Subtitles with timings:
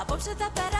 [0.00, 0.79] Απόψε θα περάσουμε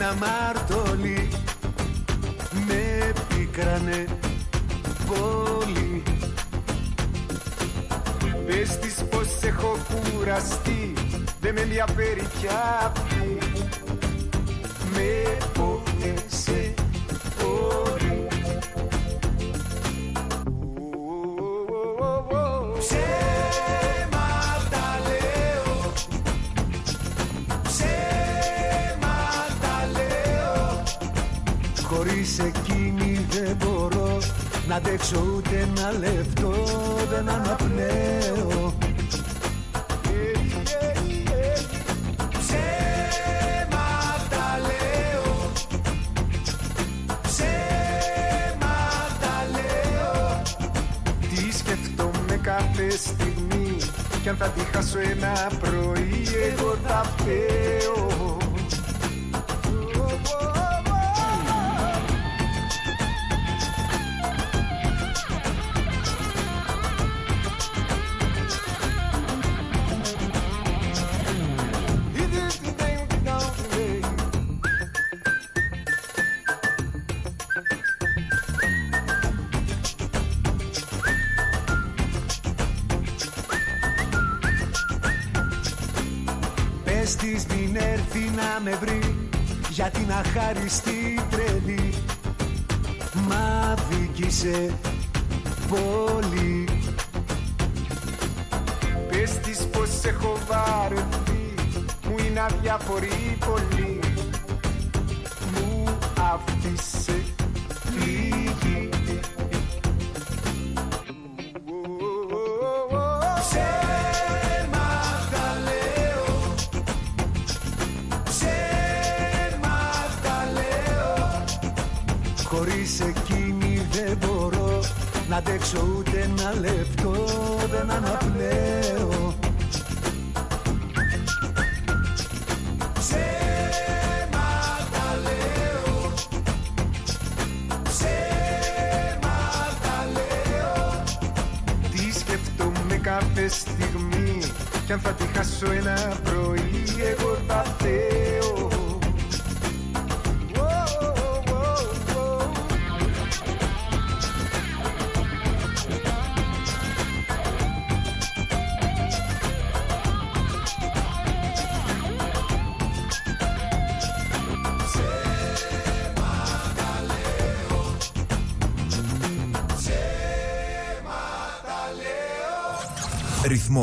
[0.00, 0.59] namar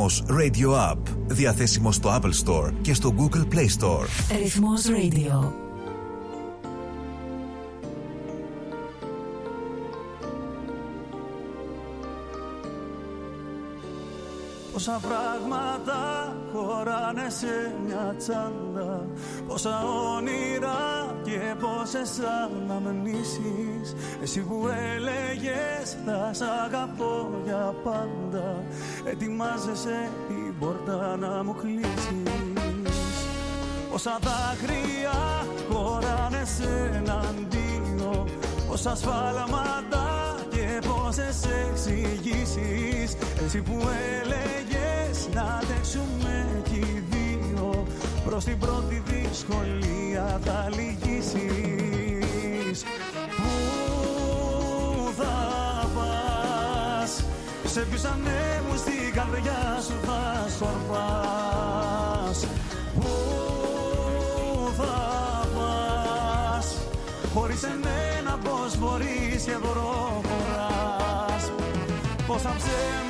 [0.07, 0.97] Ρυθμός Radio App.
[1.27, 4.37] Διαθέσιμο στο Apple Store και στο Google Play Store.
[4.41, 5.51] Ρυθμός Radio.
[14.73, 19.07] Πόσα πράγματα χωράνε σε μια τσάντα
[19.47, 22.19] Πόσα όνειρα και πόσες
[22.77, 28.63] αναμνήσεις Εσύ που έλεγες θα σ' αγαπώ για πάντα
[29.05, 32.23] Ετοιμάζεσαι την πόρτα να μου κλείσεις.
[33.91, 38.25] Πόσα δάκρυα χωράνε σε έναν τίνο
[38.67, 41.39] Πόσα σφάλματα και πόσες
[41.69, 43.17] εξηγήσεις.
[43.45, 43.77] Εσύ που
[44.21, 46.96] έλεγες να αντέξουμε κι οι δύο
[48.29, 51.39] Προς την πρώτη δυσκολία θα λυγίσεις.
[53.37, 53.51] Πού
[55.17, 57.23] θα πας;
[57.65, 62.47] Σε ποιους ανέμους στην καρδιά σου θα σκορπάς
[62.95, 63.09] Πού
[64.77, 66.77] θα πας;
[67.33, 71.51] Χωρίς εμένα πως μπορείς και προχωράς
[72.27, 73.06] Πόσα ψέματα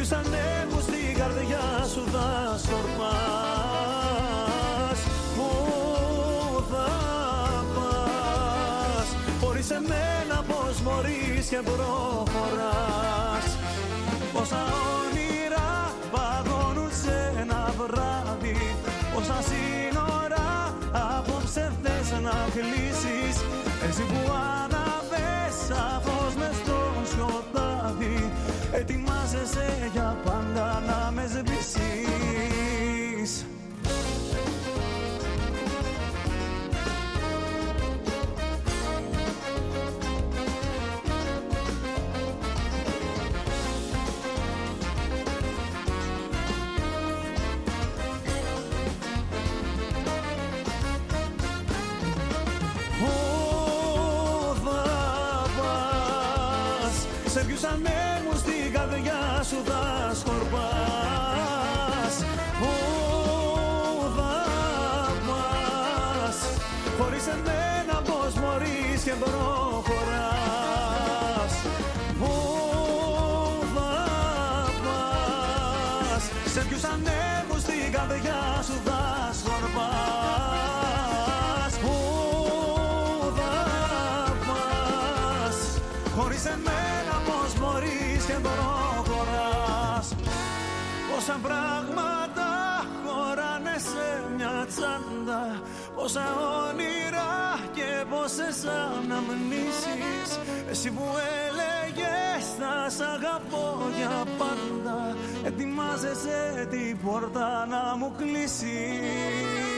[0.00, 3.40] ποιους ανέμους την καρδιά σου θα σκορπάς
[5.36, 5.50] Πού
[6.70, 6.90] θα
[7.74, 9.08] πας.
[9.40, 13.46] Χωρίς εμένα πως μπορείς και προχωράς.
[14.32, 14.64] Πόσα
[96.00, 96.26] Πόσα
[96.68, 100.28] όνειρα και πόσες αναμνήσεις.
[100.70, 101.04] Εσύ που
[101.46, 109.69] έλεγες θα σ' αγαπώ για πάντα Ετοιμάζεσαι την πόρτα να μου κλείσεις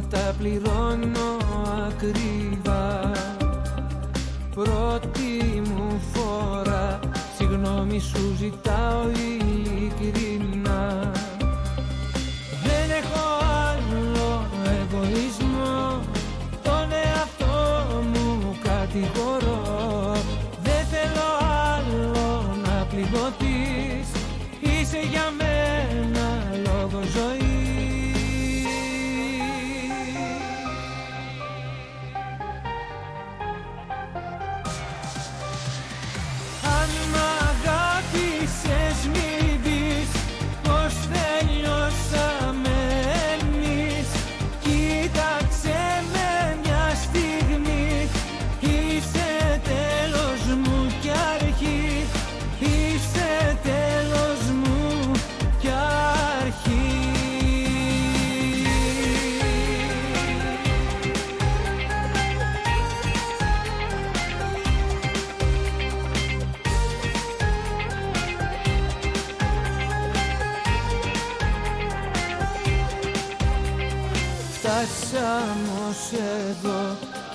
[0.00, 1.36] που τώρα τα πληρώνω
[1.86, 3.10] ακριβά.
[4.54, 6.98] Πρώτη μου φορά
[7.36, 9.10] συγγνώμη σου ζητάω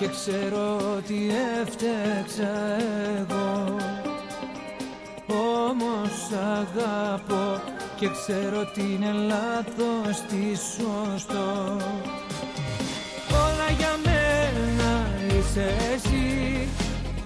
[0.01, 1.31] και ξέρω ότι
[1.61, 2.53] έφταξα
[3.17, 3.75] εγώ.
[5.69, 6.13] Όμως
[6.57, 7.61] αγαπώ
[7.95, 11.77] και ξέρω ότι είναι λάθος τι σωστό.
[13.45, 16.67] Όλα για μένα είσαι εσύ.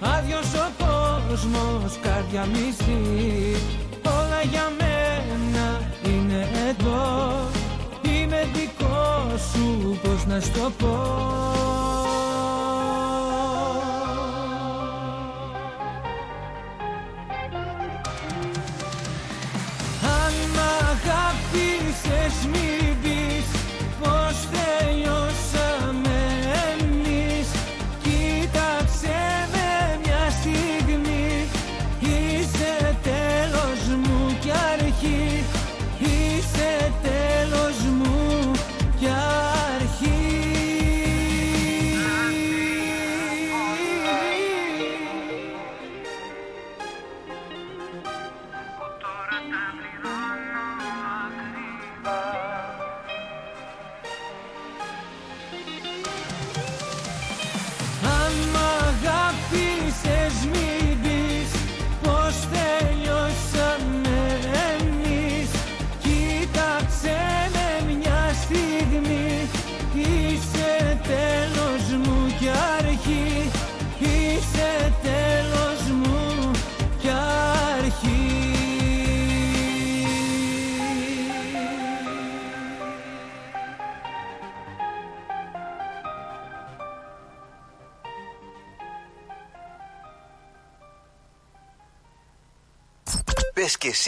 [0.00, 3.56] Άδειος ο κόσμος, καρδιά μισή.
[4.06, 7.32] Όλα για μένα είναι εδώ.
[8.02, 11.85] Είμαι δικός σου, πώς να στο πω.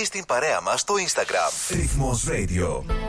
[0.00, 1.76] εσύ στην παρέα μας στο Instagram.
[1.76, 3.07] Ρυθμός Radio.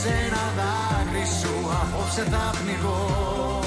[0.00, 3.60] σε ένα δάκρυ σου απόψε θα πνιγώ.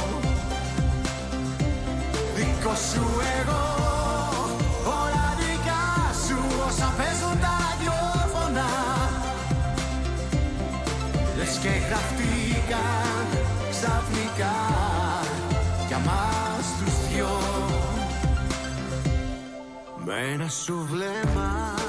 [2.36, 3.06] Δικό σου
[3.40, 3.64] εγώ
[5.00, 5.84] όλα δικά
[6.26, 8.70] σου όσα παίζουν τα ραδιόφωνα
[11.38, 13.28] Λες και γραφτήκαν
[13.70, 14.58] ξαφνικά
[15.88, 17.40] για μας τους δυο.
[20.06, 21.81] Με ένα σου βλέμμα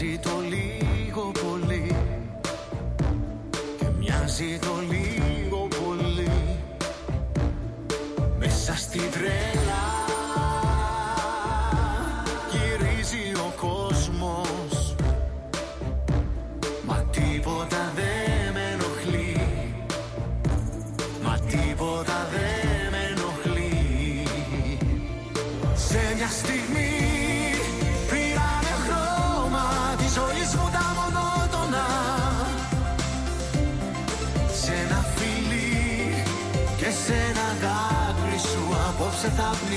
[0.00, 1.96] μοιάζει το λίγο πολύ
[3.78, 6.30] Και μοιάζει το λίγο πολύ.
[8.38, 9.65] Μέσα στη τρέλα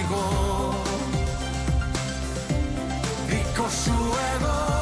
[0.10, 0.74] largo
[3.28, 4.79] y con su ego.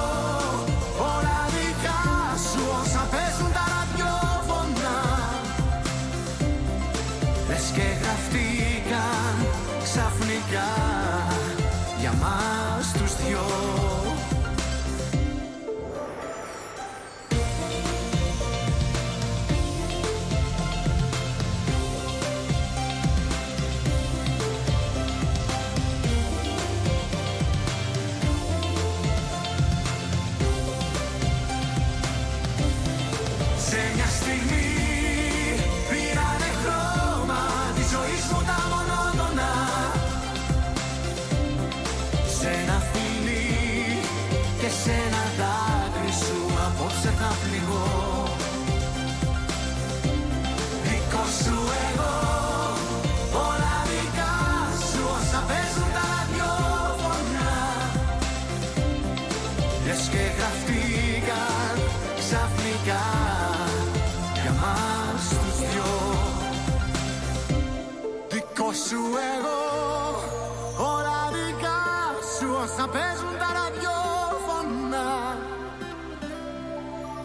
[72.92, 75.38] παίζουν τα ραδιόφωνα.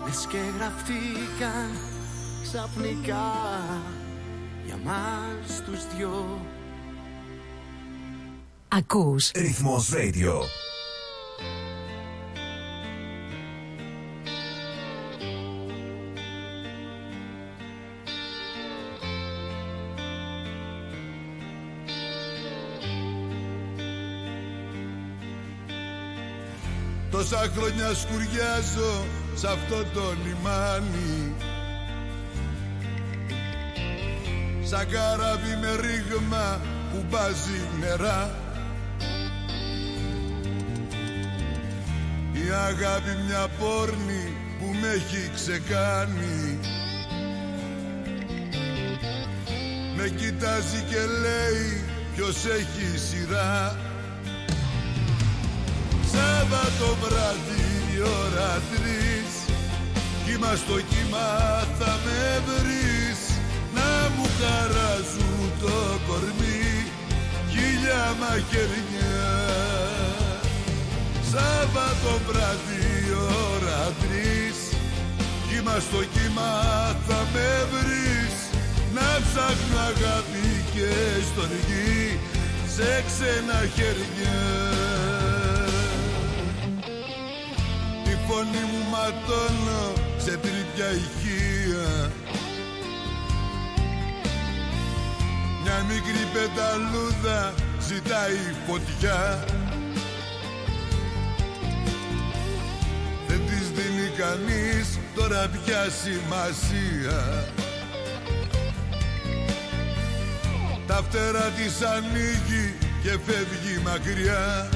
[0.05, 1.71] Λες και γραφτήκαν
[2.43, 3.31] ξαφνικά
[4.65, 6.47] για μας τους δυο.
[8.69, 9.31] Ακούς.
[9.35, 10.62] Ρυθμός Radio.
[27.33, 31.35] Τόσα χρόνια σκουριάζω σε αυτό το λιμάνι.
[34.63, 36.61] Σαν καράβι με ρήγμα
[36.93, 38.31] που μπάζει νερά.
[42.33, 46.59] Η αγάπη μια πόρνη που με έχει ξεκάνει
[49.97, 53.77] Με κοιτάζει και λέει ποιος έχει σειρά.
[56.13, 59.31] Σάββατο βράδυ η ώρα τρεις.
[60.25, 61.29] Κύμα στο κύμα
[61.79, 63.21] θα με βρεις.
[63.77, 66.71] Να μου χαράζουν το κορμί.
[67.53, 69.27] Γυλιά μαχαιριά
[71.33, 73.13] Σάββατο βράδυ η
[73.53, 74.59] ώρα τρεις.
[75.49, 76.53] Κύμα στο κύμα
[77.07, 78.35] θα με βρεις.
[78.97, 80.91] Να ψάχνω αγάπη και
[81.29, 82.19] στοργή.
[82.75, 84.41] Σε ξένα χέρια
[88.35, 92.11] φωνή μου ματώνω σε τρίπια ηχεία.
[95.63, 97.55] Μια μικρή πεταλούδα
[97.89, 99.45] ζητάει φωτιά.
[103.29, 107.45] Δεν της δίνει κανείς τώρα πια σημασία.
[110.87, 114.69] Τα φτερά της ανοίγει και φεύγει μακριά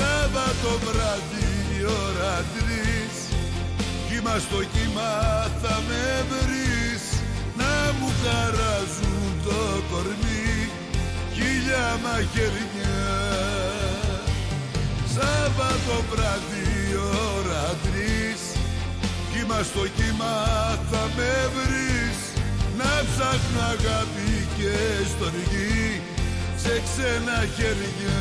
[0.00, 3.14] Σάββατο βράδυ η ώρα τρεις.
[4.08, 5.12] Κύμα στο κύμα
[5.62, 7.04] θα με βρεις.
[7.60, 9.60] Να μου χαράζουν το
[9.90, 10.54] κορμί.
[11.34, 13.06] Χίλια μαχαιριά
[15.14, 16.70] Σάββατο βράδυ
[17.34, 18.42] ώρα τρεις.
[19.32, 20.34] Κύμα στο κύμα
[20.90, 22.18] θα με βρεις.
[22.78, 24.76] Να ψάχνω αγάπη και
[25.12, 26.00] στον γη.
[26.62, 28.18] Σε ξένα χέρια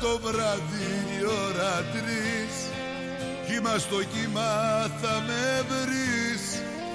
[0.00, 2.54] το βράδυ η ώρα τρεις.
[3.46, 4.50] Κύμα στο κύμα
[5.00, 6.44] θα με βρεις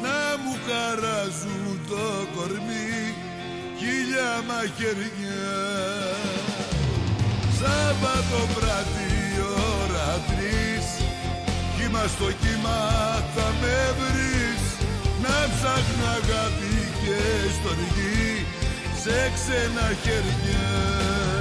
[0.04, 3.00] Να μου χαράζουν το κορμί.
[3.80, 5.58] Χίλια μαχαιριά.
[7.60, 9.40] Σάββατο βράδυ η
[9.78, 10.88] ώρα τρεις.
[11.76, 12.80] Κύμα στο κύμα
[13.36, 14.64] θα με βρεις
[15.24, 17.20] Να ψάχνω αγάπη και
[17.56, 18.46] στον γη
[19.02, 21.33] Σε ξένα χέρια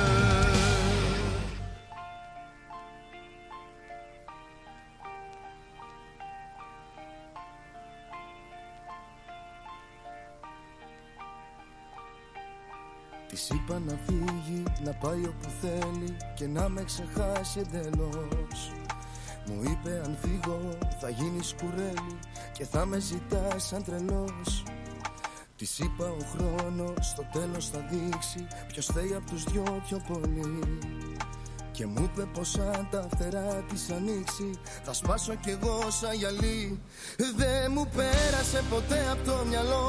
[13.42, 18.72] Της είπα να φύγει, να πάει όπου θέλει και να με ξεχάσει εντελώς.
[19.46, 20.60] Μου είπε αν φύγω
[21.00, 22.18] θα γίνει σκουρέλι
[22.52, 24.62] και θα με ζητάς σαν τρελός.
[25.56, 30.62] Της είπα ο χρόνος στο τέλος θα δείξει ποιος θέλει από τους δυο πιο πολύ
[31.82, 34.50] και μου είπε πως αν τα φτερά της ανοίξει
[34.82, 36.80] Θα σπάσω κι εγώ σαν γυαλί.
[37.36, 39.86] Δεν μου πέρασε ποτέ από το μυαλό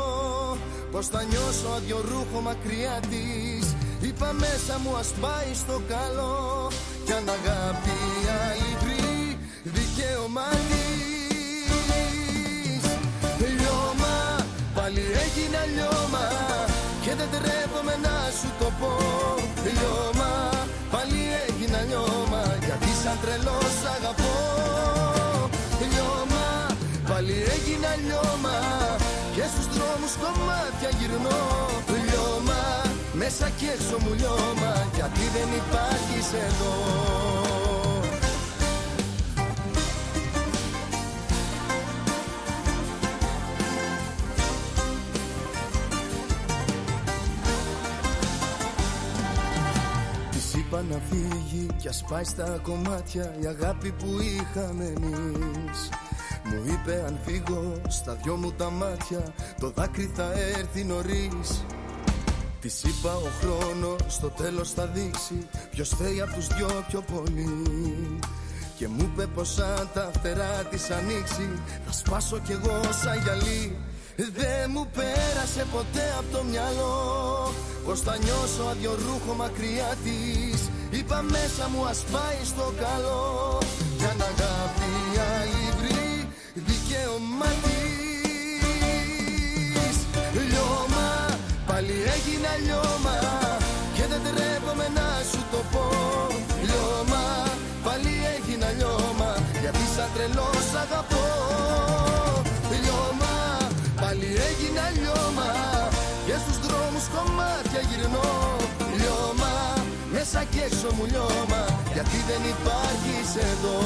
[0.92, 3.76] Πως θα νιώσω αδιορούχο μακριά της.
[4.08, 6.72] Είπα μέσα μου ας πάει στο καλό
[7.06, 7.98] Κι αν αγάπη
[8.46, 9.38] άλλη βρει
[9.76, 12.84] δικαίωμά της
[13.58, 14.16] Λιώμα,
[14.76, 16.26] πάλι έγινα λιώμα
[17.04, 18.94] Και δεν τρέπομαι να σου το πω.
[19.66, 20.13] Λιώμα,
[23.14, 24.36] σαν τρελός αγαπώ.
[25.92, 26.48] Λιώμα,
[27.10, 28.58] πάλι έγινα λιώμα.
[29.36, 31.42] Και στους δρόμους κομμάτια γυρνώ.
[32.06, 32.62] Λιώμα,
[33.14, 34.72] μέσα και έξω μου λιώμα.
[34.96, 37.63] Γιατί δεν υπάρχεις εδώ
[50.74, 55.90] είπα να φύγει κι ας πάει στα κομμάτια η αγάπη που είχαμε εμείς.
[56.44, 61.66] Μου είπε αν φύγω στα δυο μου τα μάτια το δάκρυ θα έρθει νωρίς
[62.62, 68.20] Της είπα ο χρόνος στο τέλος θα δείξει ποιος θέλει από τους δυο πιο πολύ
[68.78, 71.50] και μου είπε πως αν τα φτερά της ανοίξει
[71.86, 73.78] Θα σπάσω κι εγώ σαν γυαλί
[74.16, 77.52] Δεν μου πέρασε ποτέ από το μυαλό
[77.86, 80.63] Πως θα νιώσω αδιορούχο μακριά της
[80.98, 83.58] Είπα μέσα μου ας πάει στο καλό.
[83.98, 84.92] Κι αν αγάπη
[85.36, 87.52] άλλη βρει δικαίωμά
[89.74, 89.98] της
[90.34, 92.83] Λιώμα, πάλι έγινα λιώμα
[110.26, 113.80] μέσα και έξω μου λιώμα Γιατί δεν υπάρχεις εδώ.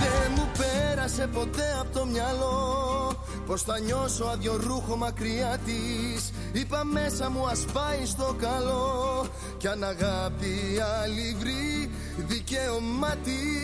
[0.00, 3.12] Δεν μου πέρασε ποτέ από το μυαλό
[3.46, 6.32] Πως θα νιώσω αδιορούχο μακριά της.
[6.52, 13.58] Είπα μέσα μου ας πάει στο καλό Κι αν αγάπη άλλη βρει δικαίωμά της.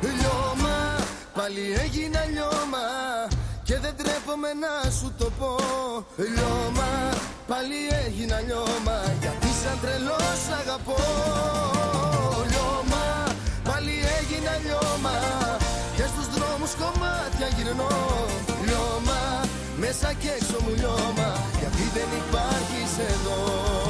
[0.00, 0.78] Λιώμα,
[1.34, 2.84] πάλι έγινα λιώμα
[3.62, 5.56] Και δεν τρέπομαι να σου το πω.
[6.16, 6.90] Λιώμα,
[7.46, 11.02] πάλι έγινα λιώμα Γιατί σαν τρελός αγαπώ.
[12.50, 13.04] Λιώμα,
[13.68, 15.16] πάλι έγινα λιώμα
[15.96, 17.94] Και στους δρόμους κομμάτια γυρνώ.
[18.66, 19.20] Λιώμα,
[19.82, 21.28] μέσα και έξω μου λιώμα
[21.60, 23.89] Γιατί δεν υπάρχεις εδώ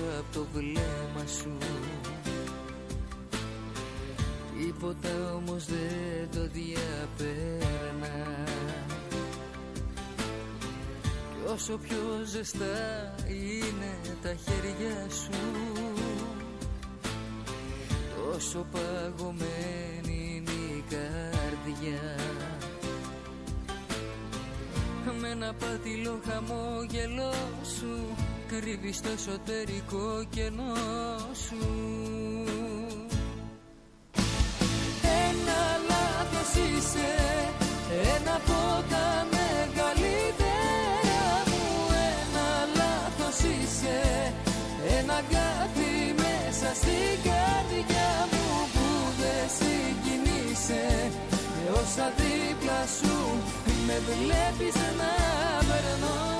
[0.00, 1.56] Πίσω από το βλέμμα σου.
[4.58, 8.44] Τίποτα όμως δεν το διαπέρνα.
[11.30, 15.30] Κι όσο πιο ζεστά είναι τα χέρια σου
[18.16, 22.16] Τόσο παγωμένη είναι η καρδιά.
[25.20, 27.32] Με ένα πάτηλο χαμόγελό
[27.78, 28.16] σου
[28.50, 30.74] Κρύβεις το εσωτερικό κενό
[31.46, 31.62] σου.
[35.28, 35.60] Ένα
[35.90, 37.10] λάθος είσαι
[38.14, 38.60] Ένα από
[38.92, 40.42] τα μεγαλύτερα
[41.50, 41.64] μου.
[42.12, 43.98] Ένα λάθος είσαι
[44.98, 45.90] Ένα κάτι
[46.22, 48.86] μέσα στην καρδιά μου Που
[49.20, 51.10] δεν συγκινείσαι.
[51.30, 53.16] Με όσα δίπλα σου
[53.86, 55.12] με βλέπεις να
[55.68, 56.39] περνώ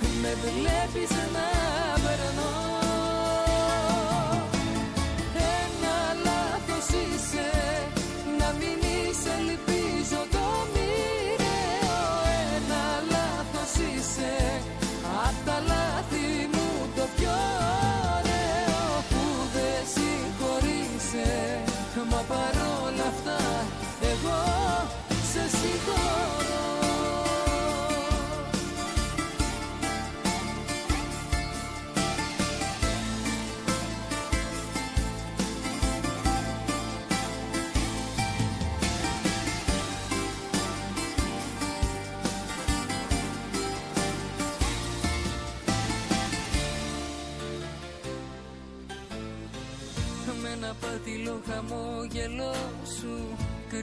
[0.21, 1.47] με βλέπεις να
[2.03, 2.80] περνώ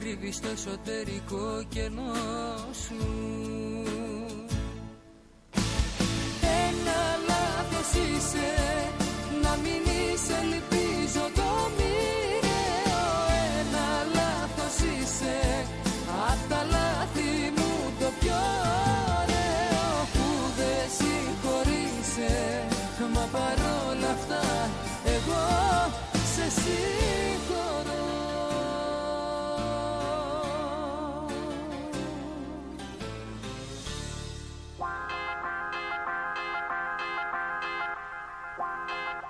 [0.09, 2.13] κρύβεις στο εσωτερικό κενό
[2.85, 2.95] σου.
[6.67, 8.49] Ένα λάθος είσαι
[9.41, 12.18] να μην είσαι ελπίζω το μήνυμα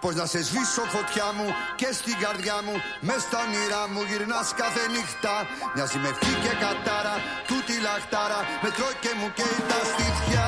[0.10, 2.76] Πως να σε σβήσω φωτιά μου και στην καρδιά μου
[3.08, 5.36] μες στα όνειρά μου γυρνάς κάθε νύχτα.
[5.78, 6.12] Να με
[6.44, 7.16] και κατάρα,
[7.50, 10.46] τούτη λαχτάρα Με τρώει και μου και τα στήθια.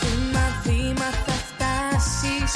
[0.00, 2.52] Βήμα, βήμα θα φτάσεις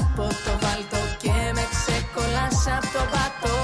[0.00, 3.58] από το βάλτο και με ξεκολλάς από το πατό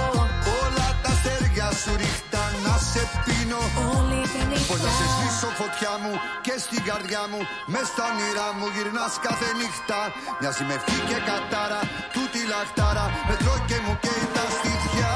[0.63, 3.63] Όλα τα στέργια σου ρίχτα να σε πίνω.
[3.97, 4.69] Όλη τη νύχτα.
[4.71, 6.13] Πως να σε σβήσω φωτιά μου
[6.47, 7.41] και στην καρδιά μου.
[7.73, 10.01] Μες στα νηρά μου Γυρνάς κάθε νύχτα.
[10.41, 10.77] Μια με
[11.09, 11.81] και κατάρα,
[12.15, 13.07] τούτη λαχτάρα.
[13.29, 15.11] Με τρώει και μου καίει τα στήθια.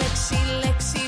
[0.00, 1.02] Λέξη, λέξη,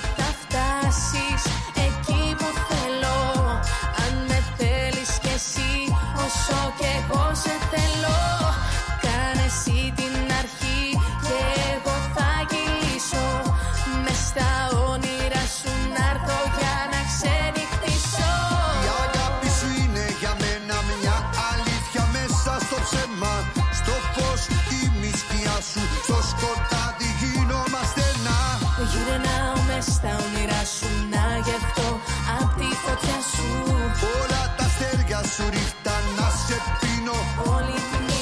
[34.21, 37.19] Όλα τα αστέρια σου ρίχτα να σε πίνω.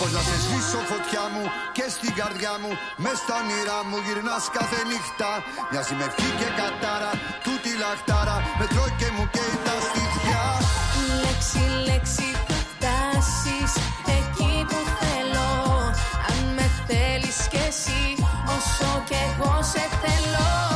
[0.01, 0.37] Πως να σε
[0.91, 1.45] φωτιά μου
[1.77, 2.71] και στην καρδιά μου.
[3.03, 3.39] Μες στα
[3.89, 5.31] μου γυρνάς κάθε νύχτα.
[5.71, 6.07] Μια με
[6.39, 7.13] και κατάρα,
[7.45, 8.37] τούτη λαχτάρα.
[8.59, 10.43] Με τρώει και μου και τα στήθια
[11.23, 13.73] Λέξη, λέξη θα φτάσεις
[14.19, 15.51] εκεί που θέλω.
[16.31, 18.03] Αν με θέλεις κι εσύ
[18.57, 20.70] όσο κι εγώ σε θέλω.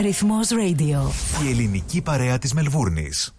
[0.00, 1.10] Ρυθμός Radio.
[1.44, 3.34] Η ελληνική παρέα της Μελβούρνης.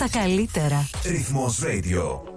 [0.00, 0.88] τα καλύτερα.
[1.04, 2.29] Ρυθμός Radio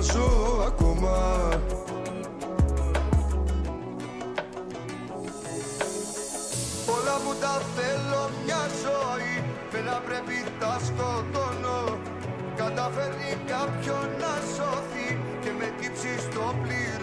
[0.00, 1.48] ζω ακόμα.
[6.94, 11.98] Όλα που τα θέλω μια ζωή με να πρέπει τα σκοτώνω.
[12.56, 16.95] Καταφέρνει κάποιον να σώθει και με τύψεις στο πλήρω.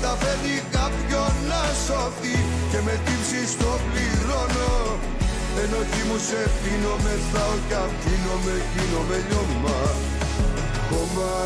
[0.00, 2.36] καταφέρνει κάποιον να σωθεί
[2.70, 4.72] και με τύψεις το πληρώνω.
[5.62, 7.56] Ενώ τι μου σε πίνω με θάω
[8.44, 9.78] με γίνω με λιώμα.
[10.88, 11.36] Χώμα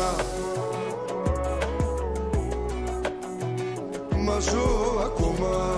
[4.25, 5.72] Μα ζω ακόμα.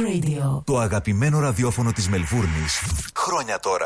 [0.00, 0.62] Radio.
[0.64, 2.82] Το αγαπημένο ραδιόφωνο της Μελβούρνης.
[3.16, 3.85] Χρόνια τώρα.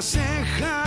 [0.00, 0.79] serra.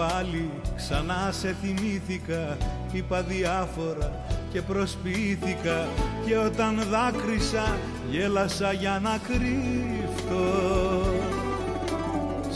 [0.00, 2.56] Πάλι ξανά σε θυμήθηκα.
[2.92, 4.12] Είπα διάφορα
[4.52, 5.88] και προσποιήθηκα
[6.26, 7.78] Και όταν δάκρυσα
[8.10, 10.44] γέλασα για να κρύφτω.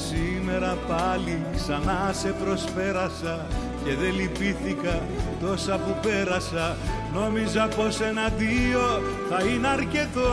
[0.09, 3.47] Σήμερα πάλι ξανά σε προσπέρασα
[3.85, 5.01] Και δεν λυπήθηκα
[5.41, 6.77] τόσα που πέρασα.
[7.15, 10.33] Νόμιζα πως ένα δύο θα είναι αρκετό.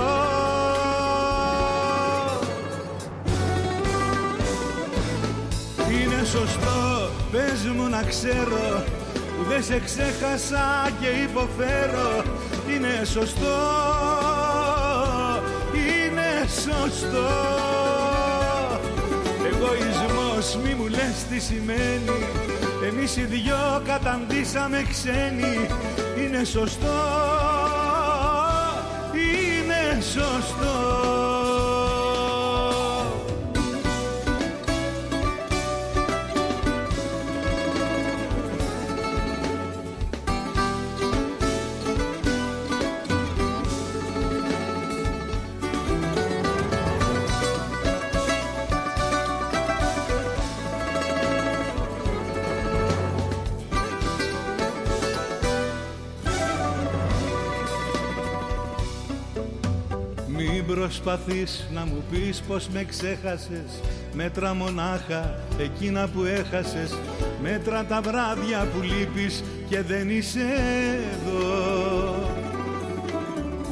[5.91, 7.01] Είναι σωστό,
[7.32, 8.84] πες μου να ξέρω
[9.38, 12.23] Που δεν σε ξέχασα και υποφέρω.
[12.67, 13.57] Είναι σωστό,
[15.73, 17.29] είναι σωστό.
[19.45, 22.19] Εγωισμός μη μου λες τι σημαίνει.
[22.88, 25.67] Εμείς οι δυο καταντήσαμε ξένοι.
[26.17, 26.97] Είναι σωστό,
[61.04, 63.82] προσπαθείς να μου πεις πως με ξέχασες.
[64.14, 66.97] Μέτρα μονάχα εκείνα που έχασες.
[67.41, 70.45] Μέτρα τα βράδια που λείπεις και δεν είσαι
[71.12, 72.16] εδώ.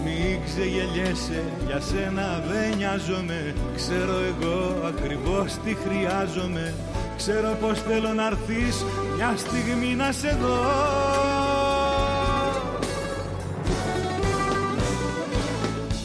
[0.03, 3.53] Μην ξεγελιέσαι, για σένα δεν νοιάζομαι.
[3.75, 6.73] Ξέρω εγώ ακριβώς τι χρειάζομαι.
[7.17, 10.57] Ξέρω πως θέλω να έρθεις μια στιγμή να σε δω.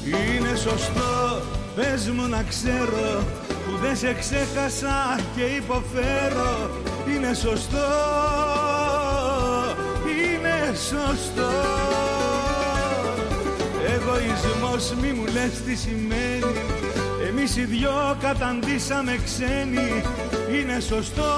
[0.06, 1.13] Είναι σωστό,
[1.74, 3.24] πες μου να ξέρω
[3.64, 6.70] Που δεν σε ξέχασα και υποφέρω.
[7.08, 7.86] Είναι σωστό,
[10.16, 11.50] είναι σωστό.
[13.94, 16.54] Εγωισμός μη μου λες τι σημαίνει.
[17.28, 20.02] Εμείς οι δυο καταντήσαμε ξένοι.
[20.58, 21.32] Είναι σωστό,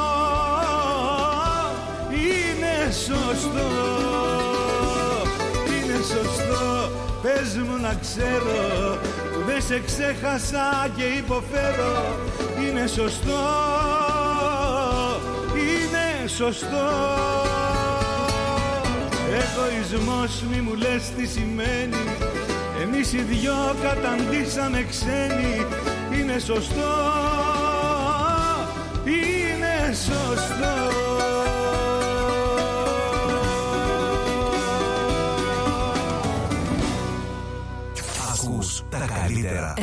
[2.11, 3.69] είναι σωστό.
[5.67, 6.91] Είναι σωστό.
[7.23, 12.17] Πες μου να ξέρω που δεν σε ξέχασα και υποφέρω.
[12.61, 13.45] Είναι σωστό,
[15.55, 16.87] είναι σωστό.
[19.31, 22.05] Εγωισμός μη μου λες τι σημαίνει.
[22.83, 25.67] Εμείς οι δυο καταντήσαμε ξένοι.
[26.21, 26.95] Είναι σωστό,
[29.05, 30.86] είναι σωστό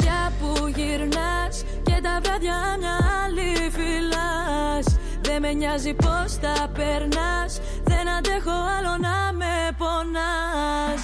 [0.00, 4.86] Πια που γυρνάς Και τα βράδια μια άλλη φυλάς.
[5.20, 11.02] Δεν με νοιάζει πως τα περνάς Δεν αντέχω άλλο να με πονάς.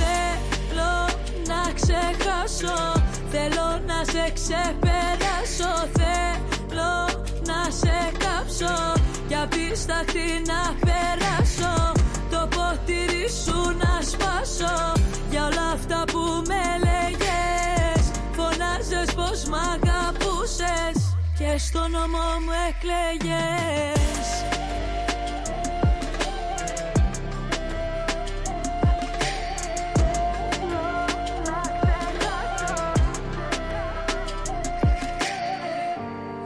[0.00, 0.94] Θέλω
[1.50, 2.78] να ξεχάσω
[3.30, 5.72] Θέλω να σε ξεπεράσω.
[5.98, 6.94] Θέλω
[7.50, 8.76] να σε κάψω
[9.28, 11.92] Για πίσταχτη να περάσω.
[12.30, 14.92] Το ποτήρι σου να σπάσω
[15.30, 17.65] Για όλα αυτά που με λέγες
[18.96, 24.28] Φωνάζες πως μ' αγαπούσες Και στο νόμο μου εκλέγες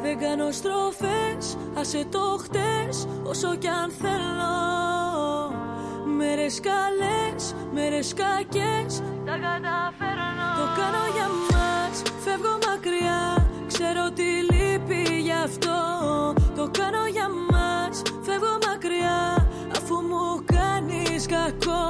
[0.03, 4.51] Δεν κάνω στροφές, άσε το χτες Όσο κι αν θέλω.
[6.17, 10.47] Μέρες καλές, μέρες κακές Τα καταφέρνω.
[10.59, 11.60] Το κάνω για μας,
[12.31, 13.23] φεύγω μακριά.
[13.67, 15.79] Ξέρω τι λείπει γι' αυτό.
[16.57, 21.85] Το κάνω για μας, φεύγω μακριά Αφού μου κάνεις κακό.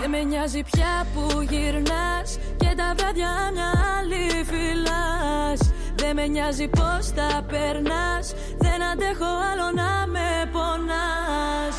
[0.00, 2.38] Δεν με νοιάζει πια που γυρνάς.
[2.56, 5.60] Και τα βράδια μια άλλη φυλάς.
[5.94, 8.34] Δεν με νοιάζει πως τα περνάς.
[8.58, 11.76] Δεν αντέχω άλλο να με πονάς.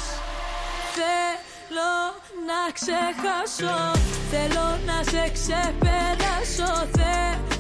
[0.98, 1.94] Θέλω
[2.50, 3.78] να ξεχάσω.
[4.32, 6.88] Θέλω να σε ξεπεράσω.
[6.98, 7.55] Θέλω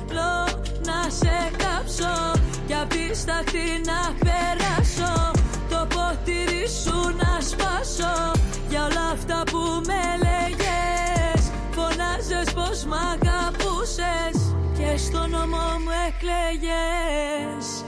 [0.86, 2.32] να σε κάψω.
[2.68, 5.32] Κι απ' τη στάχτη να περάσω.
[5.70, 8.32] Το ποτήρι σου να σπάσω.
[8.70, 11.42] Για όλα αυτά που με λέγες
[11.76, 14.38] Φωνάζες πως μ' αγαπούσες.
[14.78, 17.86] Και στο νόμο μου εκλέγες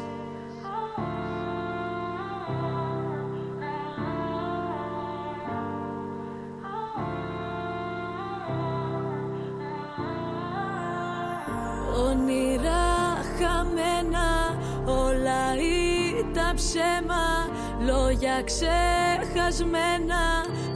[12.06, 12.86] Όνειρα
[13.40, 14.30] χαμένα
[14.86, 15.56] όλα
[16.20, 17.26] ήταν ψέμα
[17.86, 20.24] Λόγια ξεχασμένα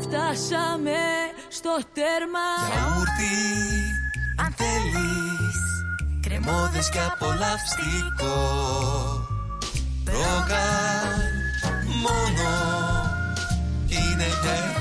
[0.01, 1.01] φτάσαμε
[1.49, 2.47] στο τέρμα.
[2.71, 3.37] Γιαούρτι
[4.45, 5.57] αν θέλεις
[6.21, 8.39] Κρεμόδες και απολαυστικό
[10.05, 11.31] Ρόγαν
[12.03, 12.49] μόνο
[13.87, 14.80] είναι τετρεπτικό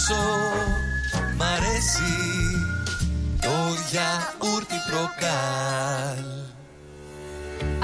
[0.00, 0.14] Πόσο
[1.36, 2.14] μ' αρέσει
[3.40, 3.54] το
[3.90, 6.24] γιαούρτι προκάλ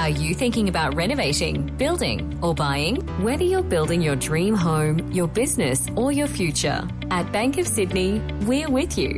[0.03, 2.95] Are you thinking about renovating, building, or buying?
[3.27, 6.79] Whether you're building your dream home, your business, or your future,
[7.17, 8.11] at Bank of Sydney,
[8.49, 9.13] we're with you.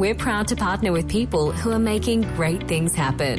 [0.00, 3.38] We're proud to partner with people who are making great things happen.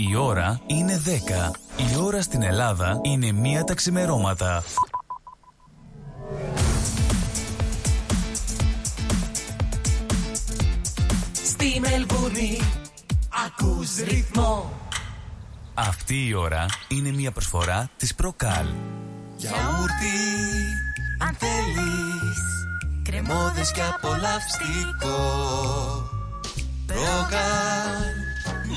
[0.00, 1.54] Η ώρα είναι 10.
[1.76, 4.64] Η ώρα στην Ελλάδα είναι μία τα ξημερώματα.
[11.32, 12.60] Στη Μελβούρνη
[13.46, 14.72] ακούς ρυθμό
[15.74, 18.66] Αυτή η ώρα είναι μία προσφορά της Προκάλ.
[19.36, 20.18] Γιαούρτι
[21.18, 22.40] αν θέλεις
[23.02, 25.16] Κρεμόδες και απολαυστικό
[26.86, 28.27] Ρόγαν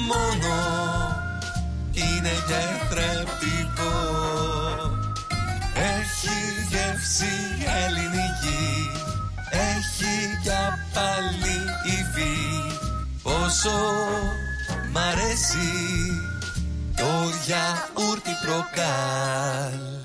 [0.08, 0.56] μόνο
[1.92, 3.96] είναι τετρεπτικό
[5.74, 6.38] Έχει
[6.70, 7.34] γεύση
[7.84, 8.92] ελληνική
[9.50, 12.40] Έχει για πάλι υφή.
[13.24, 13.72] Πόσο
[14.92, 15.72] μ' αρέσει
[16.96, 17.12] το
[17.46, 20.01] γιαούρτι προκάλ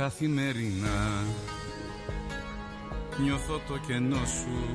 [0.00, 1.24] Καθημερινά.
[3.22, 4.74] Νιώθω το κενό σου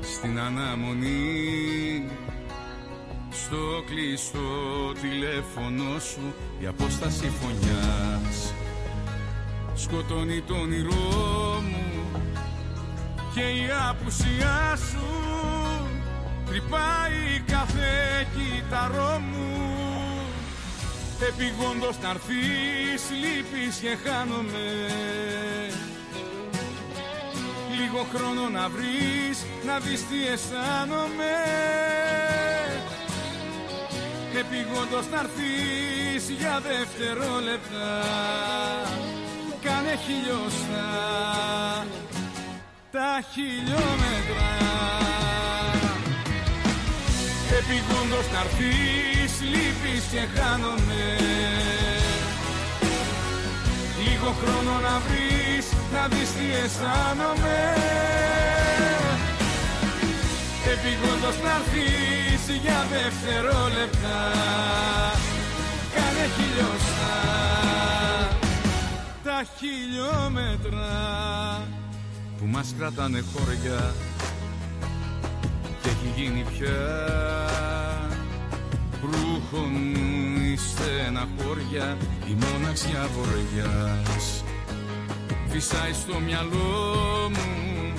[0.00, 2.08] στην αναμονή.
[3.30, 8.54] Στο κλειστό τηλέφωνο σου η απόσταση φωνιάς.
[9.74, 12.20] Σκοτώνει το όνειρό μου
[13.34, 15.06] και η απουσία σου
[16.46, 17.81] τρυπάει κάθε
[21.28, 24.66] Επιγόντως να έρθεις λείπεις και χάνομαι.
[27.78, 31.34] Λίγο χρόνο να βρεις να δεις τι αισθάνομαι.
[34.40, 38.02] Επιγόντως να έρθεις για δευτερόλεπτα
[39.62, 40.88] Κάνε χιλιοστά
[42.92, 44.50] τα χιλιόμετρα
[47.62, 51.02] Επιγόντως να έρθεις, λείπεις και χάνομαι.
[54.04, 57.58] Λίγο χρόνο να βρεις, να δεις τι αισθάνομαι.
[60.72, 64.18] Επιγόντως να έρθεις για δευτερόλεπτα
[65.94, 67.12] Κάνε χιλιοστά
[69.24, 70.90] τα χιλιόμετρα
[72.38, 73.94] που μας κρατάνε χώρια.
[73.94, 74.11] και
[76.02, 76.80] έχει γίνει πια.
[79.02, 81.96] Ρούχο μου η στεναχώρια
[82.26, 84.44] η μοναξιά βοριάς
[85.48, 87.92] φυσάει στο μυαλό μου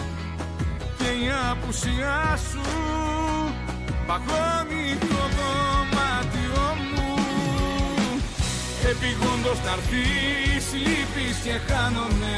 [0.97, 2.62] και η απουσιά σου.
[4.08, 7.14] Παγώνει το δωμάτιό μου.
[8.89, 12.36] Επιγόντως να έρθεις λείπεις και χάνομαι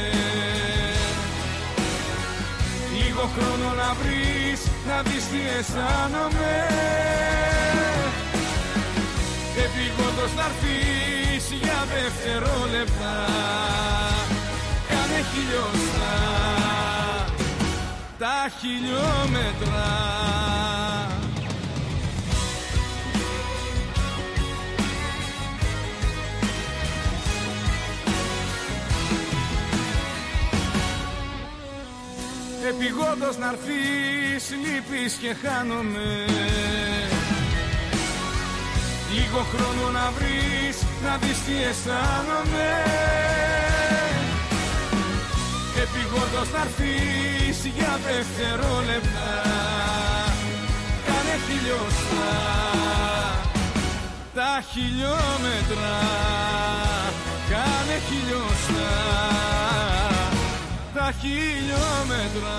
[3.15, 6.55] Λίγο χρόνο να βρεις, να δεις τι αισθάνομαι.
[9.63, 13.15] Επιγόντως να έρθεις για δευτερόλεπτα
[14.89, 16.15] Κάνε χιλιοστά
[18.19, 19.85] τα χιλιόμετρα.
[32.69, 36.09] Επιγόντως να έρθεις λείπεις και χάνομαι.
[39.13, 42.69] Λίγο χρόνο να βρεις να δεις τι αισθάνομαι.
[45.83, 49.31] Επιγόντως να έρθεις για δευτερόλεπτα
[51.05, 52.33] Κάνε χιλιοστά
[54.33, 55.97] τα χιλιόμετρα.
[57.49, 59.25] Κάνε χιλιοστά
[61.05, 62.49] τα χιλιόμετρα.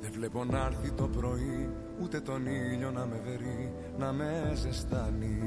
[0.00, 5.38] Δεν βλέπω να έρθει το πρωί Ούτε τον ήλιο να με βερεί Να με ζεστάνει.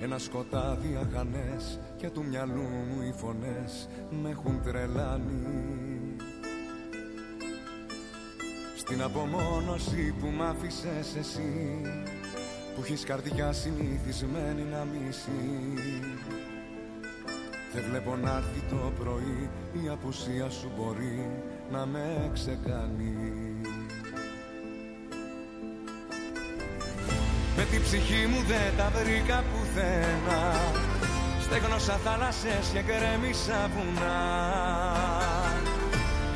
[0.00, 3.88] Ένα σκοτάδι αχανές Και του μυαλού μου οι φωνές
[4.22, 6.16] Με έχουν τρελάνει.
[8.76, 11.80] Στην απομόνωση που μ' άφησες εσύ
[12.74, 15.74] Που έχεις καρδιά συνηθισμένη να μισεί
[17.72, 19.50] δεν βλέπω να έρθει το πρωί
[19.84, 23.16] Η απουσία σου μπορεί να με ξεκάνει.
[27.56, 30.54] Με την ψυχή μου δεν τα βρήκα πουθενά
[31.40, 34.20] Στέγνωσα θάλασσες και γκρέμισα βουνά.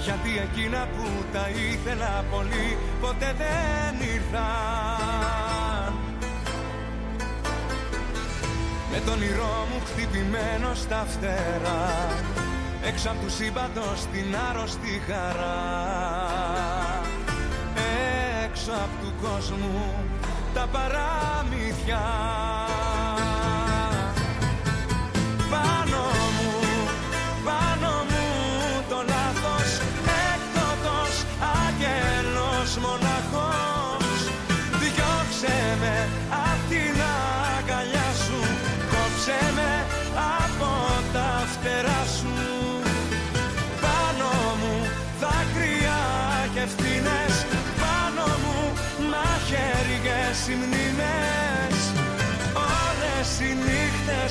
[0.01, 5.95] Γιατί εκείνα που τα ήθελα πολύ Ποτέ δεν ήρθαν.
[8.91, 12.44] Με τον όνειρό μου χτυπημένο στα φτερά
[12.87, 15.59] Έξω απ' τους σύμπαντος την άρρωστη χαρά.
[18.45, 19.95] Έξω απ' του κόσμου
[20.55, 22.03] τα παραμύθια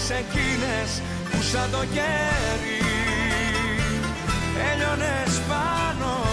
[0.09, 1.01] εκείνες
[1.31, 2.81] που σαν το κέρι
[4.71, 6.32] Έλειωνες πάνω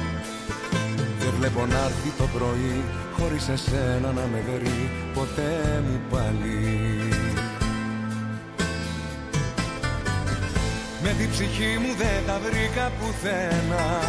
[1.41, 2.83] βλέπω να έρθει το πρωί
[3.17, 6.59] χωρίς εσένα να με βρει ποτέ μου πάλι.
[11.03, 13.99] Με την ψυχή μου δεν τα βρήκα πουθενά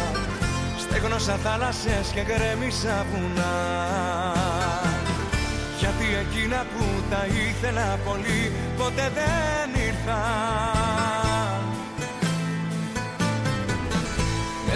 [0.77, 3.55] Στέγνωσα θάλασσες και γκρέμισα βουνά.
[5.79, 11.12] Γιατί εκείνα που τα ήθελα πολύ ποτέ δεν ήρθαν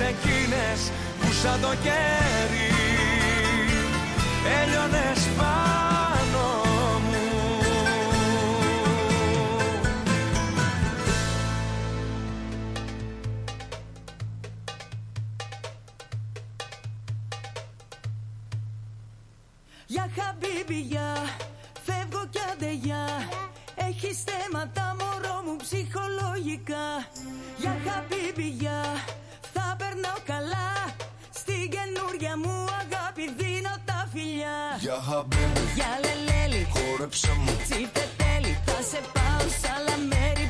[0.00, 0.90] εκείνες
[1.20, 2.70] που σαν το κέρι
[4.62, 6.44] έλειωνες πάνω
[7.08, 7.24] μου.
[19.86, 21.14] Για χαμπίμπι, για
[21.84, 23.28] φεύγω κι άντε για
[23.88, 26.86] Έχεις θέματα μωρό μου ψυχολογικά.
[27.58, 28.80] Για χαμπίμπι, για
[30.06, 30.94] περνάω καλά.
[31.40, 34.58] Στην καινούρια μου αγάπη δίνω τα φιλιά.
[34.80, 37.52] Για χαμπίμπι, για λελέλη, χόρεψε μου.
[37.68, 37.80] Τι
[38.20, 40.46] τέλει, θα σε πάω σ' άλλα μέρη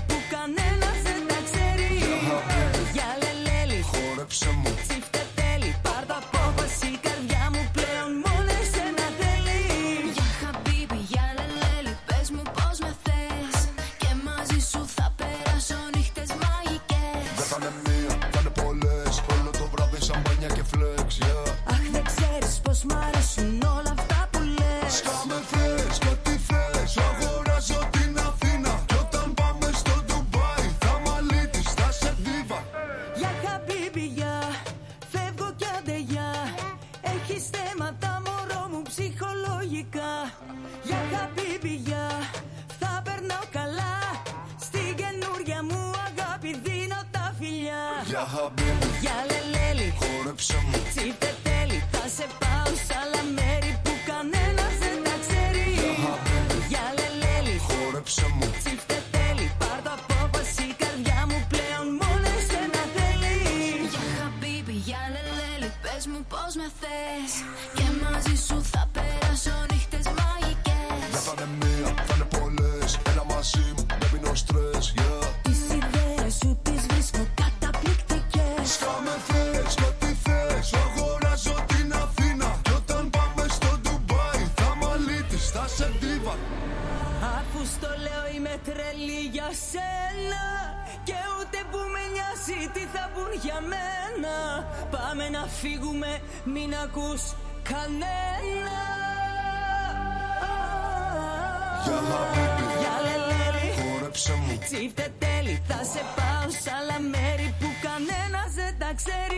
[108.96, 109.35] accept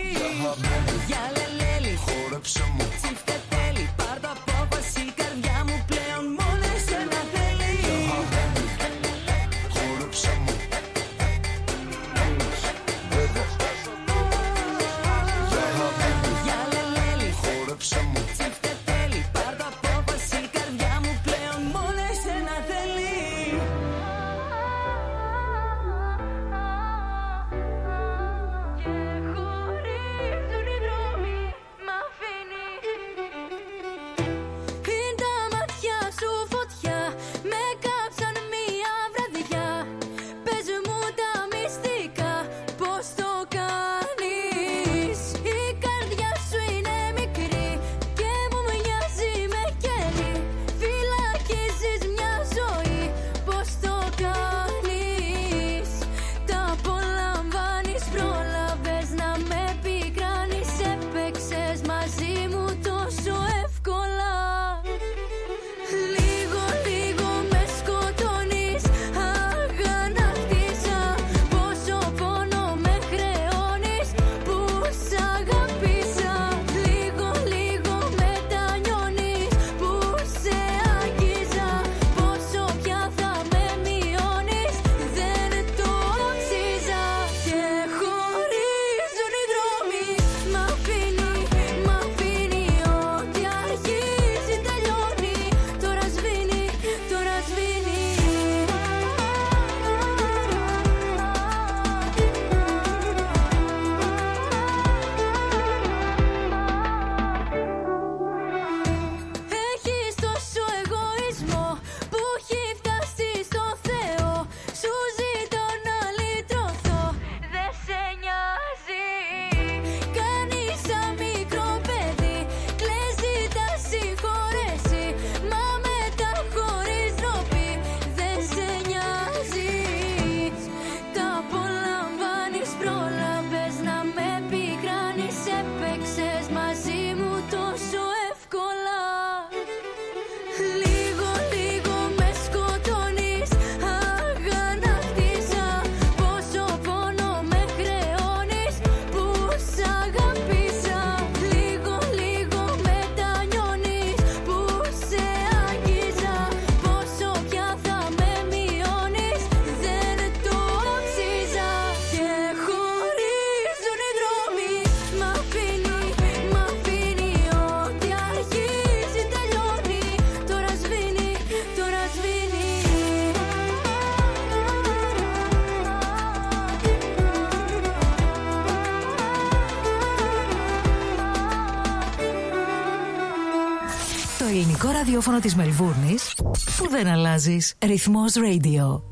[185.19, 186.35] ραδιόφωνο της Μελβούρνης
[186.77, 187.75] που δεν αλλάζεις.
[187.85, 189.03] Ρυθμός Radio.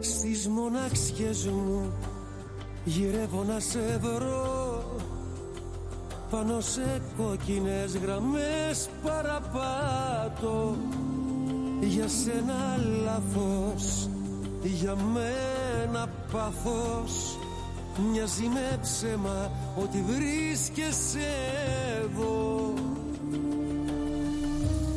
[0.00, 1.92] Στις μοναξιές μου
[2.84, 4.84] γυρεύω να σε βρω
[6.30, 10.76] πάνω σε κόκκινες γραμμές παραπάτω
[11.80, 14.08] για σένα λάθος
[14.68, 17.38] για μένα πάθος
[18.10, 21.28] μοιάζει με ψέμα ότι βρίσκεσαι
[22.02, 22.72] εδώ.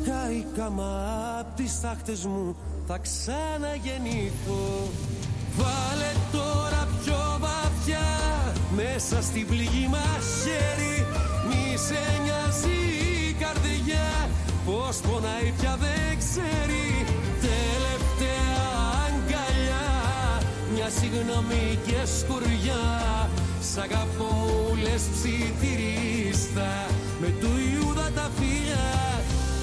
[0.04, 1.04] Κάηκα μα
[1.40, 4.88] απ' τις τάχτες μου θα ξαναγεννηθώ
[5.56, 8.08] Βάλε τώρα πιο βαθιά
[8.76, 11.06] μέσα στην πληγή μας χέρι.
[11.48, 12.80] Μη σε νοιάζει
[13.28, 14.28] η καρδιά
[14.66, 16.87] πως πονάει πια δεν ξέρει
[20.90, 22.84] μια συγγνώμη και σκουριά.
[23.60, 26.86] Σ' αγαπώ μου λες ψιθυρίστα.
[27.20, 28.90] Με του Ιούδα τα φιλιά.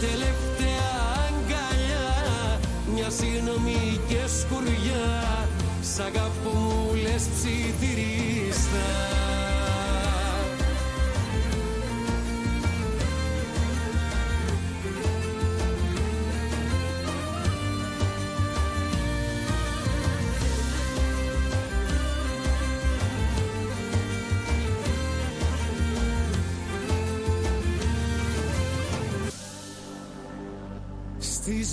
[0.02, 0.91] Τελευταία
[1.26, 2.60] αγκαλιά.
[2.93, 5.07] Μια συγγνώμη και σκουριά.
[5.81, 9.15] Σ' αγαπώ μου λες ψιθυρίστα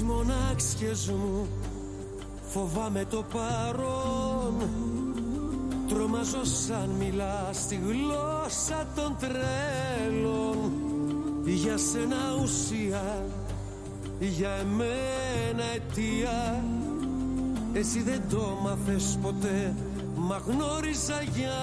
[0.02, 1.48] Στις μονάξιες μου
[2.42, 4.54] φοβάμαι το παρόν.
[5.88, 10.72] Τρομάζω σαν μιλά στη γλώσσα των τρέλων
[11.44, 13.26] Για σένα ουσία,
[14.20, 16.64] για εμένα αιτία.
[17.72, 19.74] Εσύ δεν το μάθες ποτέ,
[20.14, 21.58] μα γνώρισα για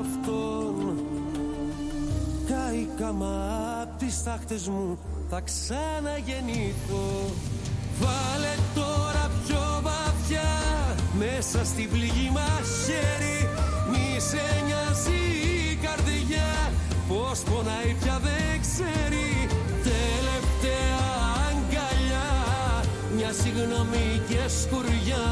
[0.00, 0.98] αυτόν.
[2.46, 4.98] Κάηκα μα απ' τις τάχτες μου
[5.28, 7.30] θα ξαναγεννηθώ
[8.00, 10.50] Βάλε τώρα πιο βαθιά
[11.18, 13.40] μέσα στην πληγή μας χέρι.
[13.90, 15.22] Μη σε νοιάζει
[15.72, 16.50] η καρδιά
[17.08, 19.30] πως πονάει πια δεν ξέρει.
[19.90, 21.04] Τελευταία
[21.48, 22.28] αγκαλιά
[23.16, 25.26] μια συγγνώμη και σκουριά.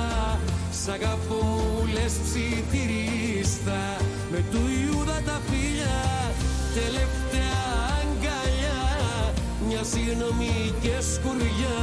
[0.82, 3.80] Σ' αγαπώ μου λες ψιθυρίστα
[4.30, 6.00] με του Ιούδα τα φιλιά.
[6.74, 7.62] Τελευταία
[8.00, 8.80] αγκαλιά
[9.68, 11.78] μια συγγνώμη και σκουριά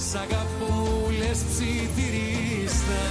[0.00, 3.04] Σ' αγαπώ μου λες ψιθυρίστα.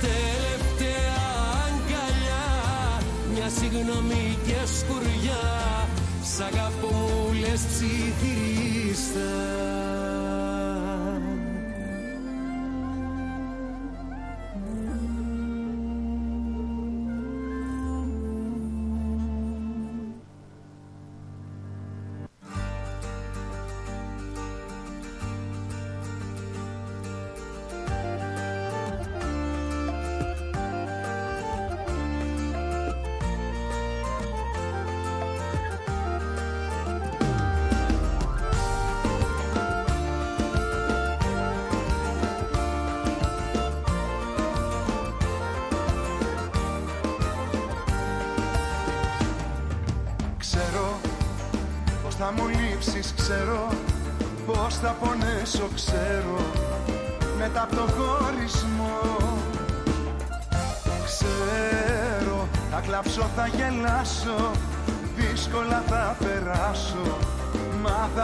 [0.00, 1.18] Τελευταία
[1.66, 2.46] αγκαλιά
[3.34, 5.44] μια συγγνώμη και σκουριά.
[6.22, 9.30] Σ' αγαπώ μου λες ψιθυρίστα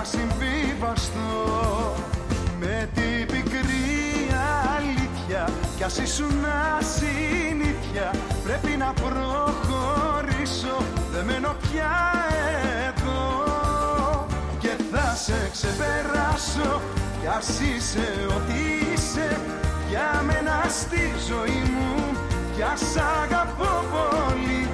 [0.03, 1.95] Μα θα συμβιβαστώ
[2.61, 4.29] Με την πικρή
[4.77, 6.45] αλήθεια Κι ας ήσουν
[6.79, 8.11] ασυνήθεια.
[8.45, 10.77] Πρέπει να προχωρήσω
[11.13, 11.93] Δεν μένω πια
[12.89, 13.23] εδώ.
[14.59, 16.81] Και θα σε ξεπεράσω
[17.21, 19.41] Κι ας είσαι ό,τι είσαι.
[19.89, 22.17] Για μένα στη ζωή μου
[22.57, 24.69] Κι ας αγαπώ πολύ.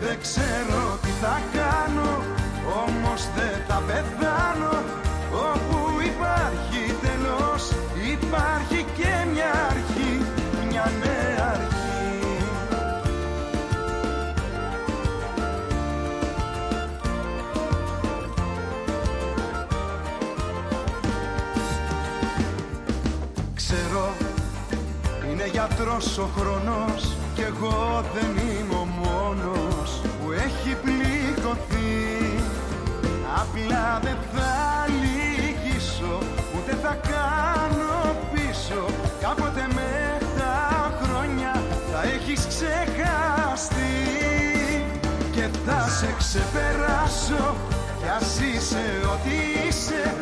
[0.00, 2.35] Δεν ξέρω τι θα κάνω
[2.86, 4.74] όμως δεν θα πεθάνω.
[5.32, 7.70] Όπου υπάρχει τέλος
[8.10, 10.22] Υπάρχει και μια αρχή
[10.68, 12.44] Μια νέα αρχή.
[23.54, 24.14] Ξέρω
[25.30, 32.25] Είναι γιατρός ο χρόνος Κι εγώ δεν είμαι ο μόνος Που έχει πληγωθεί.
[33.42, 34.52] Απλά δεν θα
[35.00, 36.18] λυγίσω
[36.56, 38.84] Ούτε θα κάνω πίσω.
[39.20, 41.52] Κάποτε με τα χρόνια
[41.92, 43.94] Θα έχεις ξεχαστεί.
[45.30, 47.56] Και θα σε ξεπεράσω
[47.98, 50.14] Κι ας είσαι ό,τι είσαι.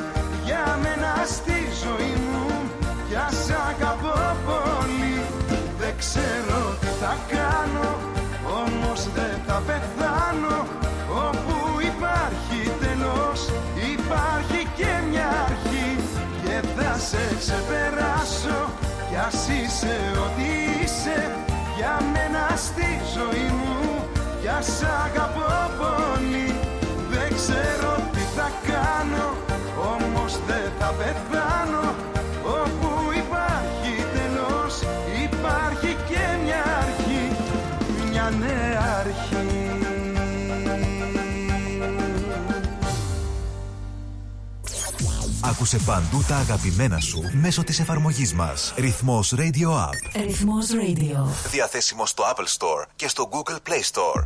[0.44, 2.46] Για μένα στη ζωή μου
[3.08, 3.46] Κι ας
[4.46, 5.22] πολύ.
[5.78, 7.63] Δεν ξέρω τι θα κάνω.
[17.10, 18.60] σε ξεπεράσω.
[19.08, 20.48] Κι ας είσαι ό,τι
[20.82, 21.18] είσαι
[21.76, 23.76] Για μένα στη ζωή μου.
[24.40, 26.48] Κι ας αγαπώ πολύ.
[27.10, 29.26] Δεν ξέρω τι θα κάνω
[29.92, 32.13] Όμως δεν θα πεθάνω.
[45.54, 48.74] Άκουσε παντού τα αγαπημένα σου μέσω της εφαρμογής μας.
[48.76, 50.22] Ρυθμός Radio App.
[50.26, 51.48] Ρυθμός Radio.
[51.50, 54.24] Διαθέσιμο στο Apple Store και στο Google Play Store.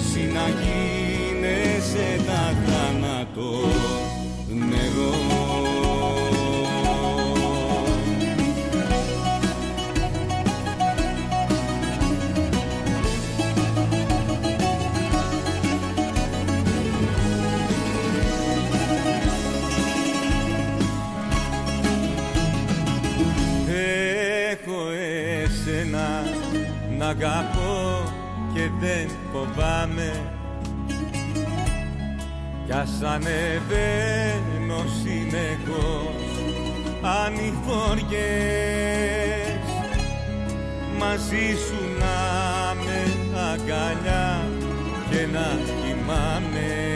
[0.00, 3.50] εσύ να γίνεσαι τα θάνατο
[4.48, 5.14] νερό.
[24.50, 24.90] Έχω
[25.42, 26.24] εσένα
[26.98, 28.02] να αγαπώ
[28.54, 30.32] και δεν φοβάμαι.
[32.66, 36.30] Κι ας ανεβαίνω συνεχώς
[37.02, 38.18] ανηφοριές.
[40.98, 42.16] Μαζί σου να
[42.84, 43.00] με
[43.52, 44.48] αγκαλιά
[45.10, 46.89] και να κοιμάμαι.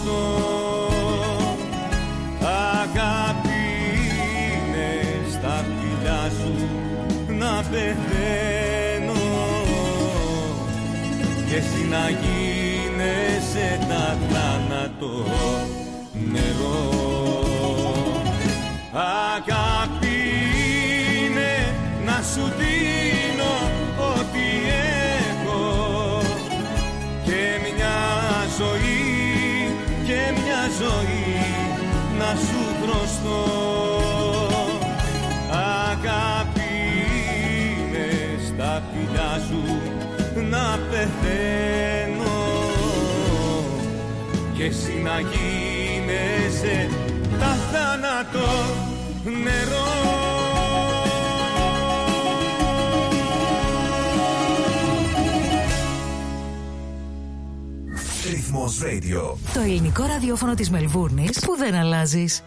[0.00, 0.88] γνωστό
[2.40, 3.48] Αγάπη
[4.52, 4.90] είναι
[5.30, 6.68] στα φιλιά σου
[7.38, 9.12] να πεθαίνω.
[11.48, 15.24] Και εσύ να γίνεσαι τα θάνατο
[16.12, 17.00] νερό.
[35.50, 36.72] Αγάπη
[37.78, 38.08] είναι
[38.46, 39.62] στα φιλιά σου
[40.50, 42.38] να πεθαίνω.
[44.54, 46.88] Και εσύ να γίνεσαι
[47.38, 48.48] τα θάνατο
[49.24, 49.88] νερό.
[58.30, 59.36] Ρυθμός Radio.
[59.54, 62.42] Το ελληνικό ραδιόφωνο της Μελβούρνης που δεν αλλάζεις.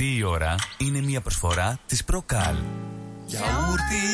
[0.00, 2.56] Αυτή η ώρα είναι μια προσφορά της Προκάλ.
[3.26, 4.08] Γιαούρτι,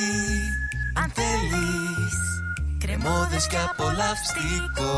[0.94, 2.16] αν θέλεις
[2.78, 4.94] Κρεμόδες και απολαυστικό.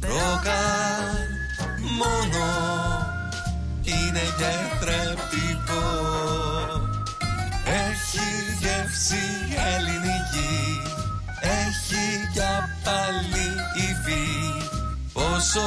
[0.00, 1.26] Προκάλ,
[1.98, 2.46] μόνο
[3.82, 5.88] Είναι γιατρεπτικό
[7.64, 8.28] Έχει
[8.60, 9.24] γεύση
[9.74, 10.82] ελληνική
[11.40, 13.46] Έχει για πάλι
[13.76, 14.28] υφή.
[15.12, 15.60] Πόσο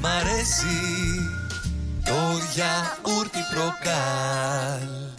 [0.00, 1.39] μ' αρέσει
[2.20, 5.09] το γιαούρτι προκάλ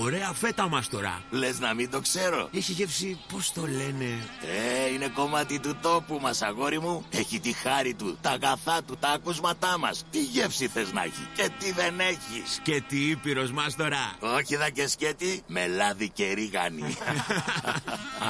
[0.00, 1.22] Ωραία φέτα μας τώρα.
[1.30, 2.48] Λες να μην το ξέρω.
[2.52, 4.28] Έχει γεύση, πώς το λένε;
[4.86, 7.04] Ε, είναι κομμάτι του τόπου μας αγόρι μου.
[7.10, 10.04] Έχει τη χάρη του, τα αγαθά του, τα ακούσματά μας.
[10.10, 14.16] Τι γεύση θες να έχει και τι δεν έχεις; Σκέτη ήπειρος μας τώρα.
[14.20, 16.82] Όχι δα και σκέτη, με λάδι και ρίγανη.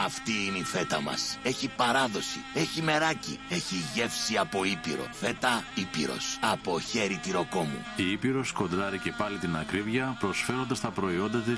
[0.06, 1.38] Αυτή είναι η φέτα μας.
[1.42, 5.06] Έχει παράδοση, έχει μεράκι, έχει γεύση από ήπειρο.
[5.20, 7.84] Φέτα ήπειρος, από χέρι τυροκόμου.
[7.96, 11.57] Η Ήπειρος κοντράρει και πάλι την ακρίβεια προσφέροντας τα προϊόντα της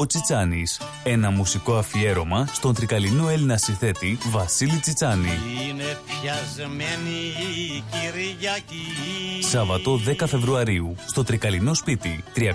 [0.00, 0.80] ο Τσιτσάνης.
[1.04, 5.28] Ένα μουσικό αφιέρωμα στον τρικαλινό Έλληνα συνθέτη Βασίλη Τσιτσάνη.
[5.68, 7.18] Είναι πιασμένη
[7.56, 12.54] η Κυριακή Σάββατο 10 Φεβρουαρίου στο τρικαλινό σπίτι 314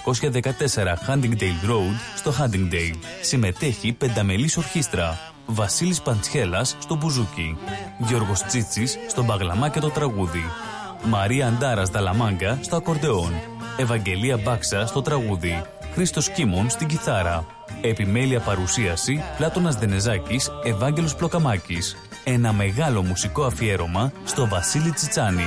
[1.08, 2.98] Huntingdale Road στο Huntingdale.
[3.22, 5.20] Συμμετέχει πενταμελής ορχήστρα.
[5.46, 7.58] Βασίλης Παντσχέλας στο μπουζούκι.
[7.98, 10.44] Γιώργος Τσίτσης στο μπαγλαμά και το τραγούδι.
[11.04, 13.34] Μαρία Αντάρας Δαλαμάγκα στο ακορντεόν.
[13.78, 15.64] Ευαγγελία Μπάξα στο τραγούδι.
[15.94, 17.46] Χρήστος Κίμων στην κιθάρα.
[17.82, 21.98] Επιμέλεια παρουσίαση Πλάτωνας Δενεζάκης, Ευάγγελος Πλοκαμάκης.
[22.24, 25.46] Ένα μεγάλο μουσικό αφιέρωμα στο Βασίλη Τσιτσάνη.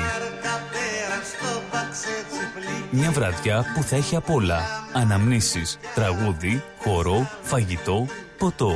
[2.90, 4.60] Μια βραδιά που θα έχει απ' όλα.
[4.92, 8.06] Αναμνήσεις, τραγούδι, χορό, φαγητό,
[8.38, 8.72] ποτό.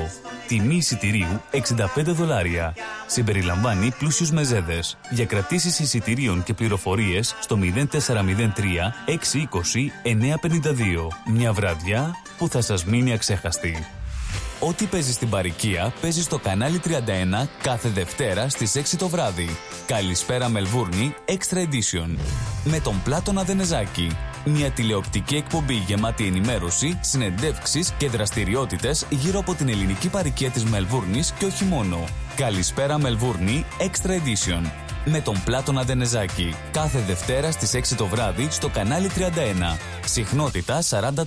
[0.48, 2.74] Τιμή εισιτηρίου 65 δολάρια.
[3.06, 4.98] Συμπεριλαμβάνει πλούσιους μεζέδες.
[5.10, 11.08] Για κρατήσεις εισιτηρίων και πληροφορίες στο 0403 620 952.
[11.32, 13.99] Μια βραδιά που θα σας μείνει αξέχαστη.
[14.62, 19.48] Ό,τι παίζεις στην παροικία παίζεις στο κανάλι 31 κάθε Δευτέρα στις 6 το βράδυ.
[19.86, 22.18] Καλησπέρα Μελβούρνη Extra Edition.
[22.64, 24.16] Με τον Πλάτωνα Δενεζάκη.
[24.44, 31.32] Μια τηλεοπτική εκπομπή γεμάτη ενημέρωση, συνεντεύξεις και δραστηριότητες γύρω από την ελληνική παροικία της Μελβούρνης
[31.32, 32.04] και όχι μόνο.
[32.36, 34.89] Καλησπέρα Μελβούρνη Extra Edition.
[35.04, 36.54] Με τον Πλάτωνα Δενεζάκη.
[36.70, 39.78] Κάθε Δευτέρα στις 6 το βράδυ στο κανάλι 31.
[40.04, 41.22] Συχνότητα 44.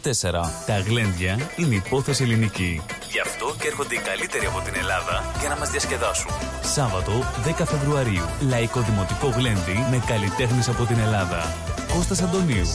[0.65, 2.81] Τα γλέντια είναι υπόθεση ελληνική.
[3.11, 6.31] Γι' αυτό και έρχονται οι καλύτεροι από την Ελλάδα για να μας διασκεδάσουν.
[6.61, 7.11] Σάββατο
[7.59, 8.25] 10 Φεβρουαρίου.
[8.49, 11.55] Λαϊκό Δημοτικό Γλέντι με καλλιτέχνες από την Ελλάδα.
[11.93, 12.67] Κώστας Αντωνίου.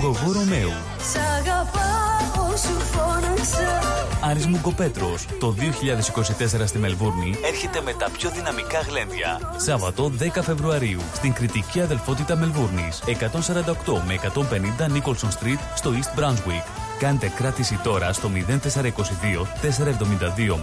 [0.00, 0.72] Γογό Ρωμαίου.
[1.12, 5.26] Σ' αγαπάω σου φώναξα Άρης Μουγκοπέτρος.
[5.40, 9.40] Το 2024 στη Μελβούρνη έρχεται με τα πιο δυναμικά γλέντια.
[9.56, 13.02] Σάββατο 10 Φεβρουαρίου στην κριτική αδελφότητα Μελβούρνης.
[13.06, 16.64] 148 με 150 Nicholson Street στο East Brunswick.
[16.98, 20.58] Κάντε κράτηση τώρα στο 0422 472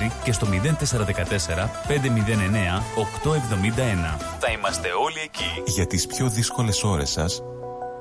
[0.00, 4.18] 006 και στο 0414 509 871.
[4.38, 5.72] Θα είμαστε όλοι εκεί.
[5.72, 7.42] Για τις πιο δύσκολες ώρες σας,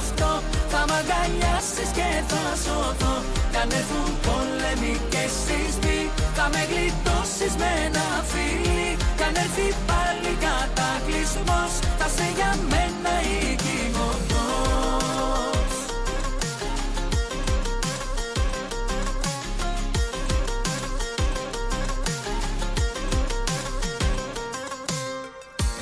[0.00, 0.30] Αυτό.
[0.72, 3.16] Θα μ' αγκαλιάσεις και θα σωθώ.
[3.50, 9.74] Κι αν έρθουν πόλεμοι και σεισμοί Θα με γλιτώσεις με ένα φιλί Κι αν έρθει
[9.86, 13.72] πάλι κατακλυσμός Θα σε για μένα οικειβωτός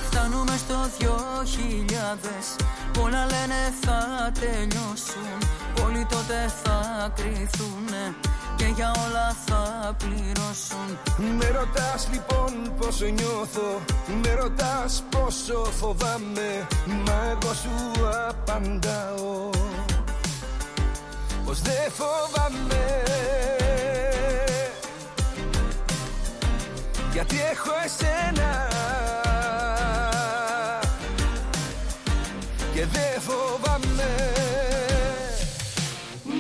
[0.07, 2.47] Φτάνουμε στο δυο χιλιάδες
[3.01, 5.39] Πολλά λένε θα τελειώσουν.
[5.85, 8.15] Όλοι τότε θα κρυθούνε
[8.57, 10.99] Και για όλα θα πληρώσουν.
[11.39, 13.81] Με ρωτάς λοιπόν πως νιώθω
[14.23, 16.67] Με ρωτάς πόσο φοβάμαι
[17.05, 17.71] Μα εγώ σου
[18.29, 19.51] απαντάω
[21.45, 23.03] Πως δεν φοβάμαι.
[27.13, 28.76] Γιατί έχω εσένα
[32.77, 34.11] Και δεν φοβάμαι.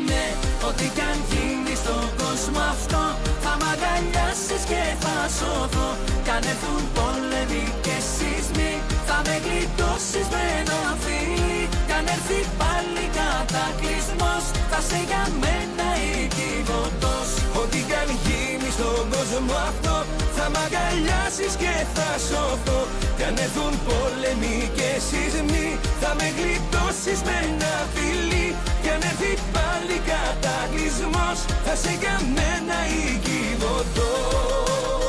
[0.07, 0.25] Ναι,
[0.69, 3.03] ό,τι κι αν γίνει στον κόσμο αυτό
[3.45, 5.89] Θα μ' αγκαλιάσεις και θα σωθώ.
[6.25, 8.73] Κι αν έρθουν πόλεμοι και σεισμοί
[9.09, 15.89] Θα με γλιτώσεις με ένα φιλί Κι αν έρθει πάλι κατακλυσμός Θα σε για μένα
[16.11, 17.31] οικειβωτός
[17.61, 18.36] Ό,τι κι αν γίνει
[18.77, 19.97] στον κόσμο αυτό.
[20.37, 22.81] Θα μ' αγκαλιάσεις και θα σωθώ.
[23.17, 25.69] Κι αν έρθουν πόλεμοι και σεισμοί
[26.01, 28.49] Θα με γλιτώσεις με ένα φιλί.
[28.83, 34.57] Κι αν έρθει πάλι κατακλυσμός Θα σε για μένα οικειβωτός
[34.97, 35.06] Ναι,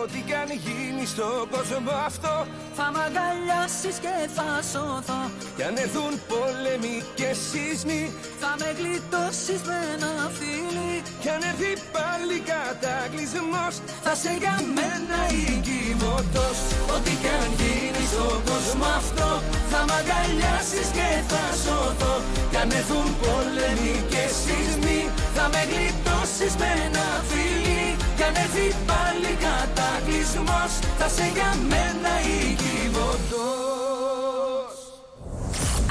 [0.00, 2.34] ό,τι κι αν γίνει στον κόσμο αυτό
[2.78, 5.22] Θα μ' αγκαλιάσεις και θα σωθώ.
[5.56, 8.02] Κι αν έρθουν πόλεμοι και σεισμοί
[8.40, 13.74] Θα με γλιτώσεις με ένα φιλί Κι αν έρθει πάλι κατακλυσμός
[14.04, 16.58] Θα σε για μένα οικειβωτός
[16.94, 19.28] Ό,τι κι αν γίνει στον κόσμο αυτό
[19.72, 22.14] Θα μ' αγκαλιάσεις και θα σωθώ.
[22.50, 25.00] Κι αν έρθουν πόλεμοι και σεισμοί
[25.36, 27.91] Θα με γλιτώσεις με ένα φιλί
[28.22, 33.22] Κι αν έρθει πάλι κατακλυσμός Θα σε για μένα οικειβωτός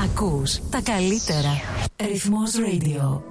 [0.03, 1.61] Ακούς τα καλύτερα.
[1.95, 3.30] Ρυθμός Radio.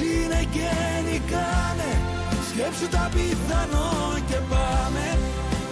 [0.00, 0.70] είναι και
[1.06, 1.92] νικάνε.
[2.48, 3.90] Σκέψου τα πιθανό
[4.28, 5.06] και πάμε.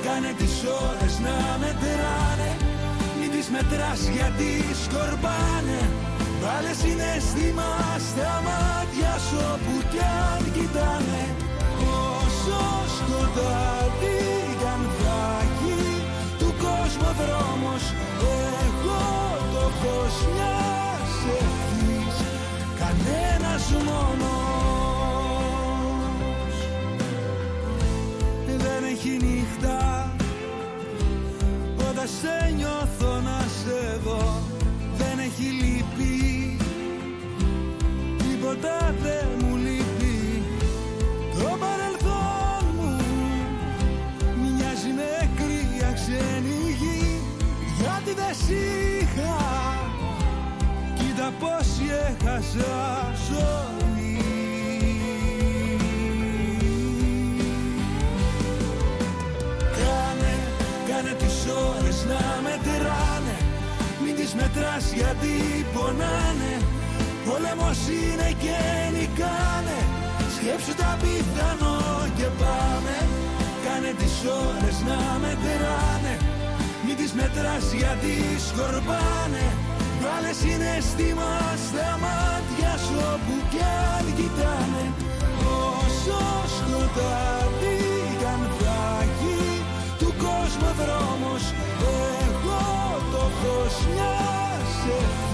[0.05, 0.57] Κάνε τις
[0.87, 2.51] ώρες να μετράνε.
[3.19, 4.51] Μην τις μετράς γιατί
[4.85, 5.81] σκορπάνε.
[6.43, 7.71] Βάλε συναίσθημα
[8.09, 11.23] στα μάτια σου όπου κι αν κοιτάνε.
[12.19, 12.63] Όσο
[12.97, 14.21] σκοτάδι
[14.59, 15.95] κι αν θα έχει
[16.39, 17.85] του κόσμου ο δρόμος
[18.65, 19.05] Εγώ
[19.53, 20.74] το φως μιας ευχής
[23.05, 24.55] κανένας μόνος.
[28.47, 30.13] Δεν έχει νύχτα.
[31.91, 34.43] Όταν σε νιώθω να σε δω
[34.97, 36.57] Δεν έχει λύπη.
[38.19, 40.43] Τίποτα δεν μου λείπει.
[41.33, 42.99] Το παρελθόν μου
[44.43, 45.63] μοιάζει νεκρή
[45.95, 47.21] ξένη γη.
[47.79, 49.65] Γιατί δεν σ' είχα
[50.95, 51.69] Κοίτα πως
[52.09, 52.94] έχασα
[53.29, 54.17] ζωή.
[59.79, 60.35] Κάνε,
[60.89, 61.37] κάνε τις
[61.69, 63.37] ώρες να μετράνε.
[64.05, 65.35] Μην τις μετράς γιατί
[65.75, 66.55] πονάνε.
[67.27, 68.59] Πόλεμος είναι και
[68.95, 69.79] νικάνε.
[70.37, 71.79] Σκέψου τα πιθανό
[72.17, 72.97] και πάμε.
[73.65, 76.15] Κάνε τις ώρες να μετράνε.
[76.85, 78.15] Μην τις μετράς γιατί
[78.47, 79.47] σκορπάνε.
[80.03, 81.31] Βάλε συναίσθημα
[81.67, 82.34] στα μάτια
[82.85, 83.63] σου όπου κι
[83.97, 84.85] αν κοιτάνε
[85.69, 86.21] Όσο
[86.57, 87.79] σκοτάδι
[88.19, 89.39] κι αν θα έχει
[89.99, 91.45] του κόσμου δρόμος
[92.27, 92.65] Εγώ
[93.13, 95.34] το φως μιας ευχής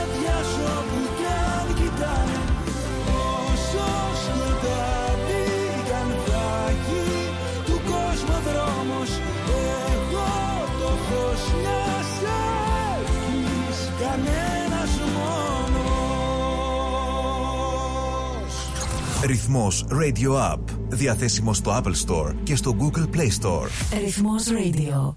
[19.31, 20.59] Ρυθμός Radio App.
[20.89, 23.67] Διαθέσιμο στο Apple Store και στο Google Play Store.
[24.03, 25.15] Ρυθμός Radio.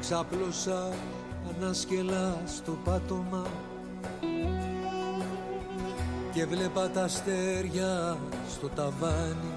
[0.00, 0.92] Ξάπλωσα
[1.56, 3.46] ανάσκελα στο πάτωμα
[6.32, 8.18] και βλέπα τα αστέρια
[8.50, 9.51] στο ταβάνι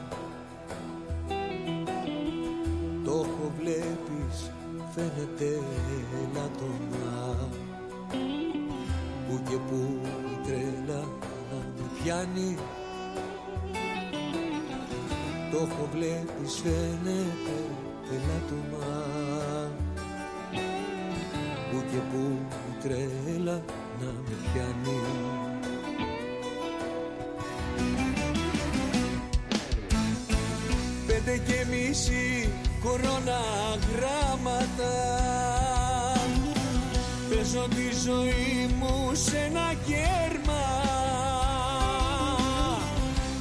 [4.96, 5.60] βλέπεις φαίνεται
[6.22, 7.50] ελαττωμά
[9.28, 10.00] Που και που
[10.32, 11.00] η τρέλα
[11.52, 12.58] να με πιάνει.
[15.52, 17.58] Το έχω βλέπεις φαίνεται
[18.12, 19.72] ελαττωμά
[21.72, 22.40] Που και που
[22.70, 23.64] η τρέλα
[24.00, 25.00] να με πιάνει.
[31.08, 32.50] Πέντε και μισή
[32.86, 33.41] κορώνα
[33.95, 34.94] γράμματα.
[37.30, 40.64] Παίζω τη ζωή μου σε ένα κέρμα.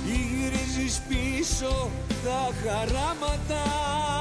[0.04, 1.90] Γυρίζεις πίσω
[2.24, 4.13] τα χαράματα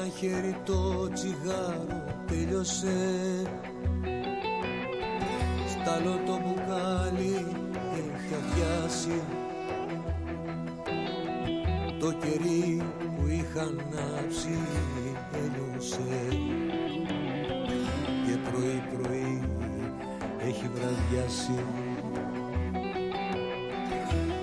[0.00, 2.96] ένα χέρι το τσιγάρο τέλειωσε
[5.68, 7.46] Στ' άλλο το μπουκάλι
[7.94, 9.22] έχει αδειάσει.
[11.98, 12.82] Το κερί
[13.16, 14.58] που είχα ανάψει
[15.32, 16.28] έλειωσε.
[18.26, 19.42] Και πρωί πρωί
[20.48, 21.64] έχει βραδιάσει.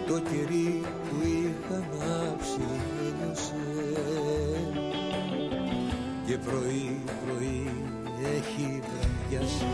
[0.08, 0.82] Το κερί
[6.38, 7.72] Και πρωί πρωί
[8.36, 9.66] έχει βραδιάσει.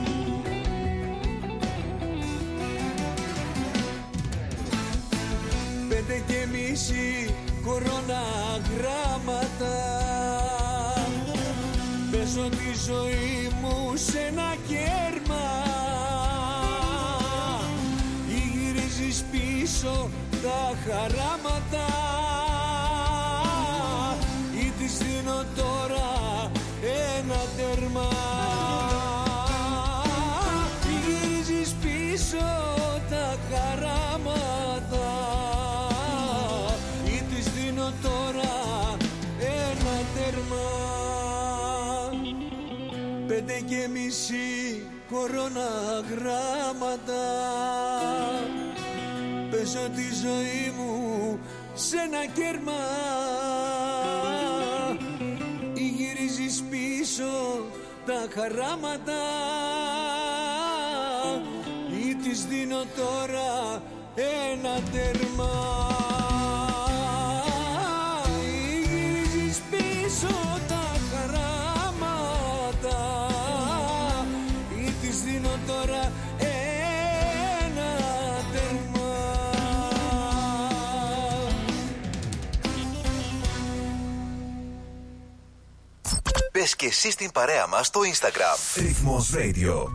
[5.90, 7.36] Πέντε και μισή
[7.66, 8.24] κορώνα
[8.78, 9.76] γράμματα.
[12.12, 15.46] Παίζω τη ζωή μου σε ένα κέρμα.
[18.28, 20.10] Ή γυρίζεις πίσω
[20.44, 22.23] τα χαράματα
[43.74, 45.70] Πέντε και μισή κορώνα
[46.10, 47.24] γράμματα.
[49.52, 51.40] Παίζω τη ζωή μου
[51.74, 52.82] σε ένα κέρμα.
[55.74, 57.66] Ή γυρίζεις πίσω
[58.06, 59.24] τα χαράματα.
[62.08, 63.82] Ή της δίνω τώρα
[64.52, 65.93] ένα τέρμα
[86.64, 88.82] Μπες και εσύ στην παρέα μας στο Instagram.
[88.82, 89.88] Ρυθμός Radio.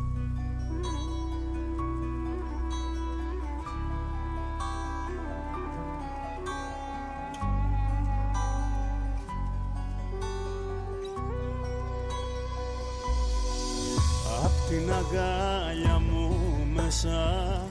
[14.45, 16.37] Απ' την αγκάλια μου
[16.75, 17.67] μέσα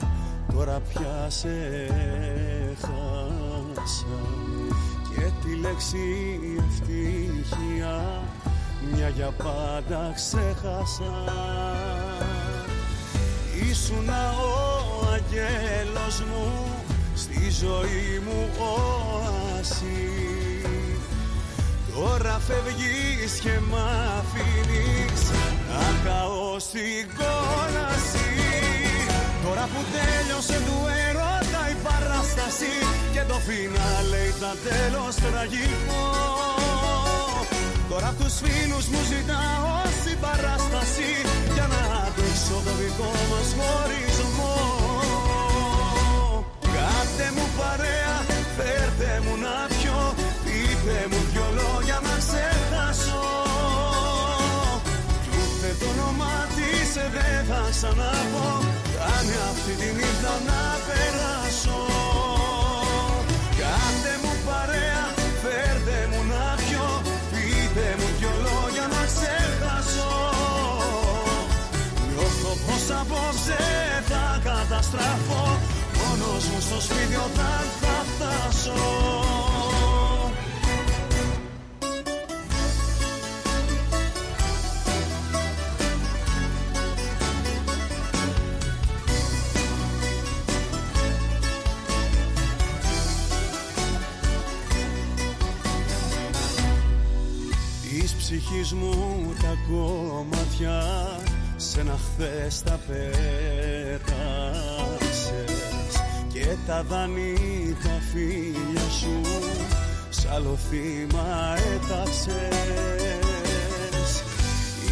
[0.52, 1.48] τώρα πια σε
[2.80, 4.18] χάσα
[5.14, 8.22] και τη λέξη ευτυχία
[8.92, 11.14] μια για πάντα ξέχασα.
[13.70, 16.68] Ήσουνα ο αγγέλος μου
[17.14, 20.28] στη ζωή μου όαση
[21.94, 23.74] Τώρα φεύγεις και μ'
[24.18, 25.22] αφήνεις
[25.68, 28.30] να καώ στην κόλαση.
[29.44, 30.78] Τώρα που τέλειωσε του
[31.08, 32.72] έρωτα η παράσταση
[33.12, 36.47] και το φινάλε ήταν τέλος τραγικό
[37.88, 39.72] Τώρα τους φίλους μου ζητάω
[40.04, 41.10] συμπαράσταση
[41.54, 44.56] για να αντέξω το δικό μας χωρισμό.
[46.74, 48.16] Κάτε μου παρέα,
[48.56, 50.00] φέρτε μου να πιω
[50.44, 53.26] Πείτε μου δυο λόγια να ξεχάσω
[55.22, 58.48] Κι ούτε το όνομά της δεν θα ξαναπώ.
[58.96, 61.37] Κάνε αυτή τη νύχτα να περάσω
[74.78, 75.58] καταστραφώ.
[75.98, 78.72] Μόνος μου στο σπίτι όταν θα φτάσω.
[98.00, 98.94] Της ψυχής μου
[99.42, 100.82] τα κομμάτια
[101.60, 104.02] σε ένα χθες τα πέταξες
[106.32, 109.20] και τα δάνει τα φίλια σου
[110.10, 112.32] σ' άλλο θύμα έταξες.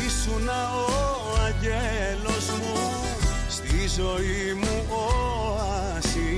[0.07, 0.53] Ήσουν ο
[1.47, 2.77] αγγέλος μου
[3.49, 6.35] στη ζωή μου όαση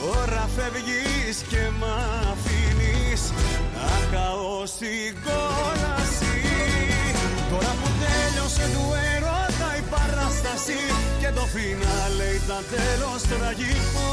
[0.00, 1.84] Τώρα φεύγεις και μ'
[2.30, 3.32] αφήνεις
[3.74, 6.29] να καώ στην κόλαση
[7.52, 10.80] Τώρα που τέλειωσε του έρωτα η παράσταση
[11.20, 14.10] και το φινάλε ήταν τέλος τραγικό.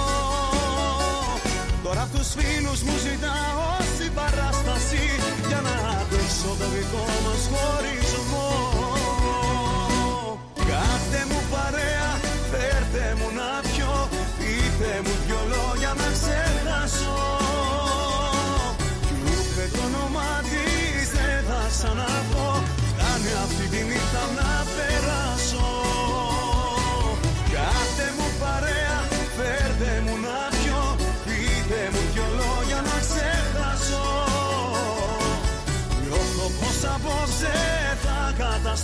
[1.84, 3.66] Τώρα απ' τους φίλους μου ζητάω
[3.98, 5.04] συμπαράσταση
[5.50, 8.50] για να αντέξω το δικό μας χωρισμό.
[10.70, 12.10] Κάντε μου παρέα,
[12.52, 13.96] φέρτε μου να πιω
[14.38, 17.20] Πείτε μου δυο λόγια να ξεχάσω.
[19.06, 22.27] Κι ούτε το όνομα της δεν θα ξαναπώ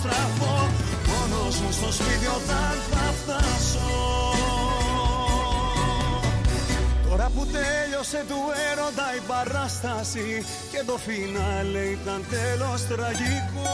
[0.04, 0.68] καταστραφώ
[1.08, 3.92] Μόνος μου στο σπίτι όταν θα φτάσω.
[7.08, 8.40] Τώρα που τέλειωσε του
[8.70, 13.72] έρωτα η παράσταση Και το φινάλε ήταν τέλος τραγικό.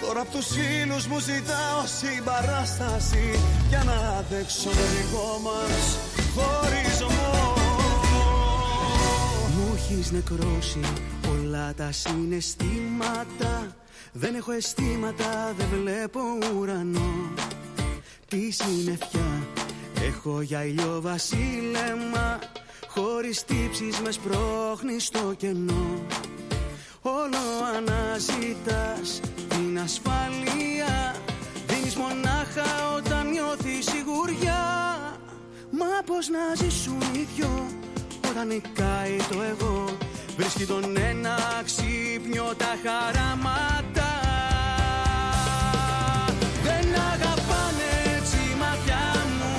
[0.00, 5.98] Τώρα απ' τους φίλους μου ζητάω συμπαράσταση Για να αντέξω το δικό μας
[6.34, 7.54] χωρισμό.
[9.54, 10.80] Μου έχεις νεκρώσει
[11.30, 13.69] όλα τα συναισθήματα
[14.12, 16.20] Δεν έχω αισθήματα, δεν βλέπω
[16.56, 17.32] ουρανό.
[18.28, 19.46] Τη συννεφιά
[20.02, 22.38] έχω για ήλιο βασίλεμα
[22.88, 26.02] Χωρίς τύψεις μες σπρώχνει στο κενό.
[27.02, 27.38] Όλο
[27.76, 31.14] αναζητάς την ασφάλεια
[31.66, 34.64] Δίνεις μονάχα όταν νιώθεις σιγουριά.
[35.70, 37.66] Μα πώς να ζήσουν οι δυο
[38.30, 39.84] όταν νικάει το εγώ
[40.40, 44.10] Βρίσκει τον ένα ξύπνιο τα χαράματα.
[46.62, 49.02] Δεν αγαπάνε έτσι η μάτια
[49.38, 49.54] μου.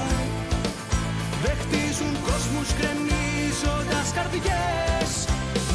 [1.43, 5.11] Δεν χτίζουν κόσμους κρεμίζοντας καρδιές.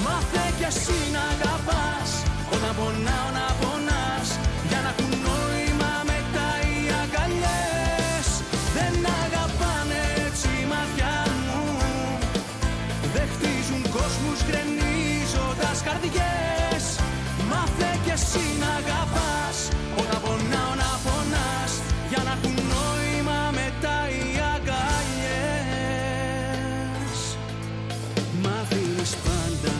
[0.04, 2.10] Μάθε κι εσύ να αγαπάς.
[2.54, 3.75] Όταν πονάω να πονάς
[18.16, 19.58] εσύ να αγαπάς
[20.00, 21.72] Όταν πονάω να πονάς
[22.10, 24.24] Για να έχουν νόημα μετά οι
[24.54, 25.58] αγκαλιές.
[28.42, 29.74] Μ' αφήνεις πάντα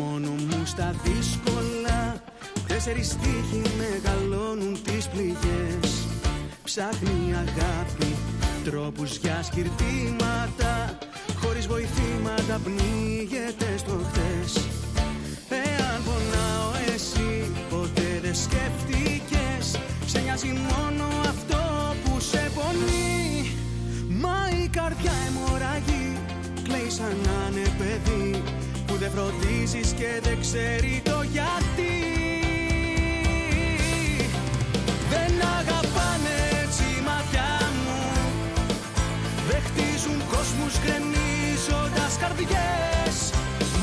[0.00, 2.22] μόνο μου στα δύσκολα.
[2.68, 5.88] Τέσσερις τύχοι μεγαλώνουν τις πληγές.
[6.64, 8.16] Ψάχνει αγάπη
[8.64, 10.98] τρόπους για σκυρτήματα.
[11.40, 14.52] Χωρίς βοηθήματα πνίγεται στο χθες.
[15.48, 17.57] Εάν πονάω εσύ ποτέ
[18.28, 19.66] δεν σκέφτηκες.
[20.06, 21.62] Σε νοιάζει μόνο αυτό
[22.04, 23.56] που σε πονεί.
[24.22, 26.08] Μα η καρδιά αιμορραγεί.
[26.62, 28.42] Κλαίει σαν να είναι παιδί.
[28.86, 31.96] Που δεν φροντίζεις και δεν ξέρει το γιατί.
[35.12, 37.50] Δεν αγαπάνε έτσι η μάτια
[37.84, 38.00] μου.
[39.48, 43.16] Δεν χτίζουν κόσμους γκρεμίζοντας καρδιές.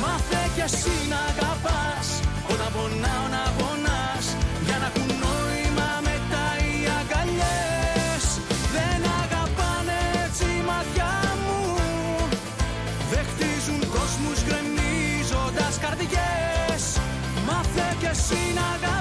[0.02, 2.08] Μάθε κι εσύ να αγαπάς.
[2.52, 3.85] Όταν πονάω να πονάς
[18.28, 18.95] Μάθε κι εσύ να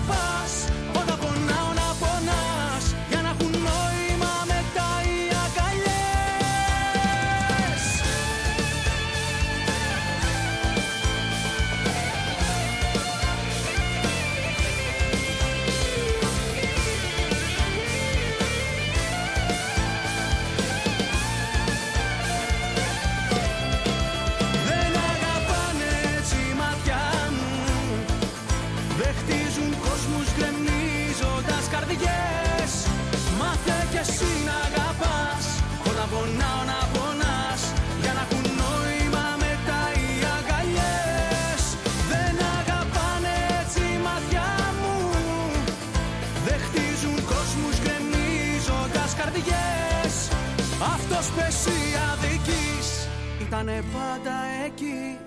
[53.64, 54.32] Ήτανε πάντα
[54.64, 55.18] εκεί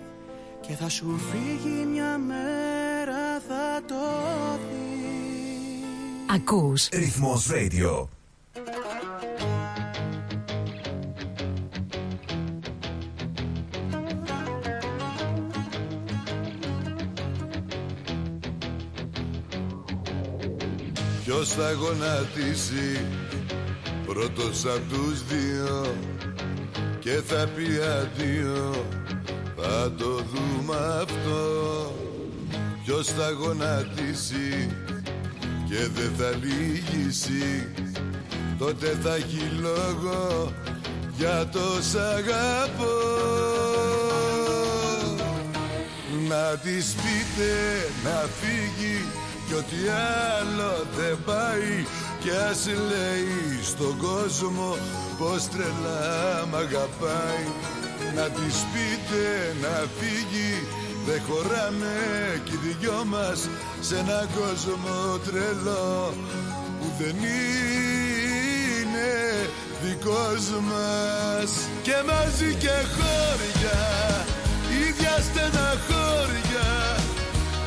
[0.68, 3.96] και θα σου φύγει μια μέρα θα το
[4.70, 6.36] δεις.
[6.36, 6.90] Ακούς.
[6.90, 8.08] Ρυθμός Radio.
[21.24, 23.06] Ποιος θα γονατίσει
[24.06, 25.96] πρώτος απ' τους δύο
[27.08, 27.68] και θα πει
[28.02, 28.86] αντίο
[29.56, 31.94] θα το δούμε αυτό.
[32.86, 34.76] Ποιος θα γονατίσει
[35.70, 37.68] και δεν θα λύγησει
[38.58, 40.52] τότε θα έχει λόγο
[41.18, 42.98] για το σ' αγαπώ.
[46.28, 47.54] Να της πείτε
[48.04, 49.06] να φύγει
[49.48, 49.76] κι ό,τι
[50.40, 51.86] άλλο δεν πάει
[52.20, 54.78] κι ας λέει στον κόσμο
[55.18, 57.46] πως τρελά μ' αγαπάει.
[58.16, 59.24] Να της πείτε
[59.62, 60.68] να φύγει
[61.08, 61.96] δεν χωράμε
[62.46, 63.40] κι οι δυο μας
[63.80, 66.14] σε έναν κόσμο τρελό
[66.80, 69.10] που δεν είναι
[69.84, 71.52] δικός μας.
[71.82, 73.80] Και μαζί και χώρια
[74.86, 76.68] ίδια στεναχώρια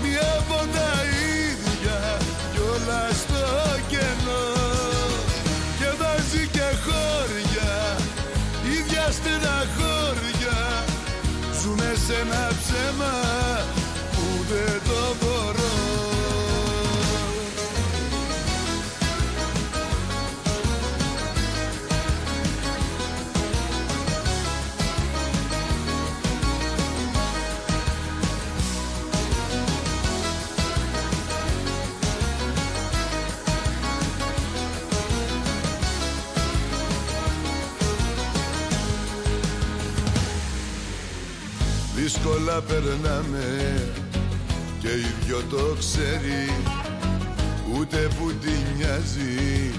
[0.02, 0.92] μια από τα
[1.40, 2.18] ίδια
[2.52, 3.44] κι όλα στο
[3.88, 4.29] κενό
[12.12, 13.12] ένα ψέμα
[14.12, 14.89] που δεν
[42.40, 43.88] Δύσκολα περνάμε
[44.78, 46.64] και οι δυο το ξέρει.
[47.74, 49.74] Ούτε που τη νοιάζει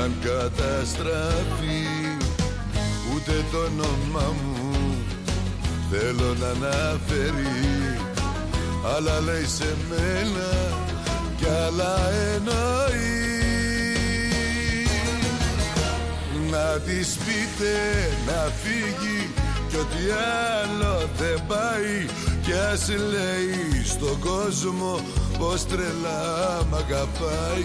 [0.00, 1.86] αν καταστραφεί.
[3.14, 4.76] Ούτε το όνομα μου
[5.90, 7.98] θέλω να αναφέρει.
[8.96, 10.50] Αλλά λέει σε μένα
[11.36, 13.26] κι άλλα εννοεί.
[16.50, 17.72] Να της πείτε
[18.26, 19.27] να φύγει
[19.78, 20.04] κι ό,τι
[20.60, 22.06] άλλο δεν πάει.
[22.42, 25.00] Κι ας λέει στον κόσμο
[25.38, 27.64] πως τρελά μ' αγαπάει.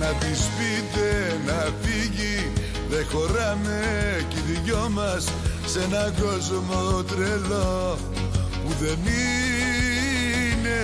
[0.00, 2.52] Να της πείτε να φύγει
[2.90, 3.80] δεν χωράμε
[4.28, 5.24] κι οι δυο μας
[5.66, 7.98] σε έναν κόσμο τρελό
[8.62, 10.80] που δεν είναι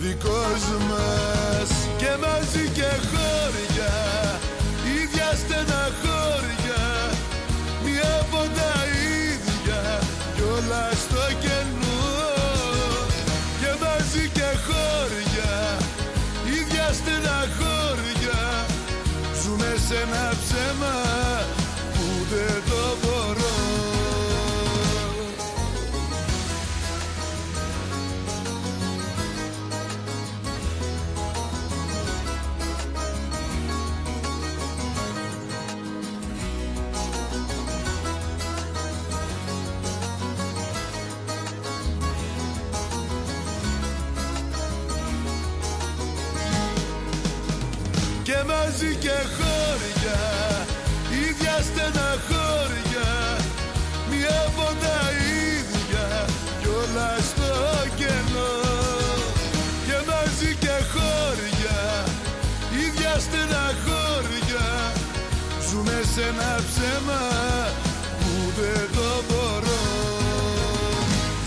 [0.00, 1.68] δικός μας.
[1.96, 3.92] Και μαζί και χώρια
[5.00, 6.82] ίδια στεναχώρια
[7.84, 8.79] μια από τα ίδια
[10.70, 12.00] κι όλα στο κενό
[13.60, 15.52] και μαζί και χώρια.
[16.58, 18.66] Ίδια στεναχώρια
[19.42, 20.94] ζούμε σε ένα ψέμα
[21.92, 23.59] που δεν το μπορώ
[48.70, 50.20] μαζί και χώρια
[51.26, 53.10] Ίδια στεναχώρια
[54.08, 54.96] Μοιεύονται
[55.56, 56.08] ίδια
[56.60, 57.50] Κι όλα στο
[57.96, 58.54] κενό.
[59.86, 61.78] Και μαζί και χώρια
[62.84, 64.66] Ίδια στεναχώρια
[65.68, 67.22] Ζούμε σε ένα ψέμα
[68.20, 69.82] Που δεν το μπορώ.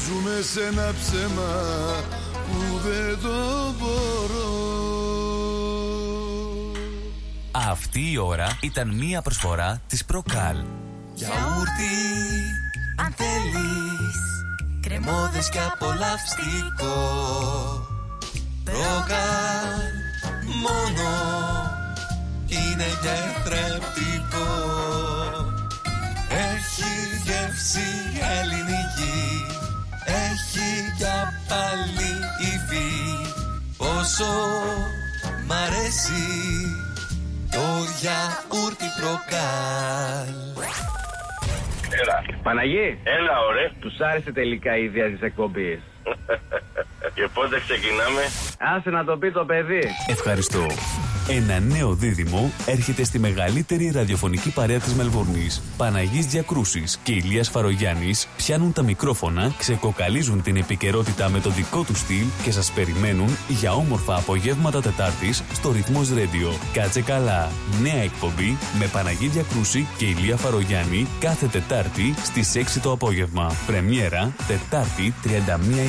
[0.06, 1.52] Ζούμε σε ένα ψέμα
[2.48, 3.38] Που δεν το
[3.80, 4.33] μπορώ.
[7.96, 10.58] Αυτή η ώρα ήταν μία προσφορά της Προκάλ.
[11.14, 11.96] Γιαούρτι,
[12.98, 14.18] αν θέλεις
[14.82, 16.98] Κρεμόδες και απολαυστικό.
[18.64, 19.84] Προκάλ,
[20.64, 21.10] μόνο
[22.48, 22.88] είναι
[23.44, 24.52] θρεπτικό.
[26.30, 26.94] Έχει
[27.24, 27.90] γεύση
[28.40, 29.46] ελληνική
[30.06, 32.92] Έχει για πάλι υφή.
[33.78, 34.34] Πόσο
[35.48, 36.93] μ' αρέσει
[37.54, 37.66] το
[38.00, 40.34] γιαούρτι προκάλ
[42.02, 42.24] Έλα.
[42.44, 43.00] Παναγί.
[43.04, 43.72] Έλα, ωραία.
[43.80, 45.80] Τους άρεσε τελικά η ιδέα της εκπομπής.
[47.16, 48.22] Και πότε ξεκινάμε;
[48.76, 49.84] Άσε να το πει το παιδί.
[50.08, 50.66] Ευχαριστώ.
[51.30, 55.62] Ένα νέο δίδυμο έρχεται στη μεγαλύτερη ραδιοφωνική παρέα της Μελβορνής.
[55.78, 62.00] Παναγής Διακρούσης και Ηλίας Φαρογιάννης πιάνουν τα μικρόφωνα, ξεκοκαλίζουν την επικαιρότητα με το δικό τους
[62.00, 66.58] στυλ και σας περιμένουν για όμορφα απογεύματα Τετάρτης στο Ρυθμός Radio.
[66.74, 67.52] Κάτσε καλά.
[67.82, 73.56] Νέα εκπομπή με Παναγή Διακρούση και Ηλία Φαρογιάννη κάθε Τετάρτη στις 6 το απόγευμα.
[73.66, 75.28] Πρεμιέρα Τετάρτη 31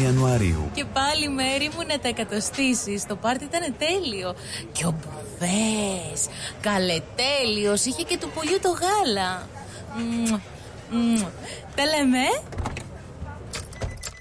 [0.04, 0.70] Ιανουαρίου.
[0.74, 3.06] Και πάλι μέρη μου να τα εκατοστήσεις.
[3.06, 4.34] Το πάρτι ήταν τέλειο.
[4.72, 6.26] Και ο Μπουβές,
[6.60, 9.48] καλετέλειος, είχε και του πουλιού το γάλα.
[9.96, 10.40] Μμμ,
[10.90, 11.22] μμμ.
[11.74, 12.18] Τα λέμε.
[12.18, 12.40] ε;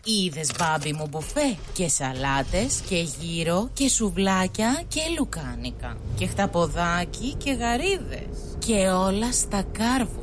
[0.05, 7.51] Είδες μπάμπι μου μπουφέ; Και σαλάτες και γύρο και σουβλάκια και λουκάνικα και χταποδάκι και
[7.51, 10.22] γαρίδες και όλα στα κάρβουνα.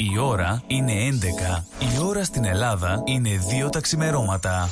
[0.00, 1.64] Η ώρα είναι 11.
[1.94, 3.30] Η ώρα στην Ελλάδα είναι
[3.66, 4.68] 2 τα ξημερώματα.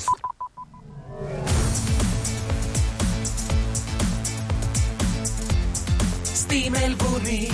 [6.22, 7.50] Στη Μελβούνι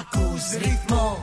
[0.00, 1.18] ακούς ρυθμό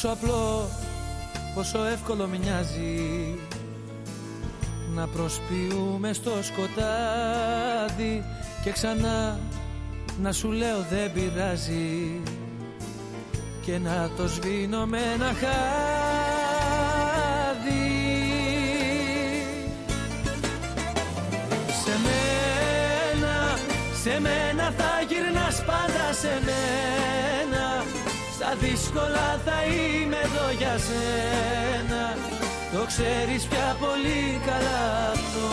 [0.00, 0.68] Πόσο απλό,
[1.54, 3.34] πόσο εύκολο μοιάζει
[4.94, 8.24] Να προσποιούμε στο σκοτάδι.
[8.64, 9.38] Και ξανά
[10.22, 12.20] να σου λέω δεν πειράζει.
[13.64, 15.97] Και να το σβήνω με ένα χάδι
[28.48, 32.04] Στα δύσκολα θα είμαι εδώ για σένα.
[32.72, 35.48] Το ξέρεις πια πολύ καλά αυτό.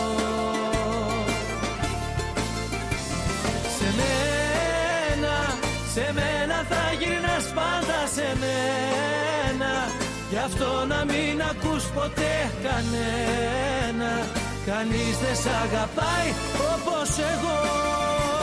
[3.78, 5.34] Σε μένα,
[5.94, 9.72] σε μένα θα γυρνάς πάντα σε μένα.
[10.30, 12.34] Γι' αυτό να μην ακούς ποτέ
[12.66, 14.12] κανένα.
[14.66, 16.28] Κανείς δεν σ' αγαπάει
[16.74, 18.35] όπως εγώ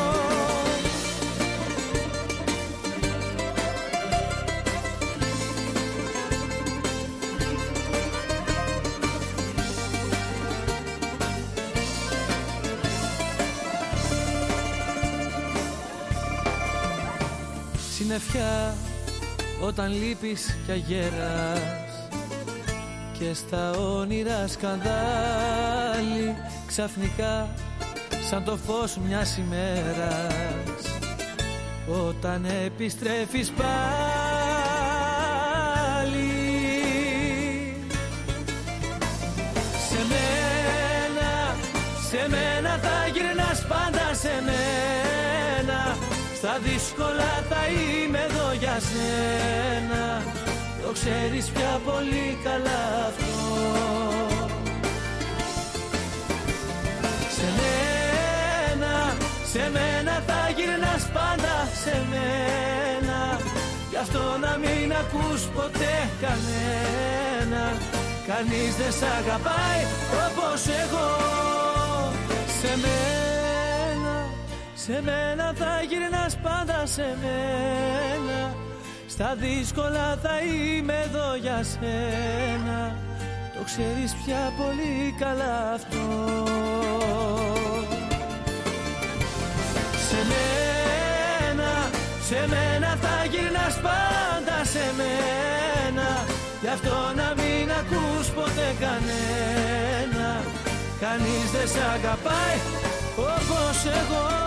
[18.14, 18.76] Συννεφιά
[19.62, 21.60] όταν λείπεις κι αγέρας
[23.20, 26.36] και στα όνειρα σκανδάλι
[26.68, 27.50] ξαφνικά
[28.30, 31.00] σαν το φως μιας ημέρας.
[32.08, 34.13] Όταν επιστρέφεις πάλι
[46.54, 50.24] στα δύσκολα θα είμαι εδώ για σένα.
[50.84, 53.34] Το ξέρεις πια πολύ καλά αυτό.
[57.38, 59.16] Σε μένα,
[59.52, 63.40] σε μένα θα γυρνάς πάντα σε μένα.
[63.90, 67.64] Γι' αυτό να μην ακούς ποτέ κανένα.
[68.28, 69.82] Κανείς δεν σ' αγαπάει
[70.26, 71.10] όπως εγώ.
[72.62, 73.23] Σε μένα
[74.86, 78.56] σε μένα θα γυρνάς πάντα σε μένα.
[79.08, 82.96] Στα δύσκολα θα είμαι εδώ για σένα.
[83.58, 86.06] Το ξέρεις πια πολύ καλά αυτό.
[90.08, 91.72] Σε μένα,
[92.28, 96.08] σε μένα θα γυρνάς πάντα σε μένα.
[96.62, 100.30] Γι' αυτό να μην ακούς ποτέ κανένα.
[101.00, 102.58] Κανείς δεν σ' αγαπάει
[103.18, 104.44] όπως εγώ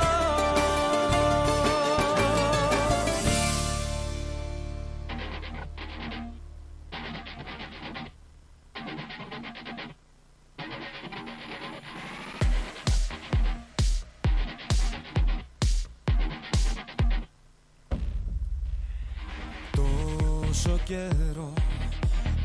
[20.96, 21.52] καιρό.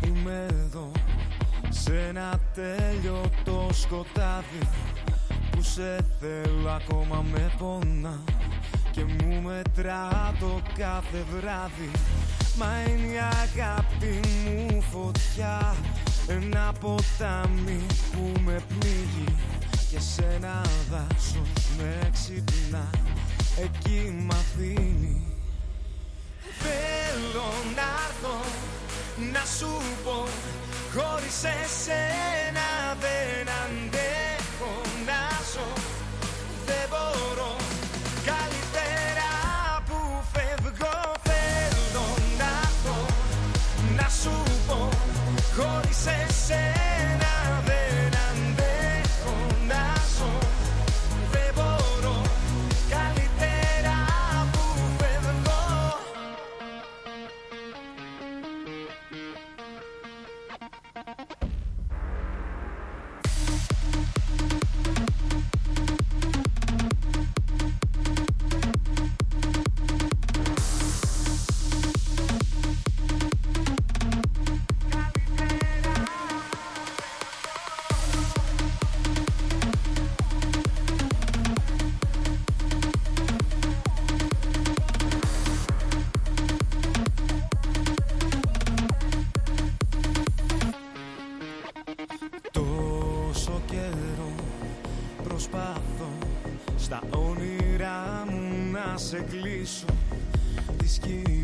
[0.05, 0.91] Είμαι εδώ
[1.69, 4.67] σε ένα τέλειωτο σκοτάδι
[5.51, 8.19] που σε θέλω ακόμα με πονά
[8.91, 11.91] και μου μετρά το κάθε βράδυ.
[12.57, 15.75] Μα είναι η αγάπη μου φωτιά
[16.27, 19.35] ένα ποτάμι που με πνίγει
[19.89, 22.89] και σε ένα δάσος με ξυπνά.
[23.57, 25.25] Εκεί μ' αφήνει
[27.22, 28.39] Θέλω να έρθω
[29.34, 30.27] να σου πω
[30.93, 34.00] Χωρίς εσένα δεν αντέχω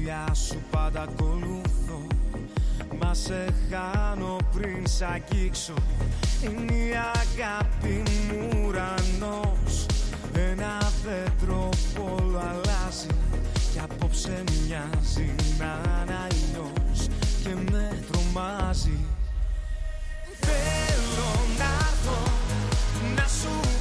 [0.08, 2.08] σκιά σου πάντα ακολουθώ.
[3.00, 5.74] Μα σε χάνω πριν σ' αγγίξω.
[6.44, 9.86] Είναι η αγάπη μου ουρανός.
[10.34, 13.08] Ένα δέντρο που όλο αλλάζει.
[13.72, 17.08] Κι απόψε μοιάζει να είναι αλλιώς
[17.44, 19.00] Και με τρομάζει.
[20.40, 22.32] Θέλω να έρθω
[23.16, 23.77] να σου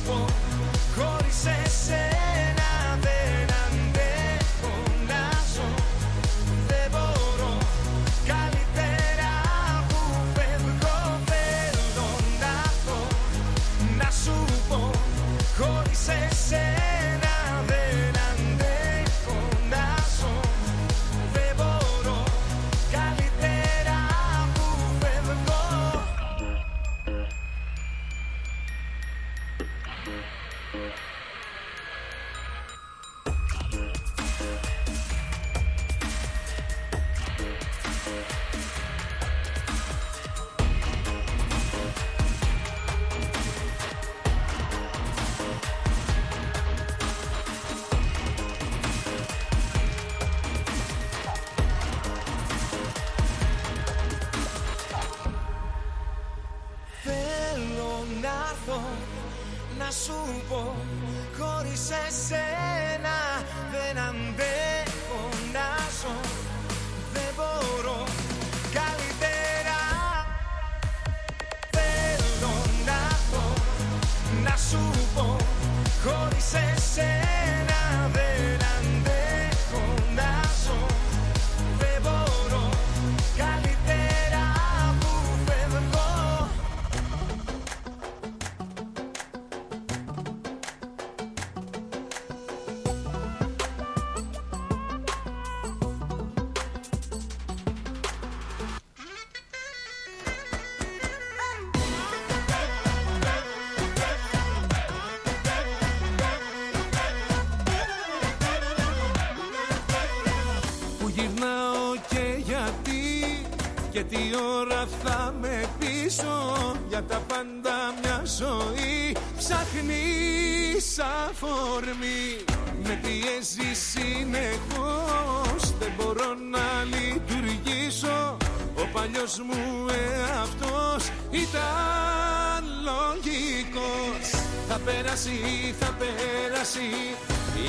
[115.40, 116.56] με πίσω
[116.88, 120.98] Για τα πάντα μια ζωή Ψάχνεις
[121.28, 122.44] αφορμή.
[122.82, 128.36] Με πιέζει συνεχώς Δεν μπορώ να λειτουργήσω.
[128.76, 134.30] Ο παλιός μου εαυτός Ήταν λογικός.
[134.68, 137.16] Θα περάσει, θα περάσει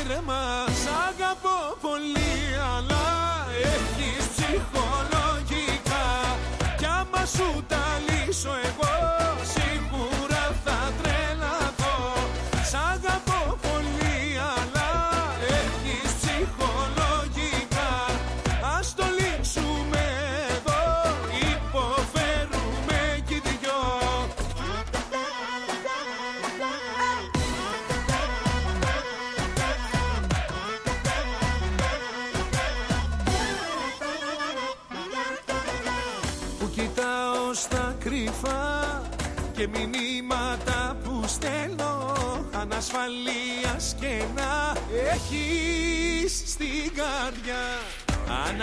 [0.08, 2.34] λέω τέρμα Σ' αγαπώ πολύ
[2.78, 3.06] αλλά
[3.74, 6.06] έχεις ψυχολογικά.
[6.78, 8.50] Κι άμα σου τα λύσω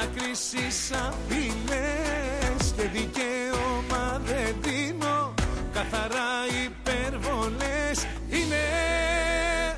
[0.02, 5.34] ανακρίσεις απειλές και δικαίωμα δεν δίνω.
[5.72, 6.32] Καθαρά
[6.64, 8.64] υπερβολές είναι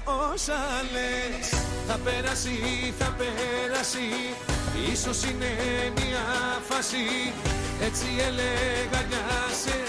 [0.05, 1.49] όσα λες.
[1.87, 2.59] Θα περάσει,
[2.99, 4.09] θα περάσει
[4.93, 5.51] Ίσως είναι
[5.97, 6.25] μια
[6.69, 7.33] φάση.
[7.81, 9.25] Έτσι έλεγα για
[9.63, 9.84] σένα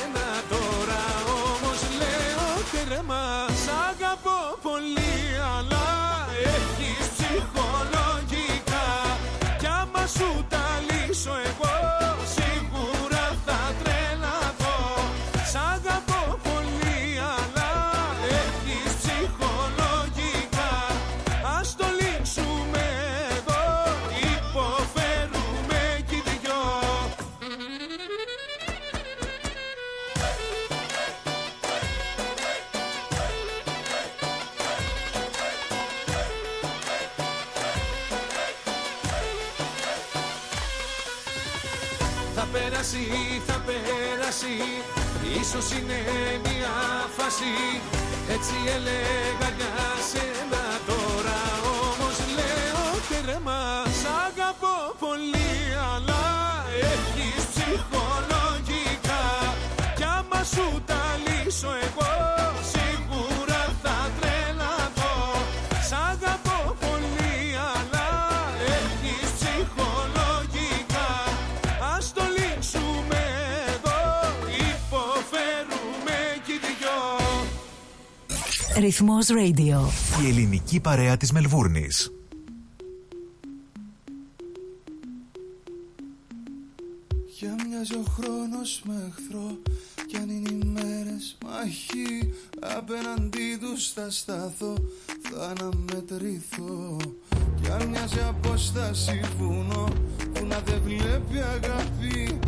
[44.46, 44.84] περάσει
[45.40, 46.00] Ίσως είναι
[46.44, 46.76] μια
[47.18, 47.54] φάση.
[48.30, 49.76] Έτσι έλεγα για
[50.10, 51.40] σένα Τώρα
[51.82, 55.54] όμως λέω τέρμα Σ' αγαπώ πολύ
[55.94, 56.26] αλλά
[56.94, 59.24] έχεις ψυχολογικά.
[59.96, 62.15] Κι άμα σου τα λύσω εγώ
[78.78, 79.80] Ρυθμός Radio.
[80.24, 82.12] Η ελληνική παρέα της Μελβούρνης.
[87.38, 89.58] Για μοιάζει ο χρόνος με εχθρό
[90.08, 94.76] Κι αν είναι οι μέρες μαχή Απέναντί τους θα σταθώ
[95.22, 96.98] Θα αναμετρηθώ
[97.62, 99.88] Κι αν μοιάζει απόσταση βουνό
[100.36, 102.40] Που να δεν βλέπει αγάπη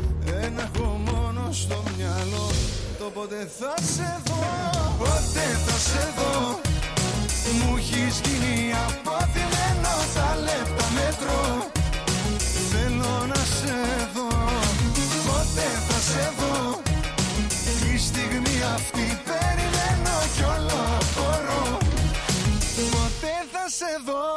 [0.44, 2.48] Ένα έχω μόνο στο μυαλό.
[3.00, 4.40] Το πότε θα σε δω
[4.98, 6.60] Πότε θα σε δω
[7.58, 11.68] Μου έχεις γίνει απόθυμένο Τα λεπτά μέτρο
[12.72, 13.78] Θέλω να σε
[14.14, 14.28] δω
[15.26, 16.82] Πότε θα σε δω
[17.80, 21.78] Τη στιγμή αυτή περιμένω κι όλο απορώ
[22.92, 24.37] Πότε θα σε δω Για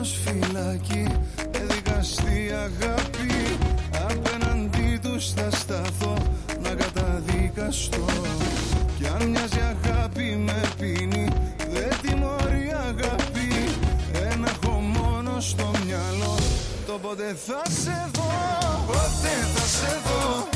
[0.00, 1.06] ο χρόνος φυλακή
[1.50, 3.58] Εδικαστή αγάπη.
[4.08, 6.14] Απέναντί τους θα σταθώ
[6.62, 8.04] Να καταδικαστώ.
[8.98, 11.28] Κι αν μοιάζει αγάπη με πίνει
[11.72, 13.48] Δεν τιμωρεί αγάπη.
[14.30, 16.36] Ένα έχω μόνο στο μυαλό
[16.86, 18.30] Το πότε θα σε δω.
[18.86, 20.48] Πότε θα σε δω.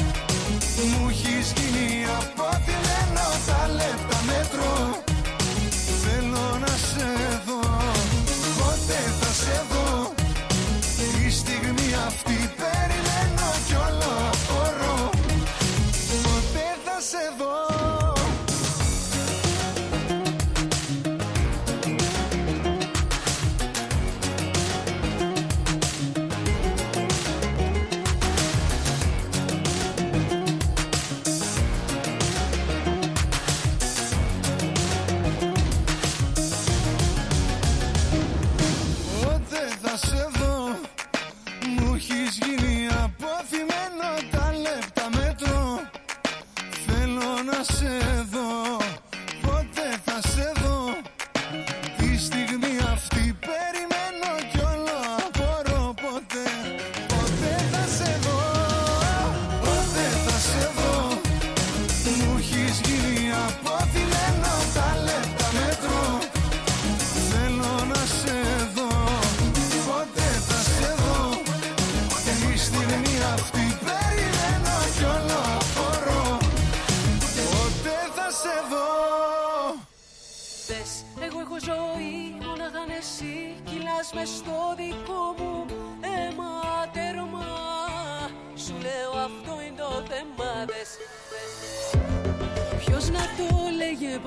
[0.90, 5.13] Μου έχεις γίνει απόθυμένο Τα λεπτά μέτρο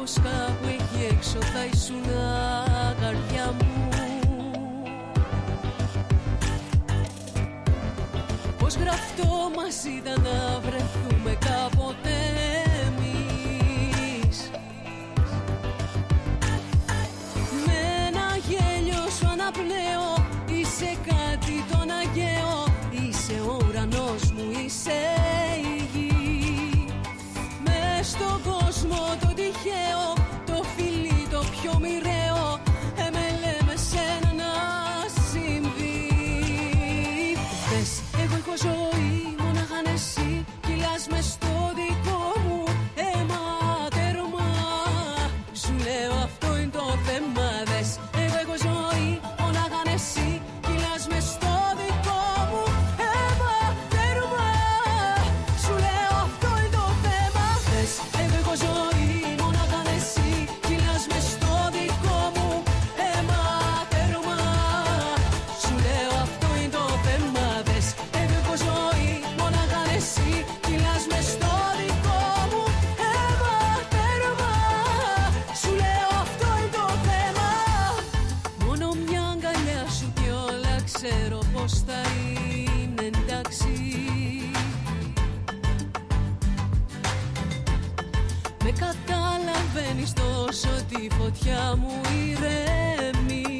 [0.07, 2.03] πως κάπου εκεί έξω θα ήσουν
[3.01, 3.89] καρδιά μου.
[8.57, 12.26] Πως γραφτό μας ήταν να βρεθούμε κάποτε;
[91.07, 93.55] Τη φωτιά μου ηρεμείς.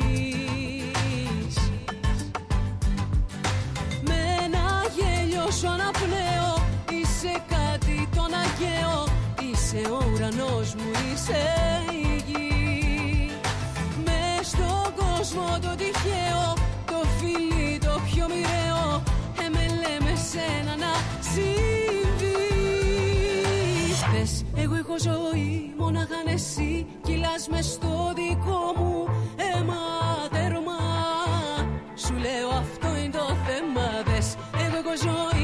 [4.01, 4.65] Με ένα
[4.95, 6.53] γέλιο σου αναπνέω
[6.89, 9.07] Είσαι κάτι το αναγκαίο
[9.39, 11.43] Είσαι ο ουρανός μου, είσαι
[11.91, 13.31] η γη.
[14.05, 16.53] Μες στον κόσμο το τυχαίο
[16.85, 19.03] Το φιλί το πιο μοιραίο.
[19.45, 20.91] Εμελέ με σένα να
[21.33, 21.66] συμβεί
[24.99, 29.07] ζωή μόναχα αν εσύ Κυλάς μες στο δικό μου.
[29.35, 29.83] Αίμα
[30.31, 30.79] τέρμα
[31.95, 34.35] Σου λέω αυτό είναι το θέμα Δες.
[34.65, 35.36] Εγώ έχω ζωή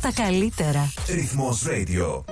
[0.00, 0.92] τα καλύτερα.
[1.08, 2.29] Ρυθμός Radio.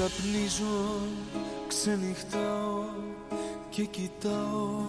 [0.00, 0.80] Καπνίζω,
[1.68, 2.84] ξενυχτάω
[3.70, 4.84] και κοιτάω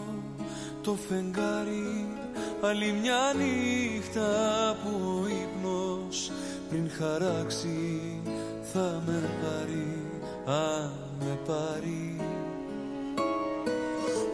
[0.81, 2.07] το φεγγάρι.
[2.61, 4.29] Άλλη μια νύχτα
[4.83, 4.89] που
[5.21, 6.31] ο ύπνος
[6.69, 8.21] πριν χαράξει
[8.73, 10.05] θα με πάρει,
[10.45, 12.19] αν με πάρει.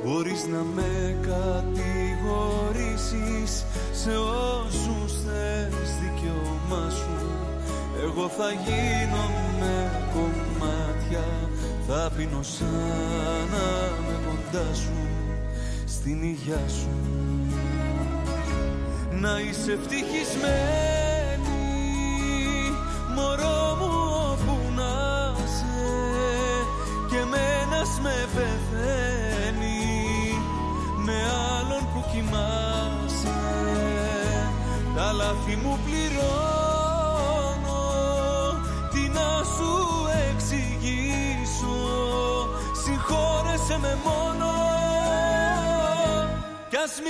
[0.03, 7.17] Μπορείς να με κατηγορήσεις σε όσους θες δικαιώμα σου.
[8.03, 9.23] Εγώ θα γίνω
[9.59, 9.75] με
[11.07, 11.25] κομμάτια
[11.87, 13.67] Θα πίνω σαν να
[14.05, 14.91] με κοντά σου
[15.87, 16.89] Στην υγειά σου.
[19.11, 20.67] Να είσαι ευτυχισμένη
[23.15, 23.91] Μωρό μου
[24.31, 25.65] όπου να σε
[27.09, 29.79] Και μένας με πεθαίνει
[31.05, 31.13] Με
[31.57, 33.37] άλλον που κοιμάσαι.
[34.95, 35.77] Τα λάθη μου
[46.87, 47.01] Κι ας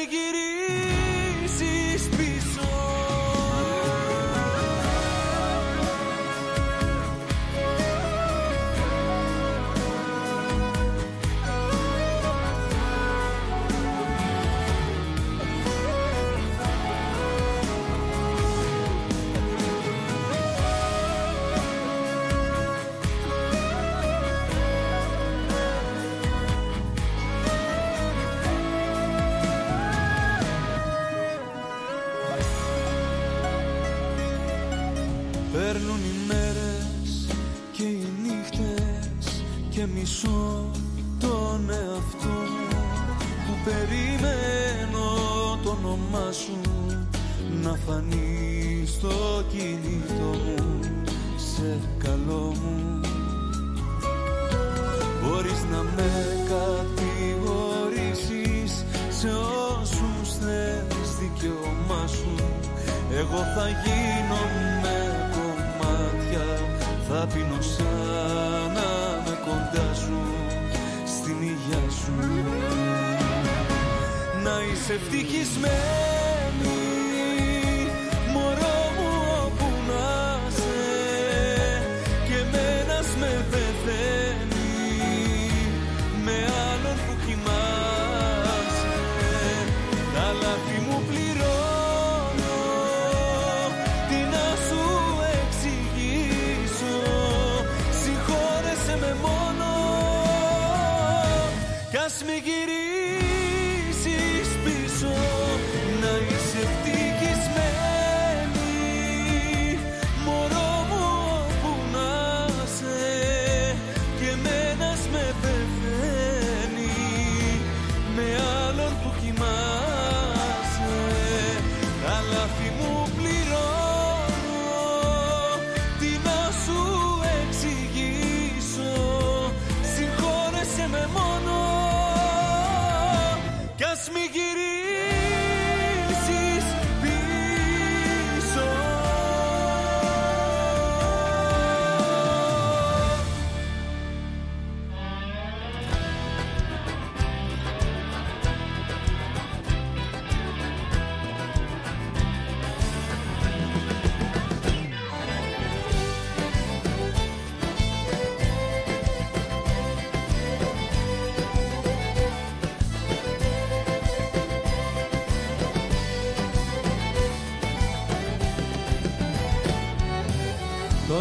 [74.90, 75.97] Να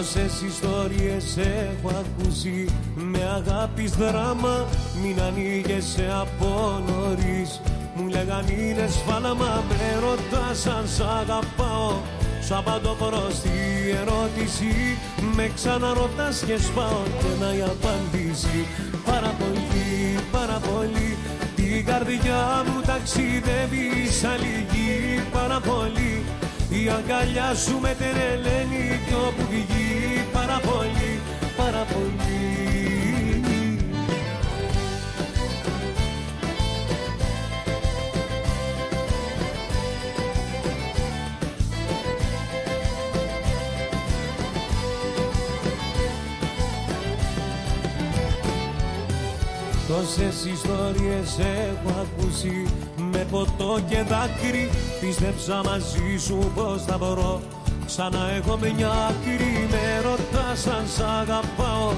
[0.07, 2.69] Τόσες ιστορίες έχω ακούσει.
[2.95, 4.67] Με αγάπης δράμα
[5.03, 7.61] Μην ανοίγεσαι από νωρίς.
[7.95, 11.93] Μου λέγαν είναι σφάλαμα Με ρωτάς αν σ' αγαπάω
[12.47, 12.97] Σου απαντώ
[13.43, 13.57] τη
[14.01, 14.99] ερώτηση
[15.37, 17.03] Με ξαναρωτάς και σπάω.
[17.21, 18.67] Και να η απάντηση
[19.07, 21.17] Πάρα πολύ, πάρα πολύ
[21.57, 23.89] Την καρδιά μου ταξιδεύει
[24.21, 26.25] σαν λυγή Πάρα πολύ
[26.83, 31.21] η αγκαλιά σου με τρελαίνει κι όπου βγει πάρα πολύ,
[31.57, 32.37] πάρα πολύ.
[49.89, 52.67] Τόσες ιστορίες έχω ακούσει
[53.31, 57.41] Με ποτό και δάκρυ Πίστεψα μαζί σου πως θα μπορώ.
[57.87, 61.93] Σαν να έχω μια άκρη Με ρωτάς αν σ' αγαπάω.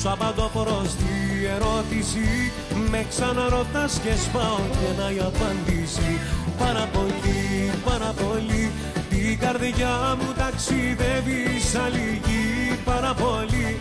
[0.00, 1.12] Σου απαντώ προς τη
[1.56, 2.52] ερώτηση
[2.90, 4.60] Με ξαναρωτάς και σπάω.
[4.80, 6.10] Και να η απάντηση
[6.58, 8.70] Πάρα πολύ, πάρα πολύ
[9.10, 11.42] Την καρδιά μου ταξιδεύει
[11.72, 12.78] σαν λυγή.
[12.84, 13.78] Πάρα πολύ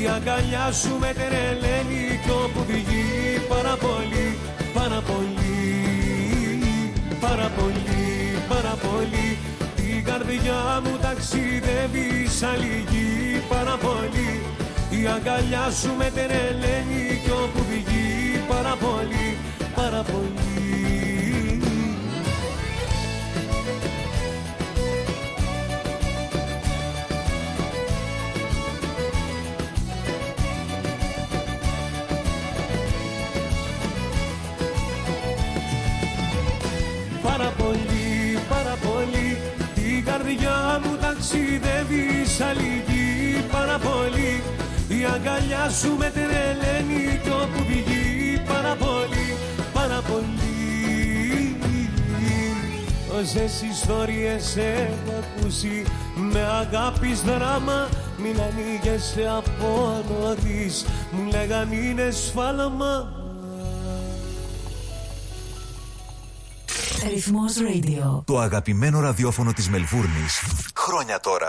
[0.00, 3.04] η αγκαλιά σου με τρελαίνει κι όπου βγει.
[3.48, 4.38] Πάρα πολύ,
[4.74, 6.03] πάρα πολύ,
[7.26, 8.04] πάρα πολύ,
[8.48, 9.28] πάρα πολύ
[9.76, 14.32] Την καρδιά μου ταξιδεύει σαν λυγή πάρα πολύ
[14.98, 19.26] Η αγκαλιά σου με τρελαίνει κι όπου βγει πάρα πολύ,
[19.74, 20.53] πάρα πολύ
[43.78, 44.42] πάρα πολύ
[44.88, 49.36] Η αγκαλιά σου με τρελαίνει κι όπου βγει πάρα πολύ,
[49.72, 51.56] πάρα πολύ
[53.08, 57.88] Τόσες ιστορίες έχω ακούσει με αγάπης δράμα
[58.18, 63.22] μην ανοίγεσαι από νωρίς μου λέγαν είναι σφάλαμα
[67.08, 68.22] Ρυθμός Radio.
[68.24, 70.42] Το αγαπημένο ραδιόφωνο της Μελβούρνης.
[70.74, 71.48] Χρόνια τώρα.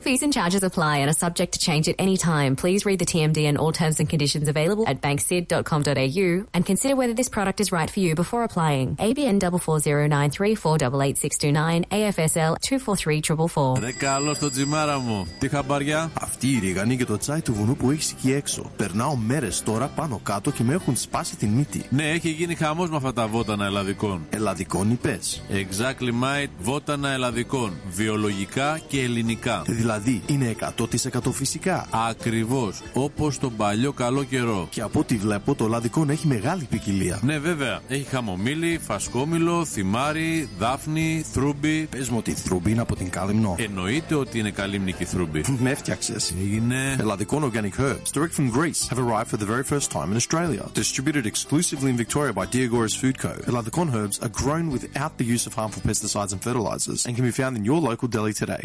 [0.00, 2.56] Fees and charges apply and are subject to change at any time.
[2.56, 7.12] Please read the TMD and all terms and conditions available at banksid.com.au and consider whether
[7.12, 8.96] this product is right for you before applying.
[8.96, 13.80] ABN 44093488629 AFSL 243444.
[13.80, 15.26] Ρε καλός στο τζιμάρα μου.
[15.38, 16.10] Τι χαμπαριά.
[16.20, 18.70] Αυτή η ρίγανη και το τσάι του βουνού που έχει εκεί έξω.
[18.76, 21.84] Περνάω μέρες τώρα πάνω κάτω και με έχουν σπάσει την μύτη.
[21.90, 24.26] Ναι, έχει γίνει χαμός με αυτά τα βότανα ελλαδικών.
[24.30, 25.42] Ελλαδικών είπες.
[25.50, 27.72] Exactly mate, βότανα ελλαδικών.
[27.90, 29.62] Βιολογικά και ελληνικά.
[29.92, 31.86] Δηλαδή είναι 100% φυσικά.
[31.90, 32.82] Ακριβώς.
[32.92, 34.68] Όπως τον παλιό καλό καιρό.
[34.70, 37.18] Και από ό,τι βλέπω το λαδικόν έχει μεγάλη ποικιλία.
[37.22, 37.80] Ναι, βέβαια.
[37.88, 41.86] Έχει χαμομήλι, φασκόμηλο, θυμάρι, δάφνη, θρούμπι.
[41.90, 43.54] Πες μου ότι η θρούμπι είναι από την κάλυμνο.
[43.58, 45.44] Εννοείται ότι είναι καλύμνικη θρούμπι.
[45.62, 46.34] Με έφτιαξες.
[46.40, 46.96] Έγινε.
[46.98, 50.64] Ελλαδικών organic herbs, direct from Greece, have arrived for the very first time in Australia.
[50.74, 53.32] Distributed exclusively in Victoria by Diagoras Food Co.
[53.50, 57.34] Eladicon herbs are grown without the use of harmful pesticides and fertilizers and can be
[57.40, 58.64] found in your local deli today.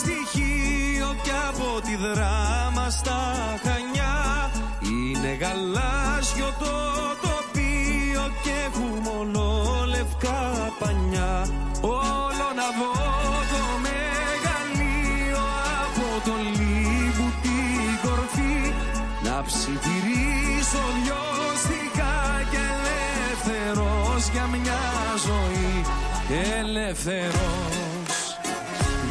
[0.00, 3.20] στοιχείο και από τη δράμα στα
[3.64, 4.16] Χανιά.
[4.90, 6.74] Είναι γαλάζιο το
[7.24, 9.42] τοπίο και έχουν μόνο
[9.94, 10.42] λευκά
[10.80, 11.34] πανιά.
[11.80, 12.92] Όλο να δω
[13.52, 15.44] το μεγαλείο
[15.84, 18.58] από το λίγου την κορφή.
[19.26, 21.24] Να ψιθυρίσω δυο
[21.62, 22.18] στιχά
[22.52, 24.82] και ελεύθερος για μια
[25.26, 25.72] ζωή.
[26.60, 27.77] Ελεύθερος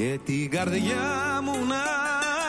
[0.00, 1.82] και την καρδιά μου να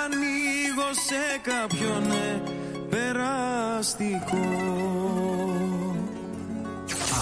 [0.03, 2.41] ανοίγω σε κάποιον ναι,
[2.89, 4.39] περαστικό.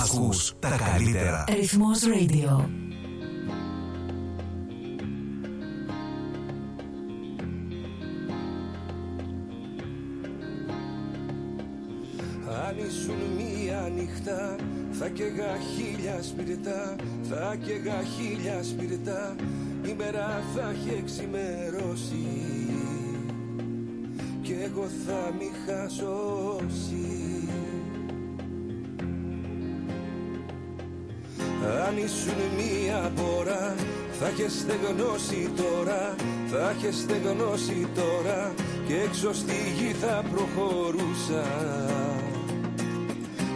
[0.03, 1.43] Ακούς τα καλύτερα.
[1.47, 2.65] Ρυθμός Radio.
[12.67, 14.55] Αν ήσουν μία νύχτα
[14.99, 16.95] θα καίγα χίλια σπιρτά
[17.29, 19.35] Θα καίγα χίλια σπιρτά.
[19.85, 22.27] Η μέρα θα έχει εξημερώσει
[24.41, 27.47] Κι εγώ θα μη είχα σώσει
[31.87, 33.75] Αν ήσουν μία πόρα
[34.19, 36.15] θα είχες στεγνώσει τώρα
[36.51, 38.53] Θα είχες στεγνώσει τώρα
[38.87, 41.45] Και έξω στη γη θα προχωρούσα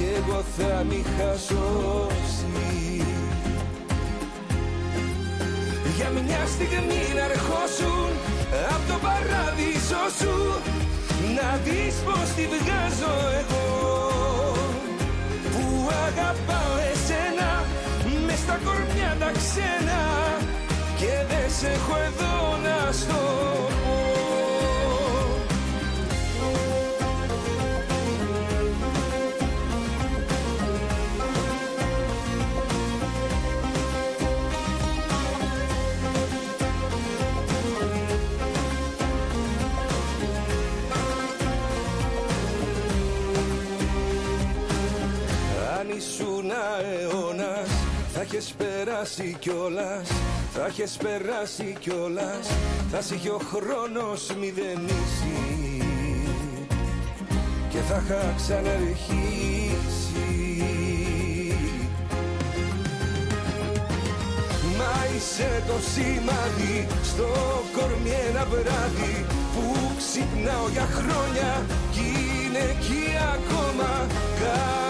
[0.00, 3.04] Κι εγώ θα μη είχα σώσει
[5.96, 8.10] Για μια στιγμή να ερχόσουν
[8.74, 10.36] Απ' το παράδεισο σου
[11.36, 13.66] Να δεις πως τη βγάζω εγώ.
[15.52, 15.64] Που
[16.06, 17.50] αγαπάω εσένα
[18.26, 20.00] μες στα κορμιά τα ξένα
[20.98, 23.20] και δεν σε έχω εδώ να στο
[46.00, 47.68] ήσουν αιώνας.
[48.12, 50.08] Θα έχεις περάσει κιόλας
[50.54, 52.46] Θα έχεις περάσει κιόλας.
[52.90, 55.38] Θα σε είχε ο χρόνος μηδενίσει
[57.70, 59.08] Και θα είχα ξαναρχίσει.
[64.78, 67.28] Μα Είσαι το σημάδι στο
[67.76, 69.64] κορμί ένα βράδυ Που
[69.98, 71.64] ξυπνάω για χρόνια.
[71.92, 72.00] Κι
[72.46, 73.04] είναι εκεί
[73.34, 74.06] ακόμα
[74.40, 74.89] Κάνω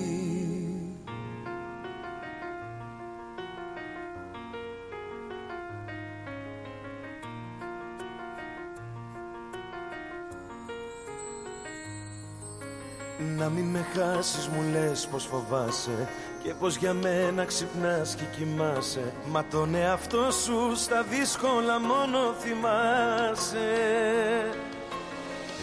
[13.41, 16.09] Να μην με χάσεις μου λες πως φοβάσαι
[16.43, 19.13] Και πως για μένα ξυπνάς και κοιμάσαι.
[19.31, 23.69] Μα τον εαυτό σου στα δύσκολα μόνο θυμάσαι.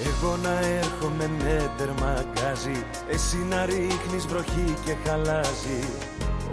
[0.07, 5.89] Εγώ να έρχομαι με τερμαγκάζι Εσύ να ρίχνεις βροχή και χαλάζει.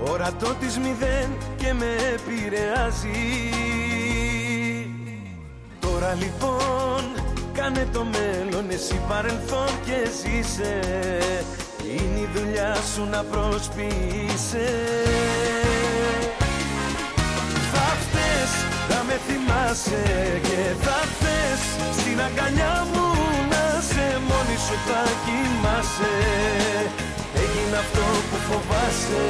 [0.10, 3.50] Ορατό της μηδέν και με επηρεάζει.
[5.80, 7.25] Τώρα λοιπόν
[7.56, 10.80] κάνε το μέλλον Εσύ παρελθόν και ζήσε.
[11.94, 14.68] Είναι η δουλειά σου να προσποιείσαι.
[17.72, 18.52] Θα φταίς,
[18.90, 20.04] θα με θυμάσαι
[20.48, 21.62] και θα θες
[22.00, 23.08] Στην αγκαλιά μου
[23.52, 26.16] να σε μόνη σου θα κοιμάσαι.
[27.42, 29.26] Έγινε αυτό που φοβάσαι.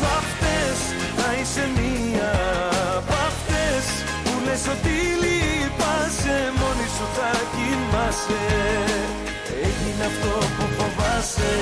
[0.00, 0.80] Θα φταίς,
[1.16, 2.30] θα είσαι μία
[2.96, 3.21] απ' αυτές Που
[4.44, 8.42] λες ότι λείπασαι Μόνη σου θα κοιμάσαι.
[9.62, 11.52] Έγινε αυτό που φοβάσαι.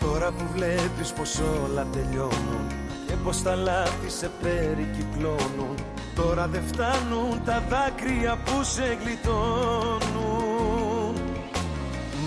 [0.00, 2.66] Τώρα που βλέπεις πως όλα τελειώνουν
[3.06, 10.52] Και πως τα λάθη σε περικυκλώνουν Τώρα δεν φτάνουν τα δάκρυα που σε γλιτώνουν.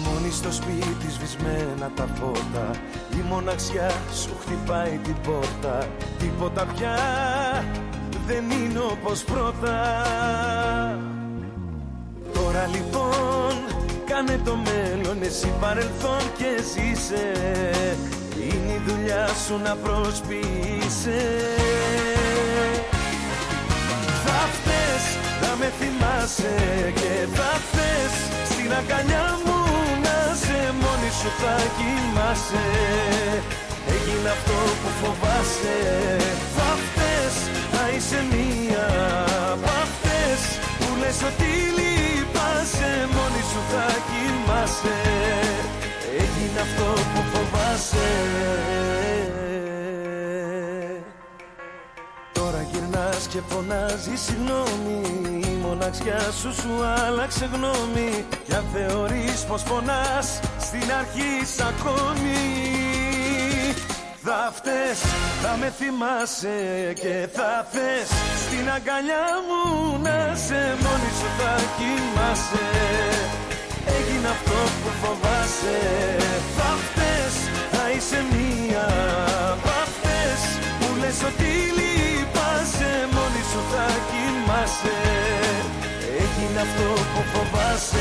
[0.04, 2.70] Μόνη στο σπίτι σβησμένα τα φώτα
[3.12, 5.88] Η μοναξιά σου χτυπάει την πόρτα.
[6.20, 6.98] Τίποτα πια
[8.28, 9.78] δεν είναι όπως πρώτα.
[12.34, 13.54] Τώρα λοιπόν
[14.06, 17.32] κάνε το μέλλον εσύ παρελθόν και ζήσε.
[18.36, 21.22] Είναι η δουλειά σου να προσποιείσαι
[24.26, 25.04] Θα φταίς,
[25.42, 26.56] θα με θυμάσαι
[27.00, 28.14] και θα θες
[28.52, 29.60] Στην αγκαλιά μου
[30.06, 32.68] να σε μόνη σου θα κοιμάσαι.
[33.96, 35.78] Έγινε αυτό που φοβάσαι.
[36.56, 37.36] Θα φταίς,
[37.74, 38.88] θα είσαι μία
[39.54, 40.40] απ' αυτές
[40.80, 45.00] Που λες ότι λείπασαι Μόνη σου θα κοιμάσαι.
[46.22, 48.10] Έγινε αυτό που φοβάσαι
[52.96, 55.02] Τώρα γυρνάς και φωνάζεις συγγνώμη
[55.48, 58.26] Η μοναξιά σου σου άλλαξε γνώμη.
[58.46, 62.40] Κι αν θεωρείς πως φωνάς Στην αρχή σ' ακόμη.
[64.28, 65.00] Θα φταίς,
[65.44, 66.58] θα με θυμάσαι
[67.02, 68.10] και θα θες
[68.46, 69.64] Στην αγκαλιά μου
[70.06, 72.68] να σε μόνη σου θα κοιμάσαι.
[73.98, 75.78] Έγινε αυτό που φοβάσαι.
[76.58, 77.36] Θα φταίς,
[77.72, 78.86] θα είσαι μία
[79.54, 80.40] απ' αυτές
[80.80, 81.76] Που λες ότι
[84.82, 84.98] κοιμάσαι
[86.18, 87.98] Έγινε αυτό που φοβάσαι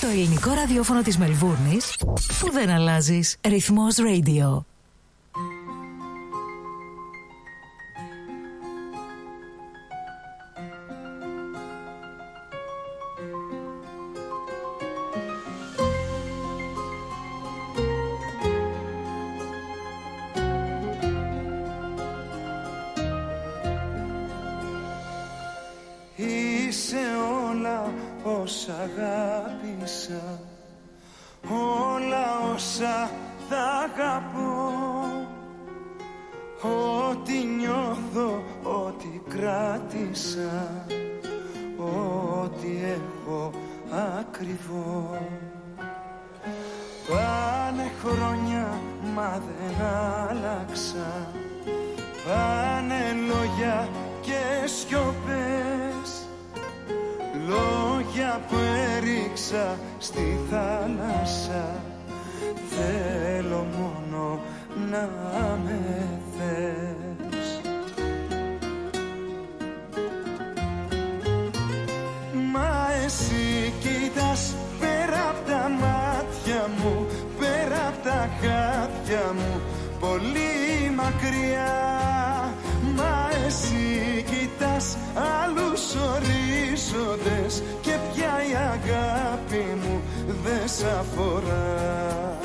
[0.00, 1.96] Το ελληνικό ραδιόφωνο της Μελβούρνης
[2.40, 3.36] που δεν αλλάζεις.
[3.40, 4.73] Ρυθμός Radio.
[26.94, 27.06] σε
[27.50, 27.92] όλα
[28.22, 30.40] όσα αγάπησα
[31.50, 33.10] Όλα όσα
[33.48, 34.72] θα αγαπώ.
[36.62, 40.84] Ό,τι νιώθω, ό,τι κράτησα
[41.76, 43.50] Ό,τι έχω
[44.18, 45.18] ακριβώ.
[47.08, 48.80] Πάνε χρόνια
[49.14, 51.28] μα δεν άλλαξα.
[52.26, 53.88] Πάνε λόγια
[54.20, 55.83] και σιωπές
[57.48, 58.56] λόγια που
[58.96, 61.82] έριξα στη θάλασσα.
[62.70, 64.40] Θέλω μόνο
[64.90, 65.08] να
[65.64, 67.60] με θες.
[72.52, 77.06] Μα εσύ κοιτάς πέρα από τα μάτια μου
[77.38, 79.60] Πέρα από τα χάτια μου.
[80.00, 81.73] Πολύ μακριά
[90.74, 92.38] μας αφορά.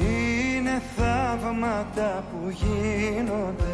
[0.00, 3.71] Είναι θαύματα που γίνονται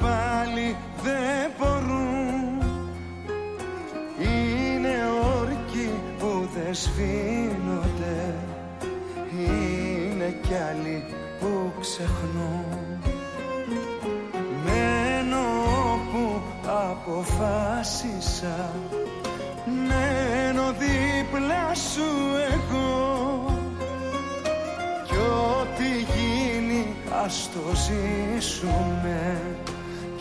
[0.00, 2.62] πάλι δεν μπορούν.
[4.18, 4.96] Είναι
[5.40, 8.34] όρκοι που δεν σβήνονται.
[9.38, 11.04] Είναι κι άλλοι
[11.40, 13.00] που ξεχνούν.
[14.64, 15.44] Μένω
[15.92, 16.42] όπου
[16.90, 18.70] αποφάσισα.
[19.88, 22.10] Μένω δίπλα σου
[22.52, 23.46] εγώ.
[25.06, 26.86] Κι ό,τι γίνει
[27.24, 29.40] ας το ζήσουμε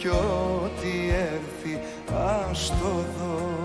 [0.01, 1.79] κι ό,τι έρθει
[2.49, 3.60] ας το δω.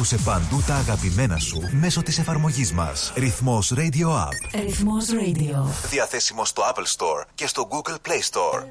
[0.00, 3.12] Άκουσε παντού τα αγαπημένα σου μέσω της εφαρμογής μας.
[3.16, 4.60] Ρυθμός Radio App.
[4.64, 5.88] Ρυθμός Radio.
[5.90, 8.64] Διαθέσιμο στο Apple Store και στο Google Play Store.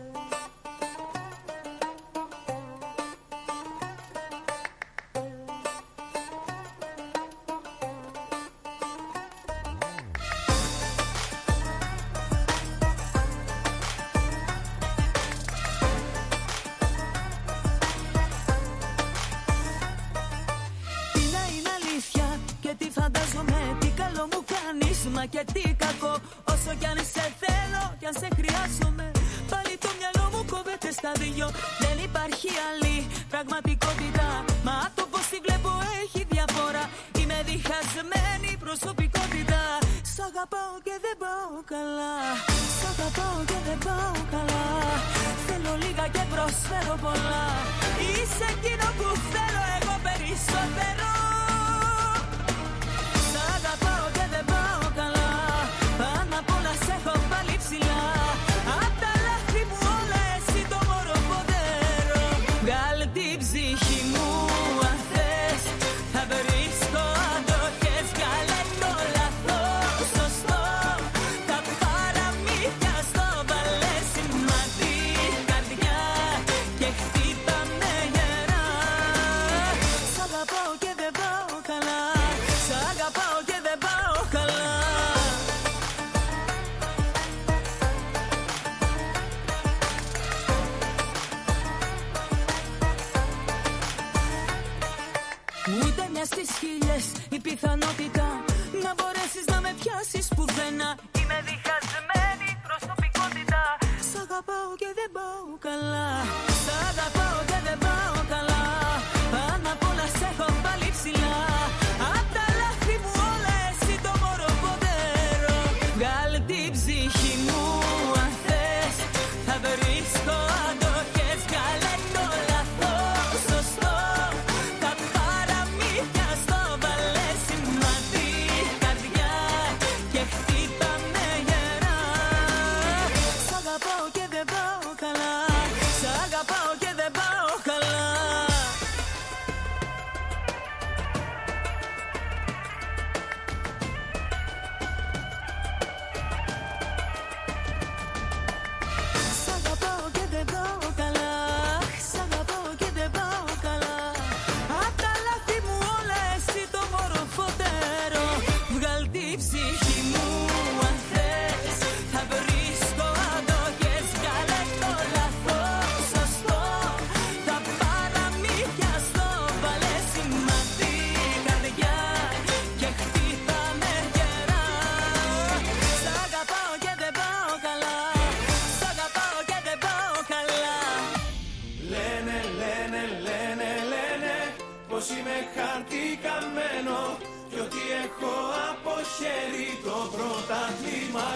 [189.83, 191.27] Το πρωτάθλημα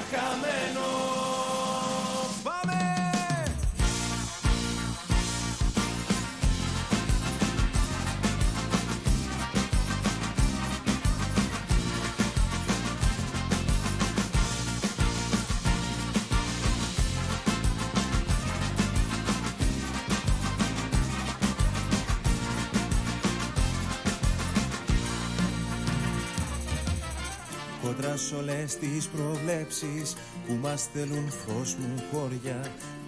[28.39, 30.07] όλες τις προβλέψεις
[30.45, 32.59] που μας στέλνουν φως μου χώρια.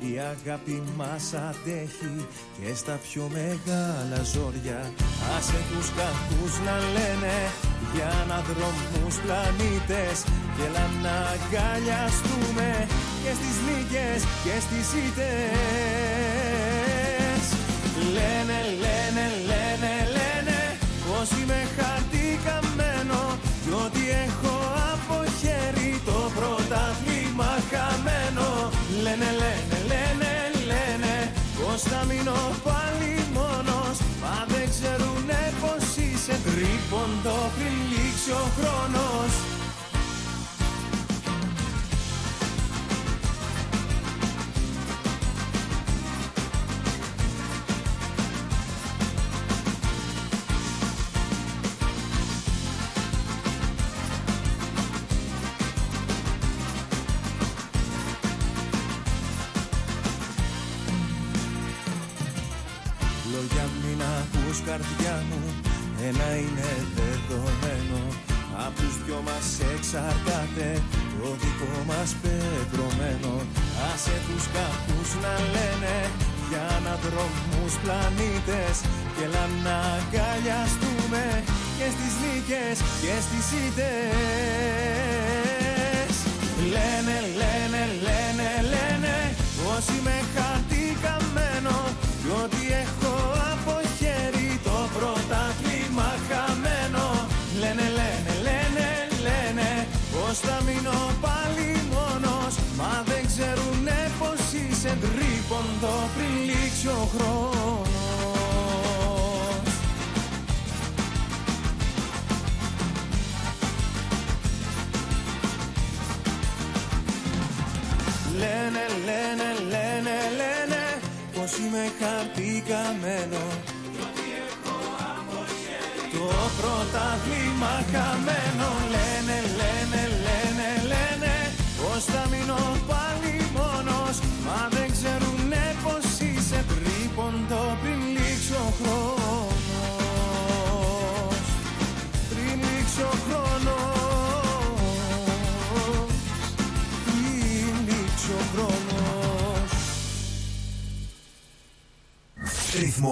[0.10, 2.16] Η αγάπη μας αντέχει
[2.58, 4.82] και στα πιο μεγάλα ζόρια.
[5.36, 7.36] Άσε τους κακούς να λένε
[7.94, 10.18] για αναδρόμους πλανήτες
[10.56, 12.70] και έλα να αγκαλιαστούμε
[13.24, 16.26] και στις νίκες και στις ήττες
[18.16, 20.60] Λένε, λένε, λένε, λένε
[21.06, 21.55] πως είμαι
[31.96, 33.98] πως θα μείνω πάλι μόνος.
[34.22, 36.36] Μα δεν ξέρουνε πως είσαι.
[36.46, 39.32] Τρίποντο πριν λήξει ο χρόνος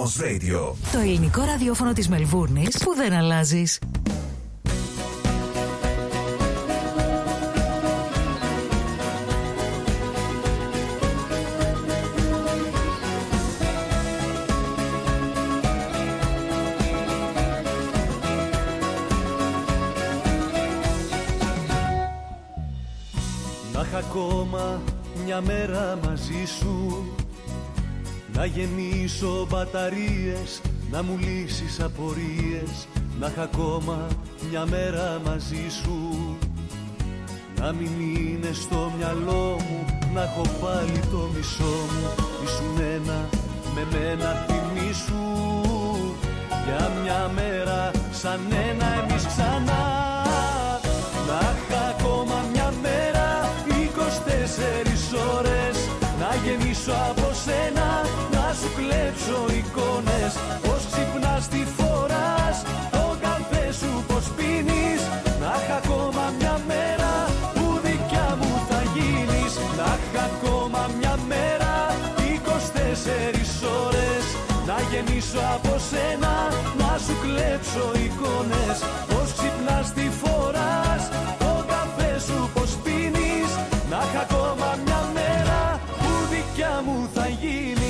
[0.04, 0.74] Ρυθμός Radio.
[0.92, 3.78] Το ελληνικό ραδιόφωνο της Μελβούρνης που δεν αλλάζεις.
[23.72, 24.82] Να είχα ακόμα
[25.24, 27.03] μια μέρα μαζί σου
[28.44, 32.88] Να γεννήσω μπαταρίες Να μου λύσεις απορίες
[33.20, 34.06] Να είχα ακόμα
[34.50, 36.36] μια μέρα μαζί σου.
[37.60, 42.24] Να μην είναι στο μυαλό μου Να έχω πάλι το μισό μου.
[42.44, 43.28] Ήσουν ένα
[43.74, 45.26] με μένα θυμίσου
[46.66, 48.40] Για μια μέρα σαν
[48.70, 49.82] ένα εμείς ξανά.
[51.28, 55.76] Να είχα ακόμα μια μέρα 24 ώρες.
[56.18, 57.73] Να γεννήσω από σένα Να σου κλέψω
[59.74, 60.32] εικόνες
[60.64, 62.56] Πως ξυπνάς τι φοράς
[62.94, 65.02] Το καφέ σου πως πίνεις.
[65.42, 67.12] Να είχα ακόμα μια μέρα
[67.54, 69.52] Που δικιά μου θα γίνεις.
[69.78, 71.72] Να είχα ακόμα μια μέρα
[72.16, 74.24] 24 ώρες.
[74.68, 76.34] Να γεννήσω από σένα
[76.80, 78.78] Να σου κλέψω εικόνες.
[79.10, 81.02] Πως ξυπνάς τι φοράς
[81.42, 83.50] Το καφέ σου πως πίνεις.
[83.90, 85.60] Να είχα ακόμα μια μέρα
[86.00, 87.83] Που δικιά μου θα γίνεις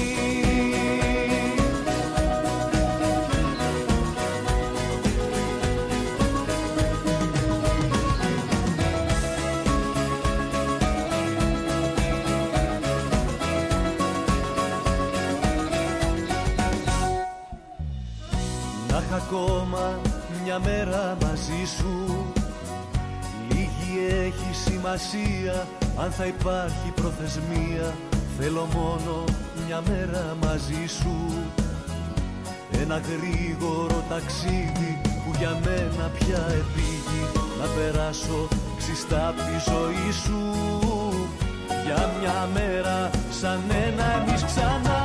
[19.34, 20.00] ακόμα
[20.44, 22.26] μια μέρα μαζί σου.
[23.48, 27.94] Λίγη έχει σημασία αν θα υπάρχει προθεσμία
[28.38, 29.24] Θέλω μόνο
[29.66, 31.16] μια μέρα μαζί σου.
[32.82, 37.22] Ένα γρήγορο ταξίδι που για μένα πια επίγει
[37.60, 38.48] Να περάσω
[38.78, 40.40] ξιστά απ' τη ζωή σου.
[41.84, 45.03] Για μια μέρα σαν ένα εμείς ξανά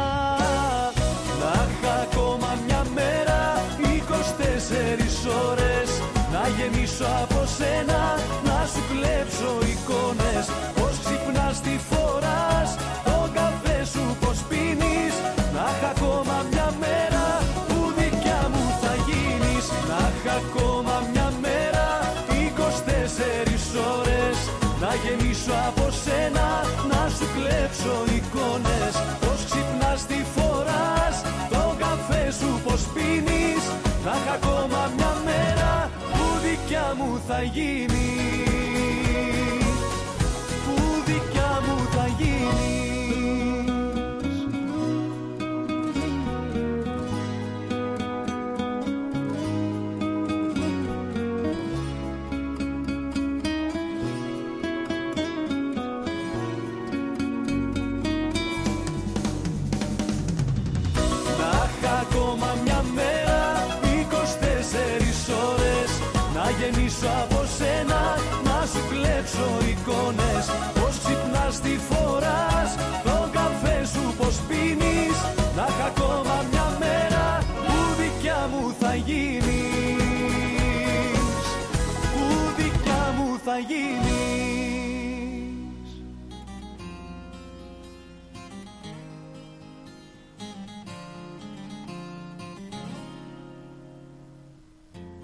[4.70, 5.90] 24 ώρες
[6.34, 8.02] Να γεννήσω από σένα
[8.48, 10.46] Να σου κλέψω εικόνες.
[10.78, 12.70] Πως ξυπνάς τη φοράς
[13.08, 15.14] Το καφέ σου πως πίνεις.
[15.56, 17.26] Να είχα ακόμα μια μέρα
[17.68, 19.66] Που δικιά μου θα γίνεις.
[19.90, 21.88] Να είχα ακόμα μια μέρα
[22.30, 24.38] 24 ώρες
[24.84, 26.48] Να γεννήσω από σένα
[26.92, 28.94] Να σου κλέψω εικόνες.
[29.24, 31.16] Πως ξυπνάς τη φοράς
[31.54, 33.64] Το καφέ σου πως πίνεις.
[33.72, 33.89] Να είχα
[34.60, 38.10] ακόμα μια μέρα Που δικιά μου θα γίνει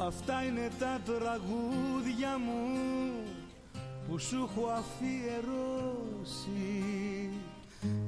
[0.07, 2.69] Αυτά είναι τα τραγούδια μου
[4.07, 6.43] που σου έχω αφιερώσει.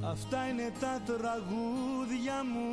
[0.02, 2.72] Αυτά είναι τα τραγούδια μου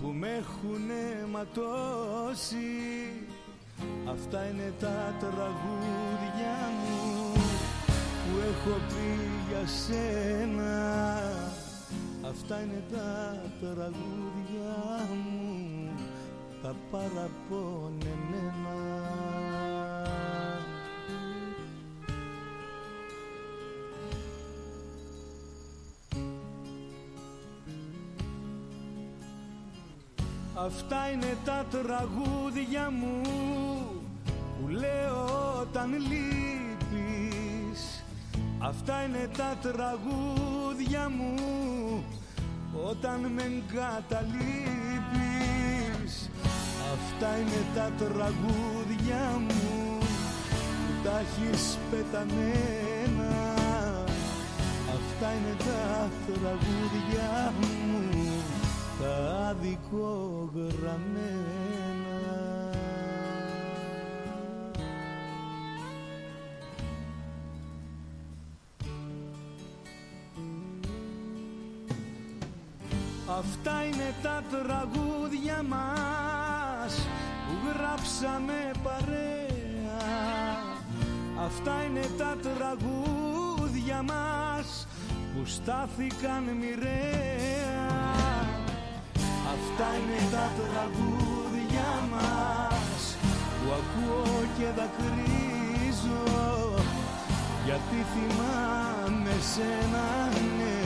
[0.00, 0.90] που με έχουν
[1.30, 2.68] ματώσει.
[4.10, 7.32] Αυτά είναι τα τραγούδια μου
[8.24, 9.08] που έχω πει
[9.48, 10.78] για σένα.
[12.28, 15.49] Αυτά είναι τα τραγούδια μου
[16.62, 18.20] τα παραπονεμένα
[30.54, 33.20] Αυτά είναι τα τραγούδια μου
[34.60, 35.24] που λέω
[35.60, 37.80] όταν λείπεις.
[38.58, 41.34] Αυτά είναι τα τραγούδια μου
[42.90, 44.80] όταν με εγκαταλείπεις
[46.92, 49.98] Αυτά είναι τα τραγούδια μου
[50.86, 53.32] που τα έχεις πεταμένα.
[54.96, 57.30] Αυτά είναι τα τραγούδια
[57.60, 57.72] μου
[59.00, 59.14] τα
[59.50, 62.09] αδικογραμμένα
[73.38, 76.94] Αυτά είναι τα τραγούδια μας
[77.46, 80.00] που γράψαμε παρέα.
[81.44, 84.86] Αυτά είναι τα τραγούδια μας
[85.34, 87.88] που στάθηκαν μοιραία.
[89.54, 93.16] Αυτά είναι τα τραγούδια μας
[93.58, 96.24] που ακούω και δακρύζω.
[97.64, 100.28] Γιατί θυμάμαι σένα
[100.58, 100.80] ναι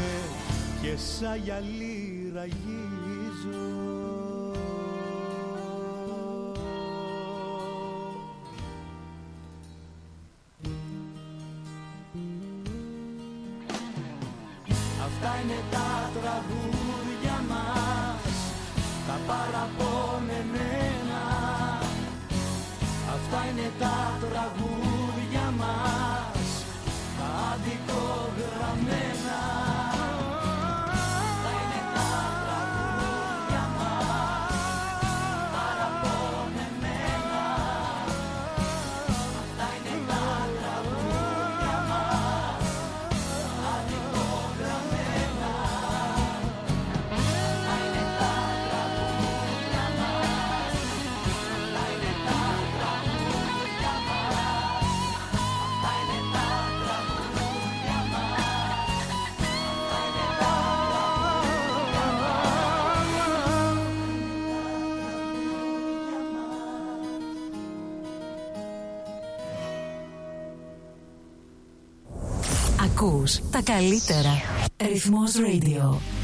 [0.84, 3.62] και σαν γυαλί ραγίζω
[15.06, 18.22] Αυτά είναι τα τραγούδια μας
[19.06, 21.22] τα παραπονεμένα.
[23.14, 24.73] Αυτά είναι τα τραγούδια
[73.50, 74.42] τα καλύτερα.
[74.76, 76.23] Ρυθμός Radio.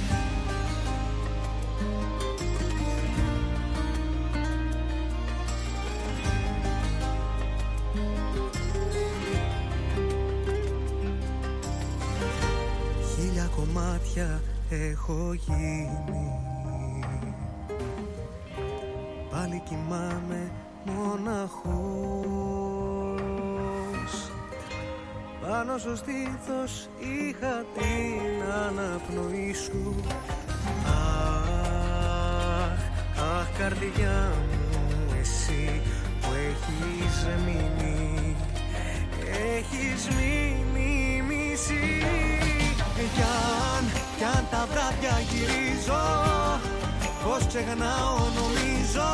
[47.50, 49.10] Ξεχνάω νομίζω.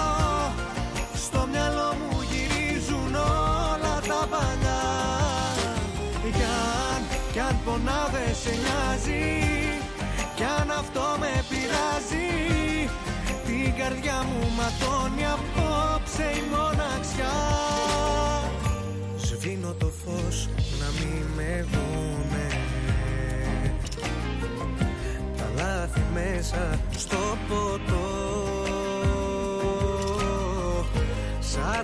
[1.24, 4.84] Στο μυαλό μου γυρίζουν όλα τα παλιά.
[6.36, 6.46] Κι
[6.92, 7.00] αν,
[7.32, 9.26] κι αν πονάω δεν σε νοιάζει.
[10.36, 12.30] Κι αν αυτό με πειράζει.
[13.46, 17.36] Την καρδιά μου ματώνει απόψε η μοναξιά.
[19.16, 20.48] Σβήνω το φως
[20.80, 22.46] να μην με δούνε.
[25.36, 27.75] Τα λάθη μέσα στο ποτό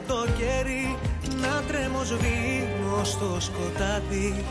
[0.06, 0.96] το κέρι
[1.40, 4.44] να τρέμω σβήνω στο σκοτάδι.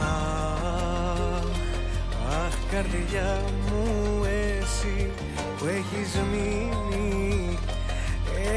[0.00, 1.44] Αχ,
[2.44, 3.40] αχ καρδιά
[3.70, 5.10] μου εσύ
[5.58, 7.58] που έχεις μείνει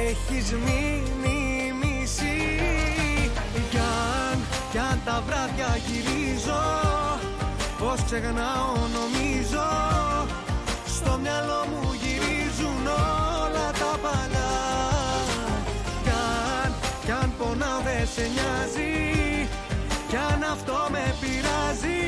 [0.07, 2.59] Έχεις μείνει μισή.
[3.69, 4.39] Κι αν,
[4.72, 6.61] κι αν τα βράδια γυρίζω
[7.80, 9.67] Πως ξεχνάω νομίζω.
[10.85, 12.85] Στο μυαλό μου γυρίζουν
[13.43, 14.38] όλα τα παλιά
[17.59, 19.47] κι αν πονάω δεν σε νοιάζει.
[20.09, 22.01] Κι αν αυτό με πειράζει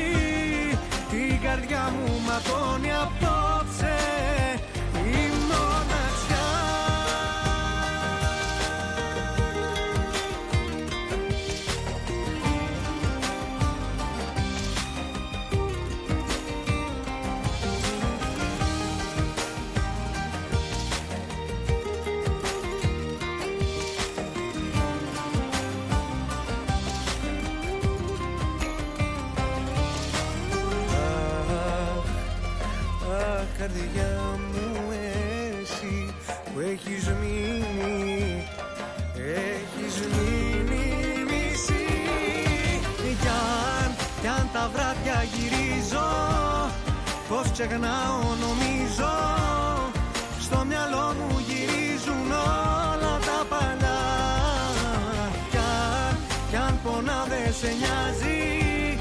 [1.10, 3.96] Την καρδιά μου ματώνει απόψε
[36.86, 38.46] έχεις μείνει
[39.14, 41.86] Έχεις μείνει μισή.
[43.20, 46.10] Κι αν, κι αν τα βράδια γυρίζω
[47.28, 49.12] Πως ξεχνάω νομίζω.
[50.40, 54.02] Στο μυαλό μου γυρίζουν όλα τα παλιά.
[55.50, 56.16] Κι αν,
[56.50, 58.98] κι αν πονάω δεν σε νοιάζει.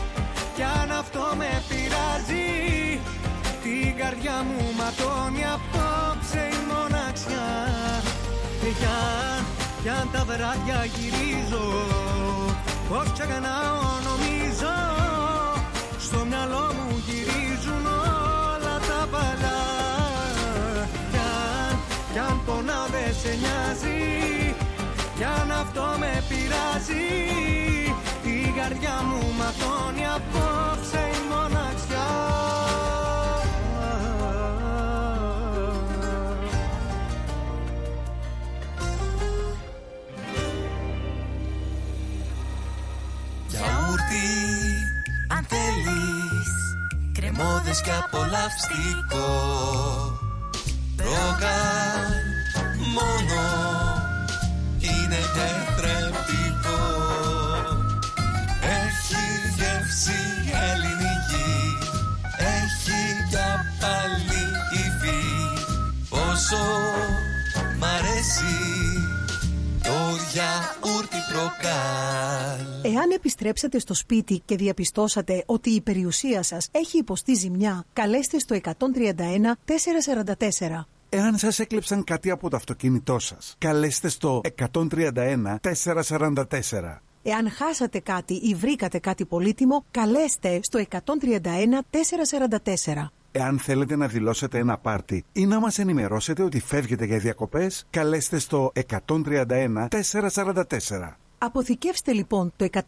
[0.55, 2.99] Κι αν αυτό με πειράζει
[3.63, 6.10] Την καρδιά μου ματώνει απόψε η
[7.29, 8.01] μοναξιά
[8.61, 9.45] Κι αν,
[9.81, 11.65] κι αν τα βράδια γυρίζω
[12.89, 14.73] Πως ξεχνάω νομίζω.
[15.99, 19.61] Στο μυαλό μου γυρίζουν όλα τα παλιά
[21.11, 21.79] Κι αν,
[22.11, 24.55] κι αν πονάω δεν σε νοιάζει.
[25.17, 27.07] Κι αν αυτό με πειράζει
[28.23, 30.70] Την καρδιά μου ματώνει απόψε
[45.51, 46.51] θέλεις
[47.13, 49.29] Κρεμόδες και απολαυστικό
[50.97, 52.11] Ρόγαν
[52.95, 53.41] μόνο
[54.79, 56.81] Είναι τετρεπτικό
[58.81, 59.25] Έχει
[59.57, 60.21] γεύση
[60.69, 61.53] ελληνική
[62.37, 64.43] Έχει για πάλι
[64.83, 65.23] υφή.
[66.09, 66.63] Πόσο
[67.79, 68.80] μ' αρέσει Το
[70.33, 77.85] γιαούρτι προκάλ Εάν επιστρέψατε στο σπίτι και διαπιστώσατε ότι η περιουσία σας έχει υποστεί ζημιά,
[77.93, 78.71] καλέστε στο 131
[79.65, 80.85] 444.
[81.09, 84.41] Εάν σας έκλεψαν κάτι από το αυτοκίνητό σας, καλέστε στο
[84.73, 87.01] 131 444.
[87.23, 90.99] Εάν χάσατε κάτι ή βρήκατε κάτι πολύτιμο, καλέστε στο 131
[91.91, 93.11] 444.
[93.31, 98.39] Εάν θέλετε να δηλώσετε ένα πάρτι ή να μας ενημερώσετε ότι φεύγετε για διακοπές, καλέστε
[98.39, 98.71] στο
[99.07, 101.15] 131 444.
[101.43, 102.79] Αποθηκεύστε λοιπόν το 131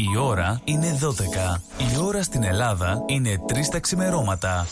[0.00, 1.60] Η ώρα είναι 12.
[1.92, 4.66] Η ώρα στην Ελλάδα είναι 3 τα ξημερώματα.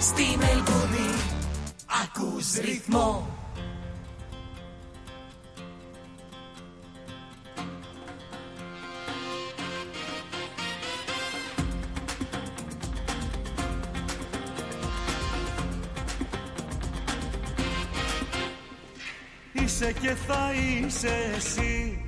[0.00, 1.10] Στη Μελβούνι
[2.04, 3.26] ακούς ρυθμό
[19.64, 22.04] Είσαι και θα είσαι εσύ.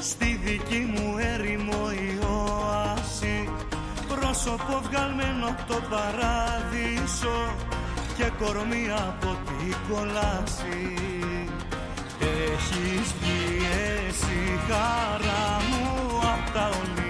[0.00, 3.48] Στη δική μου έρημο η οάση
[4.08, 7.54] Πρόσωπο βγαλμένο από το παράδεισο.
[8.16, 10.94] Και κορμί από την κολάση
[12.20, 13.66] Έχεις βγει
[14.08, 17.05] εσύ χαρά μου απ' τα όνειρα